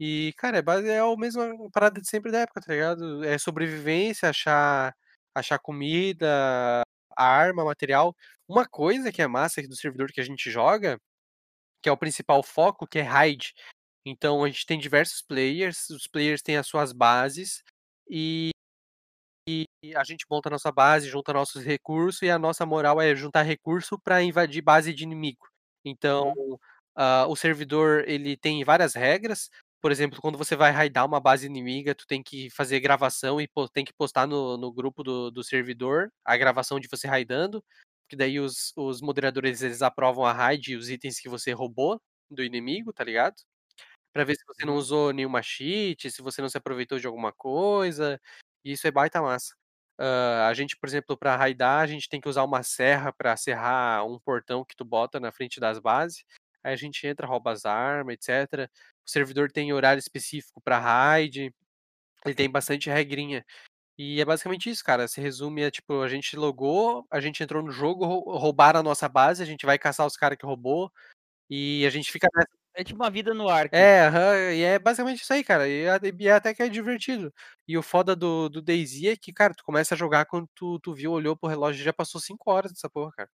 E, 0.00 0.34
cara, 0.36 0.58
é, 0.58 0.62
base, 0.62 0.88
é 0.88 1.00
a 1.00 1.16
mesma 1.16 1.70
parada 1.72 2.00
de 2.00 2.08
sempre 2.08 2.32
da 2.32 2.40
época, 2.40 2.60
tá 2.60 2.72
ligado? 2.72 3.24
É 3.24 3.38
sobrevivência, 3.38 4.28
achar, 4.28 4.94
achar 5.34 5.58
comida, 5.58 6.82
arma, 7.16 7.64
material. 7.64 8.14
Uma 8.48 8.66
coisa 8.66 9.12
que 9.12 9.22
é 9.22 9.26
massa 9.26 9.60
aqui 9.60 9.68
do 9.68 9.76
servidor 9.76 10.10
que 10.12 10.20
a 10.20 10.24
gente 10.24 10.50
joga, 10.50 10.98
que 11.82 11.88
é 11.88 11.92
o 11.92 11.96
principal 11.96 12.42
foco, 12.42 12.86
que 12.86 12.98
é 12.98 13.02
raid. 13.02 13.54
Então 14.06 14.44
a 14.44 14.48
gente 14.48 14.66
tem 14.66 14.78
diversos 14.78 15.22
players, 15.22 15.90
os 15.90 16.06
players 16.06 16.42
têm 16.42 16.56
as 16.56 16.66
suas 16.66 16.92
bases 16.92 17.62
e, 18.08 18.50
e 19.84 19.96
a 19.96 20.04
gente 20.04 20.24
monta 20.30 20.48
a 20.48 20.52
nossa 20.52 20.72
base, 20.72 21.08
junta 21.08 21.32
nossos 21.32 21.62
recursos 21.64 22.22
e 22.22 22.30
a 22.30 22.38
nossa 22.38 22.64
moral 22.64 23.00
é 23.00 23.14
juntar 23.14 23.42
recurso 23.42 23.98
para 23.98 24.22
invadir 24.22 24.62
base 24.62 24.94
de 24.94 25.04
inimigo. 25.04 25.46
Então 25.84 26.32
ah, 26.96 27.26
o 27.28 27.36
servidor 27.36 28.08
ele 28.08 28.36
tem 28.36 28.64
várias 28.64 28.94
regras. 28.94 29.50
Por 29.80 29.92
exemplo, 29.92 30.20
quando 30.20 30.38
você 30.38 30.56
vai 30.56 30.70
raidar 30.70 31.04
uma 31.04 31.20
base 31.20 31.46
inimiga, 31.46 31.94
tu 31.94 32.06
tem 32.06 32.22
que 32.22 32.48
fazer 32.50 32.80
gravação 32.80 33.40
e 33.40 33.48
tem 33.72 33.84
que 33.84 33.92
postar 33.92 34.26
no, 34.26 34.56
no 34.56 34.72
grupo 34.72 35.02
do, 35.02 35.30
do 35.30 35.44
servidor 35.44 36.10
a 36.24 36.36
gravação 36.36 36.80
de 36.80 36.88
você 36.88 37.06
raidando, 37.06 37.62
que 38.08 38.16
daí 38.16 38.40
os, 38.40 38.72
os 38.76 39.02
moderadores 39.02 39.62
eles 39.62 39.82
aprovam 39.82 40.24
a 40.24 40.32
raid 40.32 40.72
e 40.72 40.76
os 40.76 40.88
itens 40.90 41.20
que 41.20 41.28
você 41.28 41.52
roubou 41.52 42.00
do 42.30 42.42
inimigo, 42.42 42.92
tá 42.92 43.04
ligado? 43.04 43.34
Pra 44.12 44.24
ver 44.24 44.36
se 44.36 44.44
você 44.46 44.64
não 44.64 44.76
usou 44.76 45.12
nenhuma 45.12 45.42
cheat, 45.42 46.10
se 46.10 46.22
você 46.22 46.40
não 46.42 46.48
se 46.48 46.58
aproveitou 46.58 46.98
de 46.98 47.06
alguma 47.06 47.32
coisa. 47.32 48.20
E 48.64 48.72
isso 48.72 48.86
é 48.86 48.90
baita 48.90 49.20
massa. 49.22 49.54
Ah, 49.98 50.48
a 50.48 50.54
gente, 50.54 50.76
por 50.76 50.88
exemplo, 50.88 51.16
pra 51.16 51.36
raidar, 51.36 51.80
a 51.82 51.86
gente 51.86 52.08
tem 52.08 52.20
que 52.20 52.28
usar 52.28 52.44
uma 52.44 52.62
serra 52.62 53.12
pra 53.12 53.36
serrar 53.36 54.04
um 54.06 54.18
portão 54.18 54.64
que 54.64 54.74
tu 54.76 54.84
bota 54.84 55.20
na 55.20 55.30
frente 55.32 55.60
das 55.60 55.78
bases. 55.78 56.24
Aí 56.62 56.72
a 56.72 56.76
gente 56.76 57.06
entra, 57.06 57.26
rouba 57.26 57.52
as 57.52 57.64
armas, 57.64 58.14
etc. 58.14 58.70
O 59.06 59.10
servidor 59.10 59.50
tem 59.52 59.72
horário 59.72 59.98
específico 60.00 60.60
pra 60.62 60.78
raid. 60.78 61.54
Ele 62.24 62.34
tem 62.34 62.50
bastante 62.50 62.90
regrinha. 62.90 63.44
E 63.98 64.20
é 64.20 64.24
basicamente 64.24 64.70
isso, 64.70 64.84
cara. 64.84 65.08
Se 65.08 65.20
resume 65.20 65.64
a 65.64 65.70
tipo, 65.70 66.02
a 66.02 66.08
gente 66.08 66.36
logou, 66.36 67.06
a 67.10 67.20
gente 67.20 67.42
entrou 67.42 67.62
no 67.62 67.70
jogo, 67.72 68.06
rou- 68.06 68.38
roubaram 68.38 68.80
a 68.80 68.82
nossa 68.84 69.08
base, 69.08 69.42
a 69.42 69.46
gente 69.46 69.66
vai 69.66 69.78
caçar 69.78 70.06
os 70.06 70.16
caras 70.16 70.38
que 70.38 70.46
roubou. 70.46 70.92
E 71.50 71.84
a 71.86 71.90
gente 71.90 72.10
fica 72.12 72.28
nessa. 72.34 72.48
É 72.74 72.84
tipo 72.84 73.02
uma 73.02 73.10
vida 73.10 73.32
no 73.34 73.48
ar. 73.48 73.70
É, 73.72 74.54
e 74.54 74.62
é 74.62 74.78
basicamente 74.78 75.22
isso 75.22 75.32
aí, 75.32 75.42
cara. 75.42 75.68
E, 75.68 75.84
e 76.20 76.30
até 76.30 76.54
que 76.54 76.62
é 76.62 76.68
divertido. 76.68 77.32
E 77.66 77.76
o 77.76 77.82
foda 77.82 78.14
do, 78.14 78.48
do 78.48 78.62
DayZ 78.62 79.04
é 79.06 79.16
que, 79.16 79.32
cara, 79.32 79.52
tu 79.54 79.64
começa 79.64 79.94
a 79.94 79.98
jogar 79.98 80.26
quando 80.26 80.48
tu, 80.54 80.78
tu 80.80 80.94
viu, 80.94 81.10
olhou 81.12 81.36
pro 81.36 81.48
relógio 81.48 81.80
e 81.80 81.84
já 81.84 81.92
passou 81.92 82.20
5 82.20 82.50
horas 82.52 82.72
dessa 82.72 82.88
porra, 82.88 83.10
cara. 83.12 83.30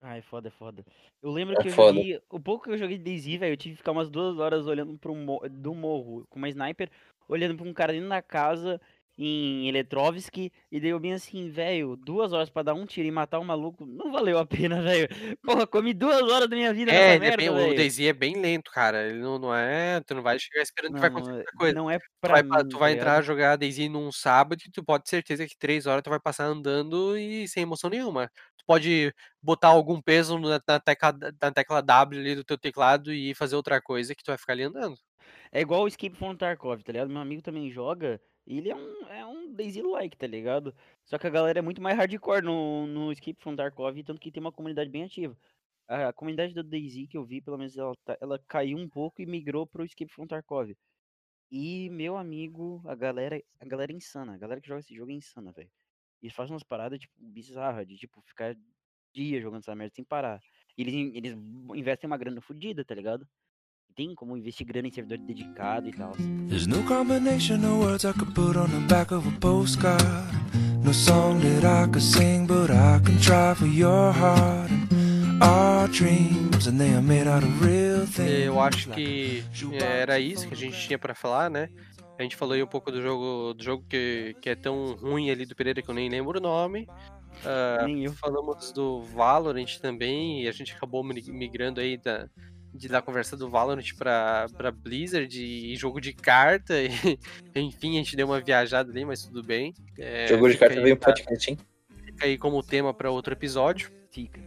Ai, 0.00 0.22
foda, 0.22 0.46
é 0.48 0.50
foda. 0.50 0.84
Eu 1.20 1.30
lembro 1.30 1.56
É 1.58 1.58
que 1.58 1.66
eu 1.68 1.72
foda. 1.74 2.00
joguei. 2.00 2.20
O 2.30 2.38
pouco 2.38 2.64
que 2.64 2.70
eu 2.70 2.78
joguei 2.78 2.96
de 2.98 3.04
DayZ, 3.04 3.36
velho, 3.40 3.52
eu 3.52 3.56
tive 3.56 3.74
que 3.74 3.78
ficar 3.78 3.90
umas 3.92 4.08
duas 4.10 4.38
horas 4.38 4.66
olhando 4.66 4.96
pro 4.98 5.14
mo 5.14 5.40
do 5.50 5.74
morro 5.74 6.24
com 6.28 6.38
uma 6.38 6.48
sniper, 6.48 6.88
olhando 7.28 7.56
pra 7.56 7.66
um 7.68 7.74
cara 7.74 7.92
dentro 7.92 8.08
da 8.08 8.22
casa 8.22 8.80
em 9.18 9.68
Eletrovsk, 9.68 10.36
e 10.70 10.80
daí 10.80 10.90
eu 10.90 11.00
bem 11.00 11.12
assim, 11.12 11.50
velho, 11.50 11.96
duas 11.96 12.32
horas 12.32 12.48
pra 12.48 12.62
dar 12.62 12.74
um 12.74 12.86
tiro 12.86 13.08
e 13.08 13.10
matar 13.10 13.40
um 13.40 13.44
maluco, 13.44 13.84
não 13.84 14.12
valeu 14.12 14.38
a 14.38 14.46
pena, 14.70 14.80
velho. 14.80 15.08
Porra, 15.42 15.66
comi 15.66 15.92
duas 15.92 16.22
horas 16.22 16.48
da 16.48 16.54
minha 16.56 16.72
vida 16.72 16.92
É, 16.92 16.94
nessa 16.94 17.14
é 17.16 17.18
merda, 17.18 17.36
bem- 17.36 17.50
o. 17.72 17.74
DayZ 17.74 18.00
é 18.00 18.12
bem 18.12 18.36
lento, 18.40 18.70
cara. 18.70 19.08
Ele 19.08 19.18
não, 19.18 19.38
não 19.38 19.54
é. 19.54 20.00
Tu 20.06 20.14
não 20.14 20.22
vai 20.22 20.38
chegar 20.38 20.62
esperando 20.62 20.94
que 20.94 21.00
vai 21.00 21.08
acontecer 21.08 21.30
Não, 21.32 21.36
muita 21.38 21.52
coisa. 21.56 21.74
não 21.74 21.90
é 21.90 21.98
Tu 21.98 22.04
pra 22.20 22.32
vai, 22.34 22.42
mim, 22.42 22.68
tu 22.68 22.78
vai 22.78 22.92
tá 22.94 22.96
entrar 23.00 23.16
a 23.18 23.22
jogar 23.22 23.56
DayZ 23.56 23.88
num 23.90 24.12
sábado 24.12 24.60
e 24.64 24.70
tu 24.70 24.84
pode 24.84 25.02
ter 25.04 25.10
certeza 25.10 25.46
que 25.46 25.58
três 25.58 25.86
horas 25.86 26.02
tu 26.02 26.10
vai 26.10 26.20
passar 26.20 26.44
andando 26.44 27.18
e 27.18 27.48
sem 27.48 27.64
emoção 27.64 27.90
nenhuma. 27.90 28.28
Tu 28.56 28.64
pode 28.66 29.12
botar 29.42 29.68
algum 29.68 30.00
peso 30.00 30.38
na, 30.38 30.60
na 30.66 30.78
tecla, 30.80 31.12
na 31.42 31.50
tecla 31.52 31.82
W 31.82 32.20
ali 32.20 32.34
do 32.36 32.44
teu 32.44 32.56
teclado 32.58 33.12
e 33.12 33.34
fazer 33.34 33.56
outra 33.56 33.80
coisa 33.82 34.14
que 34.14 34.22
tu 34.22 34.28
vai 34.28 34.38
ficar 34.38 34.52
ali 34.52 34.62
andando. 34.62 34.96
É 35.50 35.60
igual 35.60 35.82
o 35.82 35.88
Escape 35.88 36.14
from 36.16 36.36
Tarkov, 36.36 36.82
tá 36.82 36.92
ligado? 36.92 37.10
Meu 37.10 37.20
amigo 37.20 37.42
também 37.42 37.70
joga. 37.70 38.20
Ele 38.48 38.70
é 38.70 38.76
um, 38.76 39.06
é 39.08 39.26
um 39.26 39.52
DayZ-like, 39.54 40.16
tá 40.16 40.26
ligado? 40.26 40.74
Só 41.04 41.18
que 41.18 41.26
a 41.26 41.30
galera 41.30 41.58
é 41.58 41.62
muito 41.62 41.82
mais 41.82 41.96
hardcore 41.96 42.42
no, 42.42 42.86
no 42.86 43.12
Escape 43.12 43.40
from 43.42 43.54
Tarkov, 43.56 44.02
tanto 44.04 44.20
que 44.20 44.32
tem 44.32 44.40
uma 44.40 44.52
comunidade 44.52 44.90
bem 44.90 45.04
ativa. 45.04 45.36
A 45.88 46.12
comunidade 46.12 46.54
do 46.54 46.62
DayZ 46.64 47.08
que 47.08 47.16
eu 47.18 47.24
vi, 47.24 47.40
pelo 47.42 47.58
menos 47.58 47.76
ela, 47.76 47.94
tá- 48.04 48.18
ela 48.20 48.38
caiu 48.48 48.78
um 48.78 48.88
pouco 48.88 49.22
e 49.22 49.26
migrou 49.26 49.66
pro 49.66 49.84
Escape 49.84 50.12
from 50.12 50.26
Tarkov. 50.26 50.74
E, 51.50 51.88
meu 51.90 52.16
amigo, 52.16 52.82
a 52.86 52.94
galera, 52.94 53.42
a 53.60 53.66
galera 53.66 53.92
é 53.92 53.96
insana. 53.96 54.34
A 54.34 54.38
galera 54.38 54.60
que 54.60 54.68
joga 54.68 54.80
esse 54.80 54.94
jogo 54.94 55.10
é 55.10 55.14
insana, 55.14 55.52
velho. 55.52 55.70
E 56.22 56.30
faz 56.30 56.50
umas 56.50 56.62
paradas, 56.62 57.00
tipo, 57.00 57.14
bizarras, 57.18 57.86
de, 57.86 57.96
tipo, 57.96 58.20
ficar 58.22 58.56
dias 59.14 59.42
jogando 59.42 59.62
essa 59.62 59.74
merda 59.74 59.94
sem 59.94 60.04
parar. 60.04 60.40
Eles, 60.76 60.94
eles 61.14 61.32
investem 61.74 62.06
uma 62.08 62.18
grana 62.18 62.40
fodida, 62.40 62.84
tá 62.84 62.94
ligado? 62.94 63.28
Tem 63.98 64.14
como 64.14 64.36
investir 64.36 64.64
grana 64.64 64.86
em 64.86 64.92
servidor 64.92 65.18
dedicado 65.18 65.88
e 65.88 65.92
tal. 65.92 66.12
There's 66.48 66.68
no 66.68 66.84
combination 66.84 67.56
of 67.56 67.84
words 67.84 68.04
I 68.04 68.12
could 68.12 68.32
put 68.32 68.56
on 68.56 68.68
the 68.68 68.86
back 68.86 69.12
of 69.12 69.26
a 69.28 69.32
postcard. 69.40 69.98
No 70.84 70.94
song 70.94 71.40
that 71.40 71.66
I 71.66 71.88
could 71.90 72.00
sing, 72.00 72.46
but 72.46 72.70
I 72.70 73.00
can 73.04 73.18
try 73.18 73.56
for 73.56 73.66
your 73.66 74.12
heart. 74.12 74.70
Our 75.42 75.88
dreams, 75.88 76.68
and 76.68 76.78
they 76.78 76.94
are 76.94 77.02
made 77.02 77.26
out 77.28 77.42
of 77.44 77.60
real 77.66 78.06
things. 78.06 78.30
Eu 78.46 78.60
acho 78.60 78.88
que 78.90 79.42
era 79.72 80.20
isso 80.20 80.46
que 80.46 80.54
a 80.54 80.56
gente 80.56 80.78
tinha 80.78 80.96
pra 80.98 81.12
falar, 81.16 81.50
né? 81.50 81.68
A 82.16 82.22
gente 82.22 82.36
falou 82.36 82.54
aí 82.54 82.62
um 82.62 82.68
pouco 82.68 82.92
do 82.92 83.02
jogo, 83.02 83.52
do 83.54 83.64
jogo 83.64 83.84
que, 83.88 84.36
que 84.40 84.48
é 84.50 84.54
tão 84.54 84.94
ruim 84.94 85.28
ali 85.30 85.44
do 85.44 85.56
Pereira 85.56 85.82
que 85.82 85.88
eu 85.88 85.94
nem 85.94 86.08
lembro 86.08 86.38
o 86.38 86.40
nome. 86.42 86.86
Eu. 88.04 88.12
falamos 88.12 88.70
do 88.72 89.02
Valorant 89.02 89.76
também 89.80 90.44
e 90.44 90.48
a 90.48 90.52
gente 90.52 90.72
acabou 90.72 91.02
mi- 91.02 91.22
migrando 91.28 91.80
aí 91.80 91.96
da, 91.96 92.28
de, 92.74 92.88
da 92.88 93.00
conversa 93.02 93.36
do 93.36 93.48
Valorant 93.48 93.94
pra, 93.96 94.46
pra 94.56 94.70
Blizzard 94.70 95.38
e 95.42 95.74
jogo 95.76 96.00
de 96.00 96.12
carta. 96.12 96.74
E, 96.80 96.88
enfim, 97.54 97.94
a 97.96 98.02
gente 98.02 98.16
deu 98.16 98.26
uma 98.26 98.40
viajada 98.40 98.90
ali, 98.90 99.04
mas 99.04 99.24
tudo 99.24 99.42
bem. 99.42 99.74
É, 99.98 100.26
Jogo 100.28 100.48
de 100.48 100.56
carta 100.56 100.74
aí 100.76 100.82
veio 100.82 100.94
um 100.94 100.98
pra- 100.98 101.12
podcast, 101.12 101.50
hein? 101.50 101.58
fica 102.04 102.26
aí 102.26 102.36
como 102.38 102.62
tema 102.62 102.92
pra 102.92 103.10
outro 103.10 103.32
episódio. 103.32 103.90
Fica. 104.10 104.40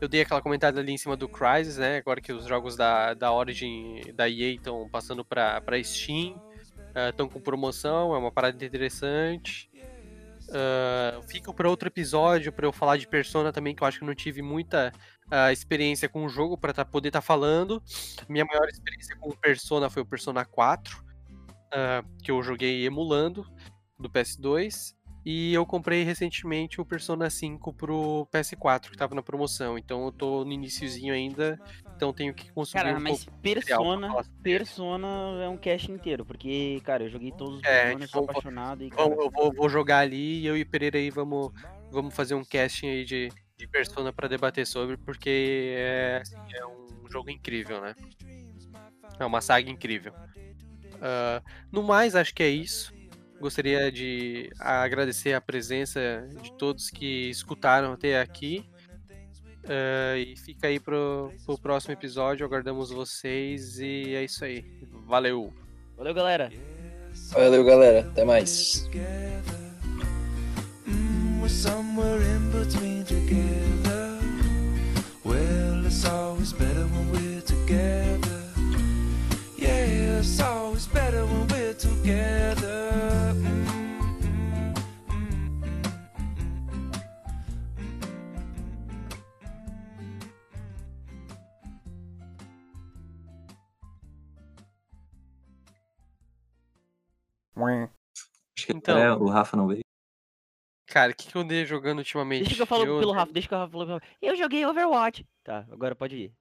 Eu 0.00 0.08
dei 0.08 0.20
aquela 0.20 0.42
comentada 0.42 0.78
ali 0.80 0.92
em 0.92 0.98
cima 0.98 1.16
do 1.16 1.28
Crysis, 1.28 1.78
né? 1.78 1.98
Agora 1.98 2.20
que 2.20 2.32
os 2.32 2.46
jogos 2.46 2.76
da, 2.76 3.14
da 3.14 3.32
Origin, 3.32 4.02
da 4.14 4.28
EA 4.28 4.54
estão 4.54 4.88
passando 4.90 5.24
pra, 5.24 5.60
pra 5.62 5.82
Steam, 5.82 6.38
estão 7.10 7.26
com 7.28 7.40
promoção, 7.40 8.14
é 8.14 8.18
uma 8.18 8.30
parada 8.30 8.62
interessante. 8.62 9.70
Ah, 10.50 11.20
fica 11.28 11.52
pra 11.52 11.68
outro 11.68 11.88
episódio 11.88 12.52
pra 12.52 12.66
eu 12.66 12.72
falar 12.72 12.96
de 12.98 13.06
Persona 13.08 13.52
também, 13.52 13.74
que 13.74 13.82
eu 13.82 13.86
acho 13.86 13.98
que 13.98 14.04
eu 14.04 14.08
não 14.08 14.14
tive 14.14 14.42
muita 14.42 14.92
ah, 15.30 15.52
experiência 15.52 16.08
com 16.08 16.24
o 16.24 16.28
jogo 16.28 16.56
pra 16.56 16.72
tá- 16.72 16.84
poder 16.84 17.08
estar 17.08 17.20
falando. 17.20 17.82
Minha 18.28 18.44
maior 18.44 18.68
experiência 18.68 19.16
com 19.16 19.30
o 19.30 19.36
Persona 19.36 19.88
foi 19.90 20.02
o 20.02 20.06
Persona 20.06 20.44
4, 20.44 21.04
ah, 21.72 22.04
que 22.22 22.30
eu 22.30 22.42
joguei 22.42 22.84
emulando 22.86 23.46
do 23.98 24.08
PS2. 24.10 24.94
E 25.28 25.52
eu 25.52 25.66
comprei 25.66 26.04
recentemente 26.04 26.80
o 26.80 26.84
Persona 26.84 27.28
5 27.28 27.72
pro 27.72 28.28
PS4, 28.32 28.90
que 28.92 28.96
tava 28.96 29.12
na 29.12 29.22
promoção. 29.22 29.76
Então 29.76 30.04
eu 30.04 30.12
tô 30.12 30.44
no 30.44 30.52
iniciozinho 30.52 31.12
ainda, 31.12 31.58
então 31.96 32.12
tenho 32.12 32.32
que 32.32 32.48
consumir 32.52 32.84
Cara, 32.84 32.96
um 32.96 33.00
mas 33.02 33.24
Persona. 33.42 34.24
Persona 34.40 35.08
é 35.42 35.48
um 35.48 35.56
cast 35.56 35.90
inteiro, 35.90 36.24
porque, 36.24 36.80
cara, 36.84 37.02
eu 37.02 37.08
joguei 37.10 37.32
todos 37.32 37.56
os 37.58 37.64
É, 37.64 37.86
Persona, 37.86 38.06
sou 38.06 38.20
vamos- 38.22 38.30
apaixonado 38.30 38.84
e, 38.84 38.90
cara, 38.90 39.02
Vamos- 39.02 39.24
eu 39.24 39.30
vou, 39.32 39.52
vou 39.52 39.68
jogar 39.68 39.98
ali 39.98 40.42
e 40.42 40.46
eu 40.46 40.56
e 40.56 40.62
o 40.62 40.66
Pereira 40.70 40.96
aí 40.96 41.10
vamos, 41.10 41.50
vamos 41.90 42.14
fazer 42.14 42.36
um 42.36 42.44
casting 42.44 42.86
aí 42.86 43.04
de, 43.04 43.28
de 43.56 43.66
Persona 43.66 44.12
pra 44.12 44.28
debater 44.28 44.66
sobre, 44.66 44.96
porque 44.96 45.74
é, 45.76 46.20
assim, 46.22 46.36
é 46.54 46.66
um 46.66 47.10
jogo 47.10 47.30
incrível, 47.30 47.80
né? 47.80 47.94
É 49.18 49.24
uma 49.24 49.40
saga 49.40 49.70
incrível. 49.70 50.12
Ah, 51.00 51.42
no 51.72 51.82
mais, 51.82 52.14
acho 52.14 52.34
que 52.34 52.42
é 52.42 52.48
isso. 52.48 52.94
Gostaria 53.40 53.92
de 53.92 54.50
agradecer 54.58 55.34
a 55.34 55.40
presença 55.40 56.26
de 56.42 56.52
todos 56.56 56.90
que 56.90 57.30
escutaram 57.30 57.92
até 57.92 58.20
aqui. 58.20 58.68
Ah, 59.64 60.16
e 60.18 60.36
fica 60.36 60.68
aí 60.68 60.78
pro, 60.78 61.32
pro 61.44 61.58
próximo 61.58 61.92
episódio. 61.92 62.46
Aguardamos 62.46 62.90
vocês 62.90 63.78
e 63.78 64.14
é 64.14 64.24
isso 64.24 64.44
aí. 64.44 64.64
Valeu! 65.06 65.52
Valeu, 65.96 66.14
galera! 66.14 66.52
Valeu, 67.32 67.64
galera. 67.64 68.00
Até 68.00 68.24
mais. 68.24 68.86
somewhere 71.48 72.20
in 72.20 72.50
between 72.50 73.04
together. 73.04 73.35
It's 75.86 76.04
always 76.04 76.52
better 76.52 76.84
when 76.86 77.12
we're 77.12 77.40
together. 77.42 78.42
Yeah, 79.56 80.18
it's 80.18 80.40
always 80.40 80.86
better 80.88 81.24
when 81.24 81.46
we're 81.46 81.74
together. 81.74 82.86
Acho 97.56 98.66
que 98.66 98.72
Então. 98.72 98.98
é, 98.98 99.12
o 99.14 99.28
Rafa 99.28 99.56
não 99.56 99.68
veio. 99.68 99.85
Cara, 100.96 101.12
o 101.12 101.14
que, 101.14 101.26
que 101.30 101.36
eu 101.36 101.42
andei 101.42 101.66
jogando 101.66 101.98
ultimamente? 101.98 102.44
Deixa 102.44 102.56
que 102.56 102.62
eu 102.62 102.66
falo 102.66 102.98
pelo 102.98 103.12
Rafa, 103.12 103.30
deixa 103.30 103.46
que 103.46 103.52
eu 103.52 103.58
falo 103.58 103.70
pelo 103.70 103.84
Rafa. 103.84 104.06
Eu 104.22 104.34
joguei 104.34 104.64
Overwatch. 104.64 105.26
Tá, 105.44 105.66
agora 105.70 105.94
pode 105.94 106.16
ir. 106.16 106.32